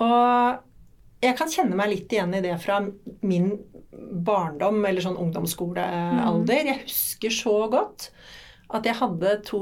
Og 0.00 0.60
jeg 1.22 1.36
kan 1.36 1.48
kjenne 1.52 1.76
meg 1.76 1.90
litt 1.92 2.12
igjen 2.12 2.32
i 2.34 2.40
det 2.40 2.54
fra 2.62 2.78
min 3.22 3.50
barndom, 4.24 4.78
eller 4.88 5.00
sånn 5.04 5.18
ungdomsskolealder. 5.20 6.64
Jeg 6.70 6.78
husker 6.86 7.30
så 7.34 7.56
godt 7.72 8.10
at 8.70 8.86
jeg 8.86 8.98
hadde 9.00 9.34
to 9.48 9.60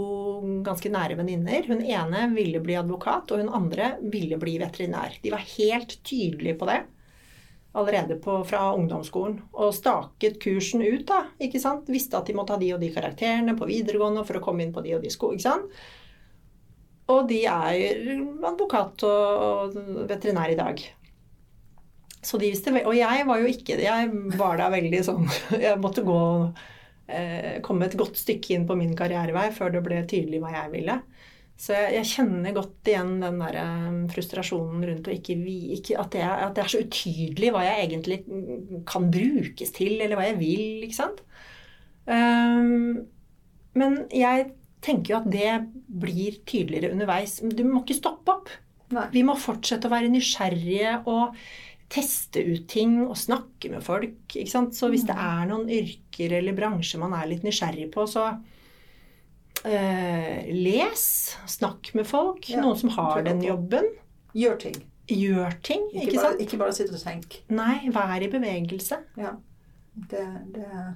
ganske 0.66 0.90
nære 0.92 1.16
venninner. 1.16 1.64
Hun 1.68 1.80
ene 1.80 2.26
ville 2.34 2.60
bli 2.64 2.76
advokat, 2.76 3.30
og 3.32 3.40
hun 3.40 3.52
andre 3.56 3.94
ville 4.12 4.36
bli 4.40 4.58
veterinær. 4.60 5.16
De 5.22 5.32
var 5.32 5.44
helt 5.56 5.96
tydelige 6.04 6.58
på 6.60 6.68
det 6.68 6.82
allerede 7.78 8.16
på, 8.20 8.44
fra 8.44 8.74
ungdomsskolen. 8.74 9.38
Og 9.52 9.74
staket 9.76 10.40
kursen 10.42 10.82
ut, 10.82 11.06
da. 11.08 11.22
ikke 11.40 11.60
sant? 11.62 11.88
Visste 11.92 12.18
at 12.18 12.28
de 12.28 12.36
måtte 12.36 12.56
ha 12.56 12.60
de 12.60 12.72
og 12.74 12.82
de 12.82 12.90
karakterene 12.94 13.54
på 13.58 13.68
videregående 13.68 14.24
for 14.28 14.40
å 14.40 14.44
komme 14.44 14.64
inn 14.64 14.74
på 14.74 14.84
de 14.84 14.96
og 14.96 15.04
de 15.04 15.12
sko. 15.12 15.32
ikke 15.34 15.46
sant? 15.46 15.80
Og 17.08 17.28
de 17.30 17.42
er 17.48 18.08
advokat 18.44 19.04
og 19.08 19.76
veterinær 20.10 20.52
i 20.52 20.58
dag. 20.58 20.82
Så 22.20 22.40
de 22.40 22.50
visste, 22.50 22.74
Og 22.84 22.96
jeg 22.96 23.26
var 23.26 23.38
jo 23.40 23.46
ikke. 23.48 23.78
Jeg 23.80 24.10
var 24.36 24.58
da 24.58 24.66
veldig 24.74 25.04
sånn 25.06 25.28
Jeg 25.66 25.78
måtte 25.80 26.04
gå 26.04 26.18
eh, 27.08 27.58
komme 27.64 27.88
et 27.88 27.96
godt 27.98 28.20
stykke 28.20 28.54
inn 28.54 28.68
på 28.68 28.76
min 28.78 28.94
karrierevei 28.98 29.48
før 29.56 29.74
det 29.74 29.82
ble 29.84 30.02
tydelig 30.08 30.42
hva 30.42 30.54
jeg 30.54 30.72
ville. 30.76 30.98
Så 31.58 31.74
jeg, 31.74 31.94
jeg 31.96 32.10
kjenner 32.12 32.54
godt 32.54 32.88
igjen 32.92 33.16
den 33.22 33.40
der 33.42 33.60
eh, 33.64 34.00
frustrasjonen 34.12 34.84
rundt 34.90 35.10
ikke, 35.10 35.38
ikke 35.78 35.98
at, 35.98 36.12
det 36.14 36.22
er, 36.22 36.44
at 36.46 36.54
det 36.54 36.64
er 36.64 36.72
så 36.74 36.82
utydelig 36.84 37.54
hva 37.54 37.64
jeg 37.66 37.88
egentlig 37.88 38.20
kan 38.88 39.08
brukes 39.14 39.74
til, 39.74 39.96
eller 39.98 40.18
hva 40.18 40.28
jeg 40.28 40.38
vil, 40.38 40.66
ikke 40.86 41.00
sant. 41.00 41.24
Um, 42.08 43.02
men 43.76 43.98
jeg 44.14 44.46
tenker 44.84 45.12
jo 45.12 45.18
at 45.18 45.28
det 45.32 45.54
blir 46.00 46.38
tydeligere 46.48 46.92
underveis. 46.94 47.38
Du 47.42 47.64
må 47.66 47.82
ikke 47.82 47.98
stoppe 47.98 48.36
opp. 48.36 48.52
Nei. 48.94 49.08
Vi 49.12 49.24
må 49.26 49.34
fortsette 49.36 49.88
å 49.88 49.92
være 49.92 50.08
nysgjerrige 50.12 50.94
og 51.10 51.34
teste 51.88 52.42
ut 52.44 52.66
ting 52.68 52.98
og 53.06 53.16
snakke 53.16 53.70
med 53.72 53.82
folk. 53.82 54.18
Ikke 54.36 54.50
sant? 54.52 54.74
Så 54.76 54.90
hvis 54.92 55.06
det 55.08 55.16
Mm. 55.16 55.24
er 55.24 55.46
noen 55.48 55.68
yrker 55.72 56.32
eller 56.38 56.52
bransjer 56.52 57.00
man 57.00 57.14
er 57.16 57.26
litt 57.30 57.42
nysgjerrig 57.46 57.90
på, 57.94 58.04
så 58.08 58.26
eh, 59.64 60.44
les. 60.52 61.36
Snakk 61.46 61.94
med 61.94 62.06
folk. 62.06 62.48
Ja, 62.50 62.60
noen 62.62 62.76
som 62.78 62.90
har 62.94 63.22
den 63.26 63.42
jobben. 63.42 63.88
Gjør 64.36 64.58
ting. 64.60 64.78
Gjør 65.08 65.54
ting. 65.64 65.86
Ikke, 65.94 66.04
Ikke, 66.04 66.14
bare, 66.20 66.30
sant? 66.32 66.40
ikke 66.44 66.58
bare 66.60 66.76
sitte 66.76 66.94
og 66.94 67.02
tenke. 67.02 67.42
Nei, 67.48 67.88
vær 67.94 68.22
i 68.22 68.28
bevegelse. 68.32 68.98
Ja. 69.18 69.32
Det, 69.98 70.24
det 70.54 70.66
ja. 70.68 70.88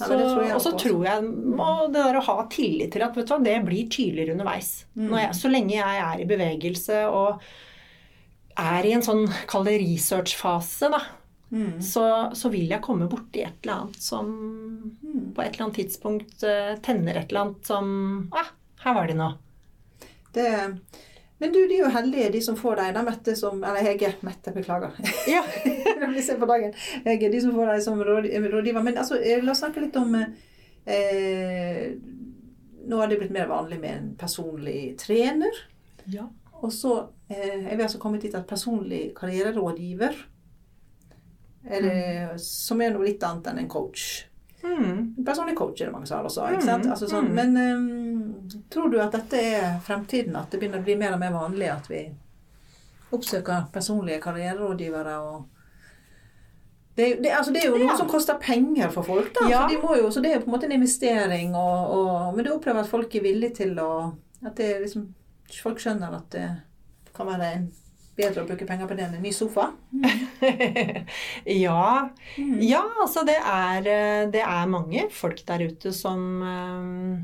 Nei, 0.00 0.06
Så, 0.06 0.16
og 0.54 0.60
så 0.62 0.70
tror 0.78 1.02
jeg 1.04 1.24
og 1.60 1.90
det 1.92 2.04
der 2.06 2.18
å 2.20 2.22
ha 2.24 2.36
tillit 2.48 2.92
til 2.94 3.02
at 3.02 3.16
vet 3.18 3.26
du 3.26 3.34
hva, 3.34 3.40
det 3.44 3.56
blir 3.66 3.88
tydeligere 3.90 4.36
underveis. 4.36 4.84
Mm. 4.94 5.10
Jeg, 5.18 5.34
så 5.34 5.50
lenge 5.50 5.74
jeg 5.74 6.04
er 6.06 6.22
i 6.22 6.28
bevegelse 6.30 7.02
og 7.10 7.42
er 8.58 8.86
i 8.86 8.92
en 8.96 9.02
sånn, 9.02 9.26
kall 9.48 9.64
det 9.68 9.78
research-fase, 9.82 10.90
da, 10.90 11.00
Mm. 11.50 11.80
så, 11.82 12.30
så 12.38 12.46
vil 12.48 12.68
jeg 12.70 12.78
komme 12.82 13.08
borti 13.10 13.40
et 13.42 13.56
eller 13.64 13.80
annet 13.80 13.96
som 13.98 14.26
Mm. 15.02 15.32
på 15.34 15.42
et 15.42 15.48
eller 15.56 15.64
annet 15.64 15.78
tidspunkt 15.80 16.44
uh, 16.46 16.76
tenner 16.78 17.16
et 17.18 17.28
eller 17.32 17.40
annet 17.40 17.66
som 17.66 18.28
ah, 18.32 18.52
her 18.84 18.94
var 18.94 19.08
det 19.10 19.16
nå. 19.18 19.32
Det, 20.32 20.46
men 21.40 21.52
du, 21.52 21.58
de 21.66 21.74
er 21.74 21.82
jo 21.82 21.90
heldige, 21.90 22.30
de 22.30 22.40
som 22.40 22.54
får 22.54 22.76
deg. 22.78 22.94
Da, 22.94 23.02
Mette 23.02 23.34
som 23.34 23.64
Eller 23.64 23.82
Hege. 23.82 24.12
Mette, 24.22 24.52
beklager. 24.54 24.92
Ja. 25.26 25.42
Det 25.64 26.06
blir 26.06 26.22
sent 26.22 26.38
på 26.38 26.46
dagen. 26.46 26.72
Hege, 27.04 27.30
de 27.32 27.40
som 27.42 27.52
får 27.56 27.66
deg 27.72 27.82
som 27.82 27.98
rådgiver. 27.98 28.82
Men 28.84 28.96
altså, 29.02 29.18
eh, 29.18 29.42
la 29.42 29.50
oss 29.50 29.58
snakke 29.64 29.80
litt 29.82 29.96
om 29.98 30.14
eh, 30.86 31.86
Nå 32.86 32.96
har 33.00 33.08
det 33.10 33.18
blitt 33.20 33.34
mer 33.34 33.46
vanlig 33.50 33.80
med 33.80 33.90
en 33.96 34.12
personlig 34.20 34.94
trener. 35.02 35.64
ja. 36.06 36.28
Og 36.62 36.70
så 36.76 37.08
eh, 37.30 37.66
er 37.72 37.76
vi 37.76 37.82
altså 37.86 38.00
kommet 38.02 38.22
dit 38.26 38.34
at 38.34 38.46
personlig 38.50 39.12
karriererådgiver 39.16 40.18
er 41.70 41.82
det, 41.84 42.40
Som 42.40 42.80
er 42.80 42.92
noe 42.94 43.04
litt 43.04 43.22
annet 43.26 43.50
enn 43.50 43.58
en 43.64 43.68
coach. 43.68 44.26
Mm. 44.62 45.24
Personlig 45.24 45.56
coach 45.56 45.80
er 45.80 45.88
det 45.88 45.92
mange 45.92 46.08
som 46.08 46.18
har 46.18 46.28
også. 46.28 46.46
Mm? 46.56 46.90
Altså 46.90 47.08
sånn, 47.08 47.30
mm. 47.30 47.36
Men 47.36 47.56
um, 47.56 48.58
tror 48.72 48.90
du 48.92 48.98
at 49.00 49.12
dette 49.16 49.40
er 49.40 49.78
fremtiden? 49.84 50.36
At 50.36 50.50
det 50.52 50.60
begynner 50.60 50.82
å 50.82 50.86
bli 50.86 50.96
mer 51.00 51.16
og 51.16 51.22
mer 51.22 51.32
vanlig 51.36 51.70
at 51.72 51.88
vi 51.90 52.02
oppsøker 53.12 53.70
personlige 53.72 54.20
karriererådgivere? 54.24 55.16
og 55.20 55.48
det, 56.96 57.22
det, 57.22 57.30
altså 57.32 57.52
det 57.54 57.62
er 57.62 57.70
jo 57.70 57.78
noe 57.78 57.92
Ja. 57.92 57.96
som 57.96 58.08
koster 58.08 58.36
penger 58.40 58.90
for 58.92 59.02
folk. 59.06 59.32
da, 59.34 59.48
Ja. 59.48 59.68
så, 59.68 59.68
de 59.68 60.00
jo, 60.00 60.10
så 60.10 60.20
det 60.20 60.30
er 60.30 60.34
jo 60.34 60.44
på 60.44 60.50
en 60.50 60.56
måte 60.56 60.66
en 60.68 60.72
investering. 60.72 61.54
Og, 61.54 61.94
og, 61.96 62.34
men 62.36 62.44
du 62.44 62.52
opplever 62.52 62.80
at 62.80 62.90
folk 62.90 63.14
er 63.14 63.22
villige 63.22 63.54
til 63.62 63.78
å 63.78 64.14
At 64.44 64.56
det 64.56 64.80
liksom, 64.80 65.14
folk 65.62 65.80
skjønner 65.80 66.14
at 66.16 66.30
det 66.32 66.48
kan 67.20 67.30
være 67.30 67.52
bedre 68.20 68.44
å 68.44 68.48
bruke 68.48 68.68
penger 68.68 68.88
på 68.88 68.96
det 68.98 69.06
enn 69.06 69.18
en 69.18 69.24
ny 69.24 69.32
sofa? 69.34 69.70
ja. 71.64 71.82
Mm. 72.36 72.54
Ja, 72.64 72.84
altså 73.02 73.24
det 73.28 73.38
er, 73.38 73.88
eh, 73.88 74.22
det 74.32 74.44
er 74.44 74.70
mange 74.72 75.08
folk 75.14 75.42
der 75.48 75.66
ute 75.70 75.94
som 75.96 76.24
eh, 76.44 77.20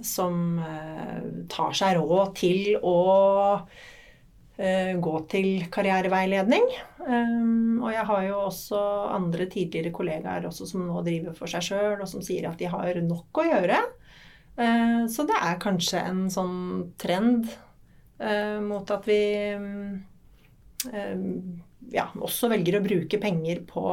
som 0.00 0.58
eh, 0.64 1.24
tar 1.52 1.74
seg 1.76 1.98
råd 2.00 2.36
til 2.40 2.76
å 2.80 2.98
gå 4.60 5.12
til 5.32 5.62
karriereveiledning. 5.72 6.66
Um, 7.00 7.78
og 7.80 7.94
jeg 7.94 8.02
har 8.10 8.24
jo 8.26 8.34
også 8.42 8.80
andre 9.08 9.46
tidligere 9.48 9.92
kollegaer 9.96 10.44
som 10.52 10.82
nå 10.84 11.00
driver 11.06 11.32
for 11.38 11.48
seg 11.48 11.64
sjøl, 11.64 11.94
og 11.94 12.10
som 12.10 12.20
sier 12.20 12.44
at 12.50 12.60
de 12.60 12.68
har 12.68 13.00
nok 13.00 13.40
å 13.40 13.46
gjøre. 13.46 13.78
Så 15.08 15.24
det 15.30 15.38
er 15.40 15.56
kanskje 15.64 16.04
en 16.10 16.20
sånn 16.28 16.60
trend 17.00 17.48
eh, 18.20 18.58
mot 18.62 18.90
at 18.92 19.08
vi 19.08 19.20
mm, 19.56 19.94
eh, 20.92 21.24
ja, 21.94 22.06
også 22.14 22.50
velger 22.52 22.78
å 22.78 22.84
bruke 22.84 23.20
penger 23.22 23.62
på 23.68 23.84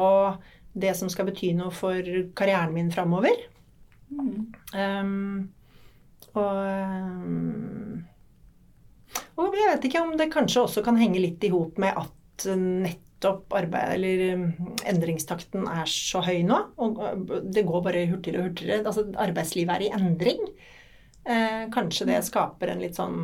det 0.78 0.94
som 0.98 1.10
skal 1.10 1.28
bety 1.28 1.52
noe 1.58 1.72
for 1.74 2.04
karrieren 2.38 2.74
min 2.76 2.92
framover. 2.94 3.40
Mm. 4.08 4.44
Um, 4.72 5.48
og, 6.38 6.60
um, 6.62 8.04
og 9.40 9.58
jeg 9.58 9.72
vet 9.72 9.88
ikke 9.88 10.04
om 10.04 10.14
det 10.20 10.30
kanskje 10.32 10.64
også 10.64 10.84
kan 10.86 11.00
henge 11.00 11.20
litt 11.22 11.44
i 11.44 11.50
hop 11.52 11.80
med 11.82 11.98
at 11.98 12.46
nettopp 12.48 13.56
arbeid, 13.58 13.96
eller 13.96 14.24
um, 14.38 14.46
endringstakten 14.86 15.66
er 15.72 15.90
så 15.90 16.22
høy 16.24 16.44
nå. 16.46 16.60
Og 16.84 17.02
uh, 17.02 17.38
det 17.42 17.66
går 17.66 17.86
bare 17.88 18.06
hurtigere 18.12 18.44
og 18.44 18.52
hurtigere. 18.52 18.84
Altså, 18.84 19.08
arbeidslivet 19.26 19.74
er 19.74 19.88
i 19.88 19.94
endring. 19.98 20.44
Eh, 21.28 21.70
kanskje 21.74 22.06
det 22.08 22.22
skaper 22.24 22.70
en 22.72 22.80
litt 22.80 22.96
sånn 22.96 23.16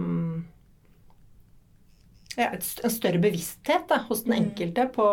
ja, 2.36 2.50
en 2.54 2.90
større 2.90 3.20
bevissthet 3.22 3.86
da, 3.88 3.98
hos 4.08 4.24
den 4.24 4.32
Mm. 4.34 4.42
enkelte 4.42 4.88
på 4.92 5.06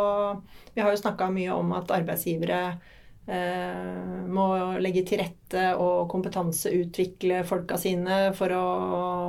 Vi 0.75 0.81
har 0.81 0.91
jo 0.91 1.01
snakka 1.01 1.29
mye 1.33 1.51
om 1.53 1.71
at 1.73 1.91
arbeidsgivere 1.91 2.61
eh, 3.27 4.25
må 4.27 4.45
legge 4.81 5.03
til 5.05 5.19
rette 5.21 5.65
og 5.77 6.09
kompetanseutvikle 6.09 7.43
folka 7.47 7.77
sine 7.79 8.33
for 8.37 8.49
å 8.55 8.63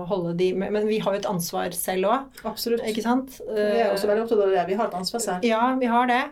holde 0.08 0.32
de 0.38 0.52
Men 0.54 0.72
men 0.72 0.86
vi 0.88 0.98
har 1.02 1.12
jo 1.12 1.20
et 1.20 1.28
ansvar 1.28 1.74
selv 1.76 2.08
òg, 2.08 2.40
Absolutt. 2.48 2.82
ikke 2.88 3.02
sant? 3.04 3.40
Vi 3.48 3.60
er 3.82 3.92
også 3.92 4.08
veldig 4.08 4.24
opptatt 4.24 4.44
av 4.46 4.50
det. 4.56 4.64
Vi 4.70 4.78
har 4.80 4.88
et 4.88 4.94
ansvar 5.02 5.20
selv. 5.20 5.44
Ja, 5.44 5.74
vi 5.78 5.86
har 5.86 6.06
det. 6.10 6.22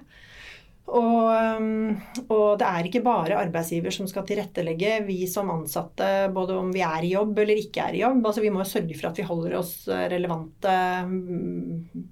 Og, 0.90 1.26
um, 1.60 1.90
og 2.26 2.58
det 2.58 2.66
er 2.66 2.86
ikke 2.88 3.02
bare 3.04 3.38
arbeidsgiver 3.38 3.94
som 3.94 4.08
skal 4.10 4.24
tilrettelegge. 4.26 4.96
Vi 5.06 5.20
som 5.30 5.52
ansatte, 5.54 6.08
både 6.34 6.56
om 6.58 6.72
vi 6.74 6.82
er 6.82 7.06
i 7.06 7.12
jobb 7.14 7.38
eller 7.38 7.60
ikke 7.62 7.84
er 7.84 7.98
i 7.98 8.02
jobb, 8.02 8.24
altså 8.26 8.42
vi 8.42 8.50
må 8.54 8.66
sørge 8.66 8.96
for 8.98 9.10
at 9.12 9.20
vi 9.20 9.28
holder 9.28 9.54
oss 9.60 9.74
eh, 9.86 10.08
relevante 10.10 10.74
mm, 11.06 12.02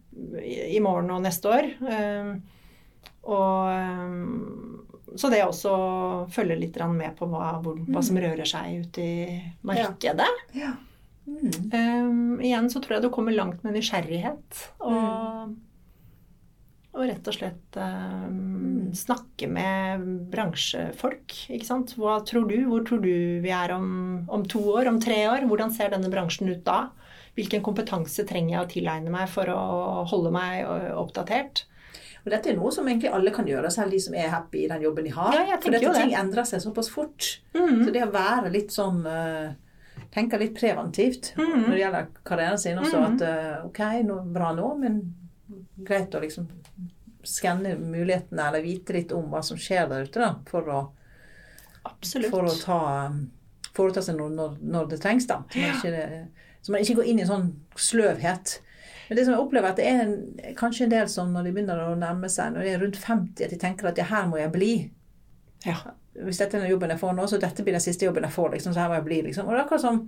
i 0.69 0.79
morgen 0.85 1.11
og 1.17 1.25
neste 1.27 1.51
år. 1.51 1.73
Um, 1.83 2.39
Og 3.29 3.69
um, 3.69 4.85
så 5.17 5.29
det 5.33 5.43
også 5.45 5.73
følger 6.33 6.59
litt 6.61 6.77
med 6.93 7.17
på 7.19 7.27
hva, 7.29 7.59
hvor, 7.65 7.79
hva 7.89 8.03
som 8.05 8.19
rører 8.21 8.49
seg 8.49 8.85
ute 8.85 9.03
i 9.05 9.39
markedet. 9.67 10.29
Ja. 10.57 10.75
Mm. 11.29 11.51
Um, 11.73 12.41
igjen 12.41 12.71
så 12.73 12.81
tror 12.81 12.97
jeg 12.97 13.05
du 13.05 13.11
kommer 13.13 13.35
langt 13.37 13.65
med 13.65 13.77
nysgjerrighet. 13.77 14.63
Og, 14.81 15.57
og 16.99 17.07
rett 17.09 17.29
og 17.31 17.35
slett 17.37 17.77
eh, 17.79 18.29
snakke 18.99 19.49
med 19.49 20.05
bransjefolk. 20.33 21.35
Ikke 21.55 21.67
sant? 21.69 21.95
Hva 22.01 22.19
tror 22.27 22.49
du? 22.51 22.57
Hvor 22.69 22.85
tror 22.89 23.01
du 23.05 23.13
vi 23.45 23.53
er 23.55 23.73
om, 23.77 24.25
om 24.29 24.45
to 24.49 24.61
år? 24.75 24.89
Om 24.91 25.01
tre 25.03 25.21
år? 25.31 25.47
Hvordan 25.49 25.73
ser 25.75 25.93
denne 25.95 26.11
bransjen 26.13 26.51
ut 26.51 26.65
da? 26.67 26.89
Hvilken 27.39 27.63
kompetanse 27.63 28.25
trenger 28.27 28.57
jeg 28.57 28.65
å 28.65 28.71
tilegne 28.73 29.13
meg 29.15 29.29
for 29.31 29.47
å 29.53 29.61
holde 30.11 30.33
meg 30.35 30.65
oppdatert? 30.99 31.65
Og 32.27 32.33
dette 32.35 32.51
er 32.51 32.57
noe 32.59 32.73
som 32.75 32.89
egentlig 32.91 33.13
alle 33.15 33.31
kan 33.33 33.47
gjøre, 33.47 33.71
selv 33.73 33.95
de 33.95 34.01
som 34.03 34.17
er 34.19 34.27
happy 34.33 34.65
i 34.65 34.69
den 34.69 34.83
jobben 34.85 35.07
de 35.07 35.13
har. 35.15 35.33
Ja, 35.37 35.45
jeg 35.53 35.63
For 35.63 35.71
dette 35.77 35.93
det. 35.95 36.01
ting 36.03 36.17
endrer 36.19 36.45
seg 36.51 36.61
såpass 36.65 36.91
fort. 36.93 37.29
Mm. 37.55 37.85
Så 37.87 37.93
det 37.95 38.03
å 38.05 38.11
være 38.13 38.51
litt 38.53 38.75
sånn 38.75 39.01
eh, 39.07 39.55
Tenke 40.15 40.39
litt 40.41 40.55
preventivt 40.57 41.35
Mhm. 41.37 41.63
når 41.67 41.71
det 41.75 41.81
gjelder 41.83 42.07
karrieren 42.25 42.59
sin 42.59 42.79
også. 42.81 42.97
Mhm. 42.99 43.15
At 43.15 43.23
eh, 43.29 43.65
ok, 43.67 43.81
nå, 44.09 44.15
bra 44.33 44.55
nå, 44.57 44.69
men 44.81 44.95
greit 45.87 46.15
å 46.15 46.23
liksom 46.23 46.49
skanne 47.29 47.75
mulighetene 47.79 48.49
eller 48.49 48.65
vite 48.65 48.95
litt 48.97 49.13
om 49.13 49.27
hva 49.33 49.43
som 49.45 49.59
skjer 49.61 49.89
der 49.91 50.07
ute, 50.09 50.21
da. 50.23 50.31
For 50.49 50.71
å, 50.73 50.81
for 52.31 52.49
å 52.49 52.55
ta, 52.63 52.81
foreta 53.77 54.03
seg 54.05 54.19
noe 54.19 54.33
når, 54.35 54.57
når 54.63 54.93
det 54.95 55.01
trengs, 55.03 55.29
da. 55.29 55.43
Så 55.51 55.61
man, 55.61 55.77
ikke, 55.77 56.49
så 56.63 56.75
man 56.75 56.85
ikke 56.85 56.99
går 57.01 57.11
inn 57.11 57.21
i 57.21 57.27
en 57.27 57.33
sånn 57.33 57.51
sløvhet. 57.79 58.59
Men 59.09 59.17
det 59.17 59.25
som 59.25 59.35
jeg 59.35 59.43
opplever 59.43 59.73
at 59.73 59.79
det 59.81 59.89
er 59.89 60.03
en, 60.05 60.17
kanskje 60.57 60.87
en 60.87 60.93
del 60.93 61.09
som 61.13 61.31
når 61.33 61.49
de 61.49 61.55
begynner 61.57 61.85
å 61.87 61.95
nærme 61.99 62.29
seg, 62.33 62.53
når 62.53 62.67
de 62.67 62.73
er 62.75 62.83
rundt 62.85 63.01
50, 63.01 63.45
at 63.47 63.55
de 63.55 63.61
tenker 63.61 63.89
at 63.89 64.01
ja, 64.01 64.09
her 64.11 64.27
må 64.29 64.41
jeg 64.41 64.53
bli. 64.53 64.73
Ja. 65.65 65.79
Hvis 66.19 66.41
dette 66.43 66.59
er 66.59 66.65
den 66.65 66.73
jobben 66.73 66.93
jeg 66.93 67.01
får 67.01 67.15
nå, 67.17 67.29
så 67.31 67.39
dette 67.41 67.65
blir 67.65 67.77
den 67.77 67.85
siste 67.85 68.05
jobben 68.09 68.27
jeg 68.27 68.35
får. 68.35 68.51
liksom, 68.57 68.75
så 68.75 68.85
her 68.85 68.91
må 68.93 68.99
jeg 68.99 69.07
bli, 69.07 69.23
liksom. 69.29 69.49
Og 69.49 69.55
det 69.55 69.61
er 69.61 69.65
akkurat 69.65 69.85
som 69.85 70.03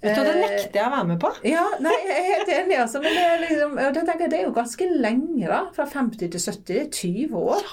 Vet 0.00 0.16
du, 0.16 0.22
det 0.24 0.32
eh, 0.32 0.40
nekter 0.40 0.78
jeg 0.80 0.86
å 0.88 0.92
være 0.94 1.06
med 1.10 1.18
på. 1.20 1.30
Ja, 1.44 1.66
nei, 1.84 1.92
jeg 2.06 2.16
er 2.16 2.28
helt 2.30 2.50
enig, 2.54 2.76
altså. 2.80 3.02
Men 3.04 3.12
det 3.18 3.24
er, 3.28 3.42
liksom, 3.44 3.74
da 3.76 4.04
tenker 4.06 4.30
det 4.32 4.38
er 4.38 4.46
jo 4.46 4.52
ganske 4.56 4.86
lenge, 4.96 5.46
da. 5.50 5.58
Fra 5.76 5.84
50 5.90 6.30
til 6.32 6.40
70. 6.40 6.62
Det 6.70 6.78
er 6.80 6.90
20 6.96 7.34
år. 7.56 7.66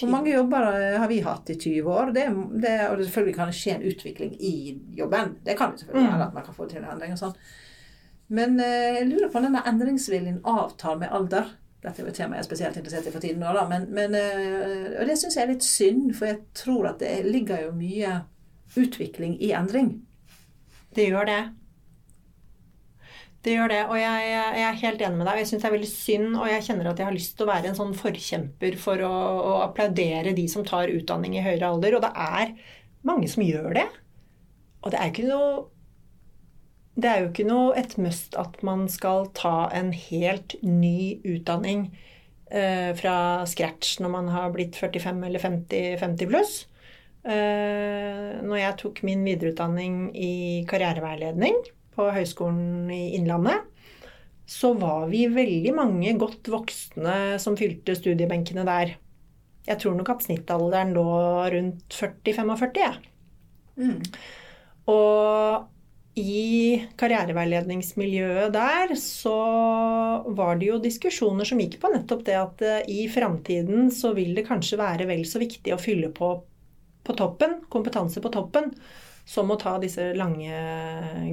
Hvor 0.00 0.08
mange 0.12 0.30
jobber 0.32 0.66
eh, 0.74 0.98
har 1.00 1.08
vi 1.10 1.18
hatt 1.24 1.50
i 1.52 1.56
20 1.60 1.88
år? 1.92 2.12
Det, 2.16 2.26
det, 2.62 2.74
og 2.90 2.98
det 3.00 3.06
selvfølgelig 3.08 3.34
kan 3.36 3.50
det 3.50 3.56
skje 3.58 3.74
en 3.78 3.86
utvikling 3.90 4.34
i 4.40 4.52
jobben. 4.96 5.32
Det 5.44 5.56
kan 5.58 5.72
det 5.72 5.82
selvfølgelig 5.82 6.10
Mm. 6.12 6.22
at 6.26 6.34
man 6.36 6.44
kan 6.46 6.54
få 6.56 6.66
til 6.68 6.80
en 6.82 6.90
endring 6.92 7.12
og 7.16 7.20
sånn. 7.20 7.34
Men 8.28 8.60
eh, 8.60 9.00
jeg 9.00 9.08
lurer 9.10 9.28
på 9.32 9.40
om 9.40 9.48
denne 9.48 9.64
endringsviljen 9.72 10.40
avtar 10.44 10.96
med 11.00 11.12
alder. 11.16 11.48
Dette 11.80 12.00
er 12.02 12.04
jo 12.04 12.12
et 12.12 12.16
tema 12.20 12.36
jeg 12.36 12.44
er 12.44 12.48
spesielt 12.48 12.76
interessert 12.76 13.08
i 13.08 13.12
for 13.14 13.24
tiden 13.24 13.40
nå, 13.40 13.52
da. 13.56 13.64
Men, 13.68 13.86
men, 13.96 14.12
og 15.00 15.06
det 15.08 15.16
syns 15.16 15.36
jeg 15.38 15.46
er 15.46 15.52
litt 15.54 15.64
synd, 15.64 16.10
for 16.16 16.28
jeg 16.28 16.42
tror 16.60 16.90
at 16.92 17.00
det 17.00 17.14
ligger 17.24 17.62
jo 17.64 17.70
mye 17.72 18.18
utvikling 18.76 19.38
i 19.40 19.52
endring. 19.56 19.94
Det 20.94 21.08
gjør 21.08 21.24
det. 21.30 21.40
Det 23.40 23.54
gjør 23.54 23.70
det, 23.72 23.80
og 23.88 23.96
jeg, 23.96 24.24
jeg 24.28 24.64
er 24.66 24.80
helt 24.82 25.02
enig 25.06 25.16
med 25.16 25.24
deg. 25.24 25.38
Jeg 25.40 25.48
syns 25.48 25.62
det 25.62 25.68
er 25.70 25.72
veldig 25.72 25.88
synd, 25.88 26.28
og 26.36 26.48
jeg 26.50 26.64
kjenner 26.66 26.90
at 26.90 26.98
jeg 27.00 27.08
har 27.08 27.14
lyst 27.16 27.38
til 27.38 27.46
å 27.46 27.48
være 27.48 27.70
en 27.70 27.78
sånn 27.78 27.94
forkjemper 27.96 28.76
for 28.82 29.00
å, 29.06 29.12
å 29.40 29.54
applaudere 29.64 30.34
de 30.36 30.44
som 30.52 30.66
tar 30.68 30.92
utdanning 30.92 31.38
i 31.38 31.44
høyere 31.46 31.70
alder. 31.70 31.96
Og 31.96 32.04
det 32.04 32.10
er 32.20 32.52
mange 33.08 33.30
som 33.32 33.46
gjør 33.46 33.78
det. 33.78 33.86
Og 34.84 34.92
det 34.92 35.00
er 35.00 35.12
ikke 35.12 35.28
noe 35.28 35.48
Det 37.00 37.08
er 37.08 37.22
jo 37.22 37.30
ikke 37.30 37.48
noe 37.48 37.72
et 37.80 37.96
must 38.02 38.36
at 38.36 38.60
man 38.66 38.84
skal 38.92 39.30
ta 39.36 39.70
en 39.72 39.92
helt 39.96 40.58
ny 40.60 41.22
utdanning 41.24 41.86
eh, 42.52 42.92
fra 42.98 43.46
scratch 43.48 44.02
når 44.04 44.12
man 44.18 44.28
har 44.34 44.52
blitt 44.52 44.76
45 44.76 45.24
eller 45.30 45.40
50, 45.40 45.96
50 46.02 46.28
pluss. 46.28 46.54
Eh, 47.24 48.40
når 48.44 48.58
jeg 48.66 48.80
tok 48.84 49.00
min 49.08 49.24
videreutdanning 49.24 50.10
i 50.12 50.32
karriereveiledning 50.68 51.62
på 52.00 52.08
Høgskolen 52.14 52.88
i 52.94 53.12
Innlandet, 53.18 53.68
så 54.50 54.72
var 54.74 55.06
vi 55.12 55.26
veldig 55.30 55.74
mange 55.76 56.16
godt 56.18 56.48
voksne 56.50 57.38
som 57.42 57.58
fylte 57.58 57.94
studiebenkene 57.94 58.64
der. 58.66 58.96
Jeg 59.68 59.78
tror 59.82 59.94
nok 59.94 60.10
at 60.16 60.24
snittalderen 60.26 60.94
lå 60.96 61.10
rundt 61.54 61.94
40-45. 61.94 62.80
Ja. 62.80 62.94
Mm. 63.78 64.00
Og 64.90 65.68
i 66.18 66.80
karriereveiledningsmiljøet 66.98 68.50
der 68.56 68.96
så 68.98 69.36
var 70.34 70.58
det 70.58 70.72
jo 70.72 70.80
diskusjoner 70.82 71.46
som 71.46 71.60
gikk 71.62 71.78
på 71.80 71.92
nettopp 71.92 72.24
det 72.26 72.34
at 72.34 72.64
eh, 72.66 72.80
i 72.90 73.04
framtiden 73.12 73.92
så 73.94 74.10
vil 74.16 74.34
det 74.34 74.48
kanskje 74.48 74.80
være 74.80 75.06
vel 75.08 75.22
så 75.28 75.38
viktig 75.40 75.76
å 75.76 75.80
fylle 75.80 76.10
på 76.16 76.34
på 77.00 77.14
toppen, 77.16 77.62
kompetanse 77.72 78.20
på 78.20 78.28
toppen, 78.28 78.74
som 79.30 79.50
å 79.52 79.58
ta 79.60 79.76
disse 79.82 80.10
lange 80.18 80.60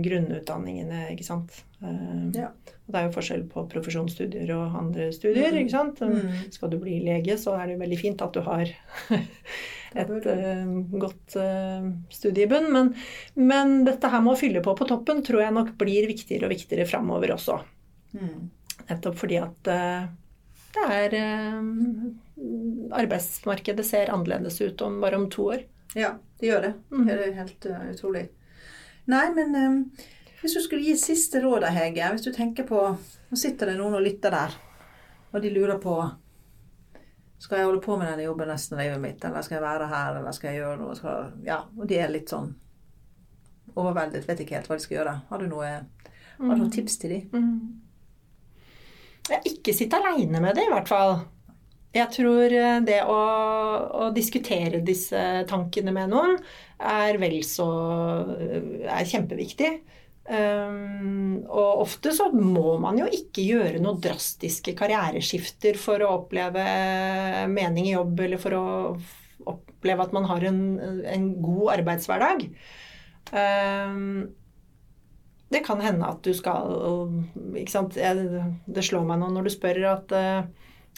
grunnutdanningene, 0.05 1.07
ikke 1.15 1.25
sant. 1.25 1.63
Eh, 1.81 2.27
Ja. 2.37 2.51
Det 2.87 2.95
er 2.95 3.07
jo 3.09 3.15
forskjell 3.17 3.41
på 3.51 3.65
profesjonsstudier 3.67 4.47
og 4.55 4.75
andre 4.79 5.09
studier, 5.11 5.51
ikke 5.59 5.73
sant. 5.73 5.97
Mm. 5.99 6.51
Skal 6.55 6.69
du 6.71 6.77
bli 6.79 7.01
lege, 7.03 7.35
så 7.41 7.57
er 7.59 7.67
det 7.67 7.81
veldig 7.81 7.97
fint 7.99 8.21
at 8.23 8.37
du 8.37 8.39
har 8.45 8.69
et 10.01 10.13
uh, 10.13 10.29
eh, 10.31 10.69
godt 10.93 11.35
uh, 11.35 11.89
studiebunn. 12.13 12.69
Men, 12.71 12.93
men 13.35 13.81
dette 13.87 14.13
her 14.13 14.23
med 14.23 14.37
å 14.37 14.39
fylle 14.39 14.63
på 14.63 14.77
på 14.77 14.87
toppen 14.87 15.19
tror 15.25 15.43
jeg 15.43 15.57
nok 15.57 15.73
blir 15.81 16.07
viktigere 16.07 16.47
og 16.47 16.53
viktigere 16.55 16.87
framover 16.87 17.35
også. 17.35 17.59
Mm. 18.15 18.47
Nettopp 18.87 19.19
fordi 19.19 19.41
at 19.41 19.73
uh, 19.73 20.07
det 20.77 20.87
er 20.93 21.17
eh, 21.17 21.61
Arbeidsmarkedet 22.97 23.85
ser 23.85 24.11
annerledes 24.13 24.59
ut 24.61 24.81
om 24.85 24.99
bare 25.01 25.17
om 25.17 25.25
to 25.33 25.49
år. 25.55 25.63
Ja, 25.95 26.17
det 26.39 26.49
gjør 26.49 26.61
det. 26.61 26.73
Mm. 26.91 27.07
Det 27.07 27.15
er 27.15 27.33
helt 27.37 27.67
uh, 27.69 27.89
utrolig. 27.93 28.27
Nei, 29.07 29.25
men 29.35 29.55
um, 29.55 29.79
hvis 30.41 30.53
du 30.57 30.61
skulle 30.61 30.83
gi 30.83 30.95
siste 30.99 31.41
råd, 31.41 31.65
Hege 31.73 32.11
Hvis 32.13 32.25
du 32.27 32.31
tenker 32.35 32.67
på 32.67 32.81
Nå 33.29 33.39
sitter 33.39 33.71
det 33.71 33.77
noen 33.79 33.97
og 33.97 34.03
lytter 34.03 34.33
der, 34.33 34.53
og 35.31 35.41
de 35.43 35.51
lurer 35.51 35.79
på 35.83 35.95
Skal 37.39 37.61
jeg 37.61 37.69
holde 37.69 37.81
på 37.83 37.97
med 37.97 38.11
denne 38.11 38.27
jobben 38.27 38.51
resten 38.51 38.77
av 38.77 38.83
livet 38.83 39.01
mitt, 39.01 39.25
eller 39.25 39.45
skal 39.45 39.57
jeg 39.57 39.65
være 39.65 39.89
her, 39.91 40.19
eller 40.19 40.35
skal 40.35 40.51
jeg 40.51 40.61
gjøre 40.61 40.79
noe? 40.81 40.95
Skal, 40.97 41.33
ja, 41.47 41.61
og 41.77 41.89
de 41.89 41.99
er 42.01 42.13
litt 42.13 42.33
sånn 42.33 42.53
overveldet, 43.77 44.25
vet 44.25 44.39
ikke 44.41 44.57
helt 44.57 44.71
hva 44.71 44.77
de 44.79 44.85
skal 44.87 44.97
gjøre. 44.97 45.13
Har 45.29 45.41
du, 45.43 45.45
noe, 45.51 45.67
har 45.67 46.55
du 46.55 46.63
noen 46.63 46.71
tips 46.73 46.95
til 46.97 47.13
dem? 47.13 47.51
Ja, 49.29 49.37
ikke 49.45 49.75
sitt 49.75 49.93
aleine 49.93 50.41
med 50.41 50.57
det, 50.57 50.65
i 50.65 50.71
hvert 50.71 50.89
fall. 50.89 51.19
Jeg 51.95 52.11
tror 52.13 52.53
eh, 52.53 52.79
det 52.85 53.01
å, 53.07 53.19
å 54.05 54.09
diskutere 54.15 54.83
disse 54.85 55.21
tankene 55.49 55.93
med 55.95 56.11
noen 56.11 56.35
er 56.77 57.17
vel 57.21 57.39
så 57.47 57.67
er 58.87 59.07
kjempeviktig. 59.07 59.71
Um, 60.27 61.37
og 61.47 61.85
ofte 61.85 62.11
så 62.11 62.25
må 62.35 62.73
man 62.83 62.97
jo 62.99 63.05
ikke 63.07 63.45
gjøre 63.47 63.79
noen 63.79 64.01
drastiske 64.03 64.73
karriereskifter 64.75 65.79
for 65.79 66.03
å 66.03 66.09
oppleve 66.17 66.65
mening 67.47 67.87
i 67.87 67.93
jobb, 67.93 68.19
eller 68.25 68.41
for 68.41 68.57
å 68.57 68.65
oppleve 69.47 70.03
at 70.03 70.17
man 70.17 70.27
har 70.27 70.43
en, 70.49 70.59
en 71.07 71.29
god 71.39 71.77
arbeidshverdag. 71.77 72.43
Um, 73.31 74.27
det 75.47 75.63
kan 75.63 75.79
hende 75.79 76.07
at 76.11 76.19
du 76.27 76.33
skal 76.35 76.75
sant? 77.71 77.95
Jeg, 77.95 78.43
Det 78.67 78.83
slår 78.83 79.05
meg 79.07 79.21
nå 79.21 79.31
når 79.31 79.47
du 79.47 79.53
spør 79.53 79.79
at 79.93 80.11
eh, 80.15 80.41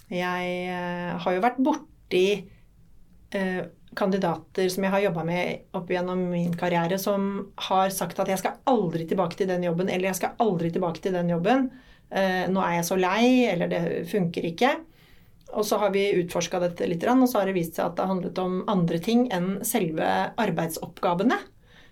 jeg 0.09 0.53
eh, 0.69 1.17
har 1.21 1.35
jo 1.35 1.43
vært 1.43 1.59
borti 1.61 2.23
eh, 3.35 3.61
kandidater 3.97 4.69
som 4.69 4.85
jeg 4.85 4.93
har 4.93 5.03
jobba 5.03 5.23
med 5.27 5.75
opp 5.77 5.89
gjennom 5.91 6.21
min 6.31 6.53
karriere, 6.57 6.97
som 7.01 7.51
har 7.69 7.93
sagt 7.93 8.19
at 8.21 8.29
jeg 8.31 8.41
skal 8.41 8.59
aldri 8.69 9.05
tilbake 9.09 9.37
til 9.39 9.49
den 9.49 9.65
jobben, 9.65 9.89
eller 9.89 10.11
jeg 10.11 10.19
skal 10.21 10.37
aldri 10.41 10.71
tilbake 10.73 11.03
til 11.03 11.15
den 11.17 11.31
jobben. 11.33 11.69
Eh, 12.09 12.45
nå 12.49 12.61
er 12.65 12.79
jeg 12.79 12.87
så 12.89 12.97
lei, 12.99 13.25
eller 13.49 13.71
det 13.71 13.83
funker 14.09 14.49
ikke. 14.49 14.75
Og 15.57 15.65
så 15.65 15.79
har 15.81 15.93
vi 15.93 16.11
utforska 16.21 16.61
dette 16.61 16.85
litt, 16.89 17.05
og 17.09 17.25
så 17.29 17.41
har 17.41 17.49
det 17.49 17.57
vist 17.57 17.77
seg 17.77 17.87
at 17.87 17.97
det 17.97 18.05
har 18.05 18.13
handlet 18.13 18.41
om 18.41 18.59
andre 18.69 18.99
ting 19.01 19.25
enn 19.33 19.57
selve 19.65 20.05
arbeidsoppgavene. 20.37 21.39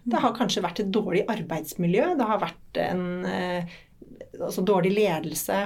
Det 0.07 0.21
har 0.23 0.35
kanskje 0.37 0.63
vært 0.63 0.83
et 0.83 0.93
dårlig 0.93 1.25
arbeidsmiljø, 1.29 2.13
det 2.17 2.27
har 2.29 2.41
vært 2.41 2.79
en 2.79 3.03
eh, 3.27 3.77
altså 4.37 4.63
dårlig 4.65 4.93
ledelse, 4.95 5.65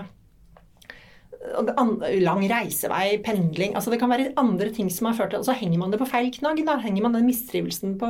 lang 2.21 2.43
reisevei, 2.49 3.17
pendling 3.25 3.73
altså 3.75 3.89
Det 3.91 3.99
kan 3.99 4.11
være 4.11 4.33
andre 4.37 4.69
ting 4.75 4.91
som 4.93 5.07
har 5.09 5.15
ført 5.17 5.31
til 5.33 5.39
Og 5.41 5.47
så 5.47 5.55
henger 5.57 5.79
man 5.81 5.91
det 5.91 5.99
på 6.01 6.07
feil 6.09 6.29
knagg. 6.35 6.61
Da 6.67 6.77
henger 6.83 7.01
man 7.07 7.17
den 7.17 7.25
mistrivelsen 7.25 7.97
på 8.01 8.09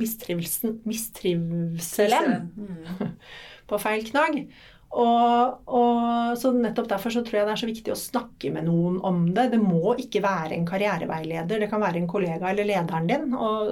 mistrivelsen, 0.00 0.80
mistrivselen 0.88 2.50
Mm. 2.56 3.14
på 3.70 3.78
feil 3.78 4.04
knagg. 4.08 4.46
Og, 4.90 5.60
og, 5.70 6.38
så 6.40 6.50
nettopp 6.50 6.88
derfor 6.90 7.12
så 7.14 7.22
tror 7.22 7.36
jeg 7.38 7.46
det 7.46 7.52
er 7.52 7.60
så 7.60 7.68
viktig 7.68 7.92
å 7.94 7.98
snakke 7.98 8.50
med 8.50 8.66
noen 8.66 8.96
om 9.06 9.20
det. 9.36 9.50
Det 9.52 9.60
må 9.62 9.94
ikke 10.02 10.22
være 10.24 10.56
en 10.56 10.66
karriereveileder. 10.66 11.62
Det 11.62 11.68
kan 11.70 11.82
være 11.84 12.00
en 12.00 12.08
kollega 12.10 12.50
eller 12.50 12.66
lederen 12.66 13.06
din. 13.06 13.34
Og, 13.34 13.70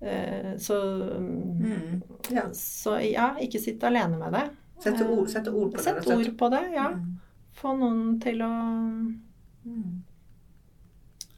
eh, 0.00 0.52
så, 0.62 0.78
Mm. 1.18 2.02
Ja. 2.30 2.46
så 2.54 3.00
ja, 3.02 3.32
ikke 3.42 3.58
sitt 3.58 3.82
alene 3.82 4.20
med 4.20 4.32
det. 4.38 4.46
Sette 4.80 5.04
ord, 5.08 5.26
sette 5.28 5.50
ord 5.50 5.72
på 5.72 5.76
det. 5.76 5.84
Sett 5.84 6.06
ord 6.14 6.30
på 6.38 6.50
det, 6.54 6.62
ja. 6.76 6.86
Mm. 6.94 7.18
Få 7.60 7.74
noen 7.76 8.16
til 8.22 8.40
å 8.44 8.52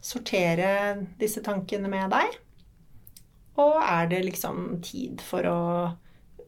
sortere 0.03 0.71
disse 1.21 1.43
tankene 1.45 1.91
med 1.91 2.13
deg. 2.15 2.39
Og 3.63 3.77
er 3.83 4.09
det 4.11 4.23
liksom 4.27 4.79
tid 4.85 5.23
for 5.25 5.47
å 5.49 5.59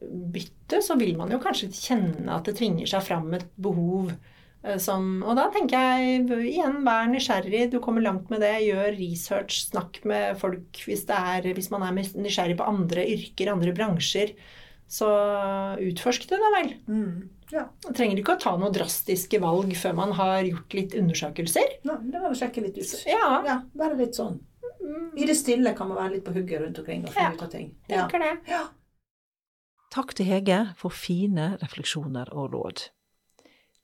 bytte, 0.01 0.81
så 0.83 0.97
vil 0.99 1.15
man 1.17 1.31
jo 1.31 1.41
kanskje 1.41 1.71
kjenne 1.73 2.31
at 2.33 2.47
det 2.47 2.57
tvinger 2.59 2.89
seg 2.89 3.05
fram 3.05 3.29
et 3.37 3.45
behov 3.61 4.11
eh, 4.11 4.77
som 4.81 5.21
Og 5.23 5.37
da 5.37 5.47
tenker 5.53 5.77
jeg 5.77 6.25
igjen, 6.49 6.81
vær 6.87 7.07
nysgjerrig. 7.11 7.69
Du 7.71 7.79
kommer 7.83 8.03
langt 8.05 8.31
med 8.33 8.43
det. 8.43 8.57
Gjør 8.65 8.91
research. 8.97 9.61
Snakk 9.69 10.01
med 10.07 10.35
folk 10.41 10.83
hvis, 10.87 11.05
det 11.09 11.21
er, 11.35 11.49
hvis 11.57 11.71
man 11.73 11.85
er 11.87 11.95
nysgjerrig 11.95 12.57
på 12.59 12.69
andre 12.69 13.05
yrker, 13.15 13.53
andre 13.53 13.75
bransjer. 13.77 14.35
Så 14.89 15.09
utforsk 15.81 16.27
det, 16.29 16.41
da 16.41 16.51
vel. 16.59 16.75
Mm. 16.89 17.34
Ja. 17.51 17.67
Man 17.85 17.93
trenger 17.93 18.17
ikke 18.21 18.35
å 18.35 18.39
ta 18.41 18.55
noen 18.57 18.73
drastiske 18.73 19.39
valg 19.41 19.75
før 19.77 19.93
man 19.93 20.11
har 20.17 20.43
gjort 20.47 20.73
litt 20.73 20.95
undersøkelser. 20.97 21.75
Nei, 21.85 21.97
det 22.11 22.21
var 22.21 22.31
å 22.31 22.37
sjekke 22.39 22.61
litt 22.65 22.77
ut. 22.77 22.95
Ja, 23.05 23.43
Ja, 23.45 23.57
være 23.75 23.97
litt 23.99 24.15
sånn. 24.17 24.39
I 25.17 25.25
det 25.25 25.35
stille 25.37 25.73
kan 25.77 25.87
man 25.89 25.97
være 25.97 26.13
litt 26.15 26.25
på 26.25 26.33
hugget 26.33 26.61
rundt 26.61 26.79
omkring 26.79 27.03
og 27.05 27.13
finne 27.13 27.29
Ja. 27.29 27.33
ut 27.33 27.41
av 27.41 27.49
ting. 27.51 27.75
Ja. 27.89 28.07
tenker 28.07 28.19
det. 28.19 28.39
ja. 28.49 28.63
Takk 29.91 30.13
til 30.13 30.25
Hege 30.25 30.73
for 30.75 30.89
fine 30.91 31.57
refleksjoner 31.61 32.27
og 32.33 32.51
råd. 32.53 32.89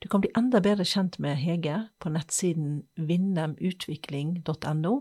Du 0.01 0.07
kan 0.09 0.21
bli 0.21 0.31
enda 0.35 0.59
bedre 0.59 0.83
kjent 0.83 1.19
med 1.19 1.37
Hege 1.37 1.89
på 2.01 2.09
nettsiden 2.11 2.83
vinnemutvikling.no. 2.97 4.93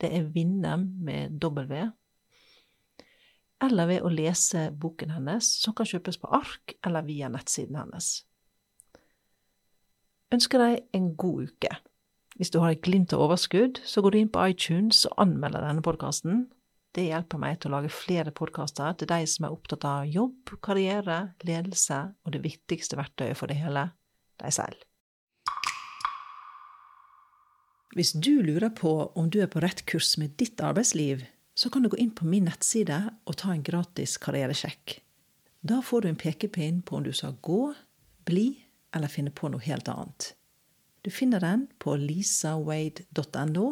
Det 0.00 0.10
er 0.12 0.22
Vinnem 0.34 0.88
med 1.02 1.38
W. 1.40 1.90
Eller 3.64 3.88
ved 3.88 4.04
å 4.04 4.12
lese 4.12 4.68
boken 4.76 5.14
hennes, 5.14 5.48
som 5.62 5.74
kan 5.76 5.88
kjøpes 5.88 6.18
på 6.20 6.30
ark 6.36 6.76
eller 6.84 7.06
via 7.06 7.30
nettsiden 7.32 7.78
hennes. 7.80 8.10
Ønsker 10.34 10.60
deg 10.60 10.96
en 10.96 11.12
god 11.16 11.48
uke. 11.48 11.76
Hvis 12.34 12.50
du 12.50 12.58
har 12.58 12.74
et 12.74 12.82
glimt 12.82 13.12
av 13.14 13.22
overskudd, 13.28 13.78
så 13.86 14.02
går 14.02 14.12
du 14.12 14.18
inn 14.18 14.32
på 14.34 14.42
iTunes 14.50 15.04
og 15.06 15.20
anmelder 15.22 15.62
denne 15.62 15.84
podkasten. 15.86 16.48
Det 16.94 17.06
hjelper 17.06 17.40
meg 17.42 17.60
til 17.62 17.70
å 17.70 17.76
lage 17.76 17.92
flere 17.94 18.34
podkaster 18.34 18.94
til 18.98 19.10
de 19.10 19.20
som 19.30 19.46
er 19.46 19.54
opptatt 19.54 19.86
av 19.86 20.10
jobb, 20.10 20.56
karriere, 20.62 21.20
ledelse 21.46 22.00
og 22.22 22.34
det 22.34 22.42
viktigste 22.44 22.98
verktøyet 22.98 23.38
for 23.38 23.50
det 23.50 23.58
hele 23.62 23.88
deg 24.42 24.54
selv. 24.54 24.82
Hvis 27.94 28.10
du 28.18 28.42
lurer 28.42 28.72
på 28.74 28.92
om 29.14 29.30
du 29.30 29.40
er 29.42 29.50
på 29.50 29.62
rett 29.62 29.84
kurs 29.86 30.16
med 30.18 30.34
ditt 30.38 30.58
arbeidsliv, 30.62 31.22
så 31.54 31.70
kan 31.70 31.82
du 31.82 31.88
gå 31.88 31.98
inn 32.02 32.12
på 32.14 32.26
min 32.26 32.48
nettside 32.48 32.98
og 33.24 33.38
ta 33.38 33.52
en 33.54 33.64
gratis 33.64 34.16
karrieresjekk. 34.22 34.98
Da 35.64 35.80
får 35.82 36.04
du 36.04 36.10
en 36.10 36.20
pekepinn 36.20 36.82
på 36.82 36.98
om 36.98 37.04
du 37.06 37.12
skal 37.14 37.38
gå, 37.40 37.72
bli 38.26 38.48
eller 38.94 39.10
finne 39.10 39.32
på 39.34 39.48
noe 39.50 39.62
helt 39.64 39.88
annet. 39.88 40.34
Du 41.04 41.10
finner 41.12 41.40
den 41.40 41.66
på 41.78 41.96
lisawade.no, 42.00 43.66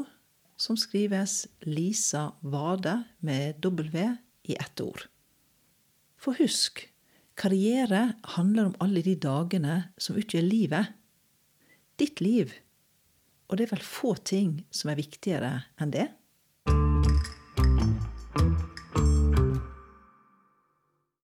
som 0.56 0.76
skrives 0.78 1.46
Lisa 1.66 2.30
Vade 2.40 3.02
med 3.18 3.60
W 3.64 4.16
i 4.42 4.54
ett 4.54 4.80
ord. 4.80 5.06
For 6.20 6.38
husk, 6.38 6.84
karriere 7.34 8.12
handler 8.36 8.70
om 8.70 8.76
alle 8.84 9.02
de 9.02 9.16
dagene 9.18 9.78
som 9.98 10.18
utgjør 10.20 10.44
livet. 10.46 10.92
Ditt 11.98 12.20
liv. 12.22 12.52
Og 13.50 13.58
det 13.58 13.66
er 13.66 13.74
vel 13.74 13.86
få 13.86 14.14
ting 14.22 14.60
som 14.70 14.92
er 14.92 15.00
viktigere 15.00 15.54
enn 15.80 15.94
det? 15.94 16.08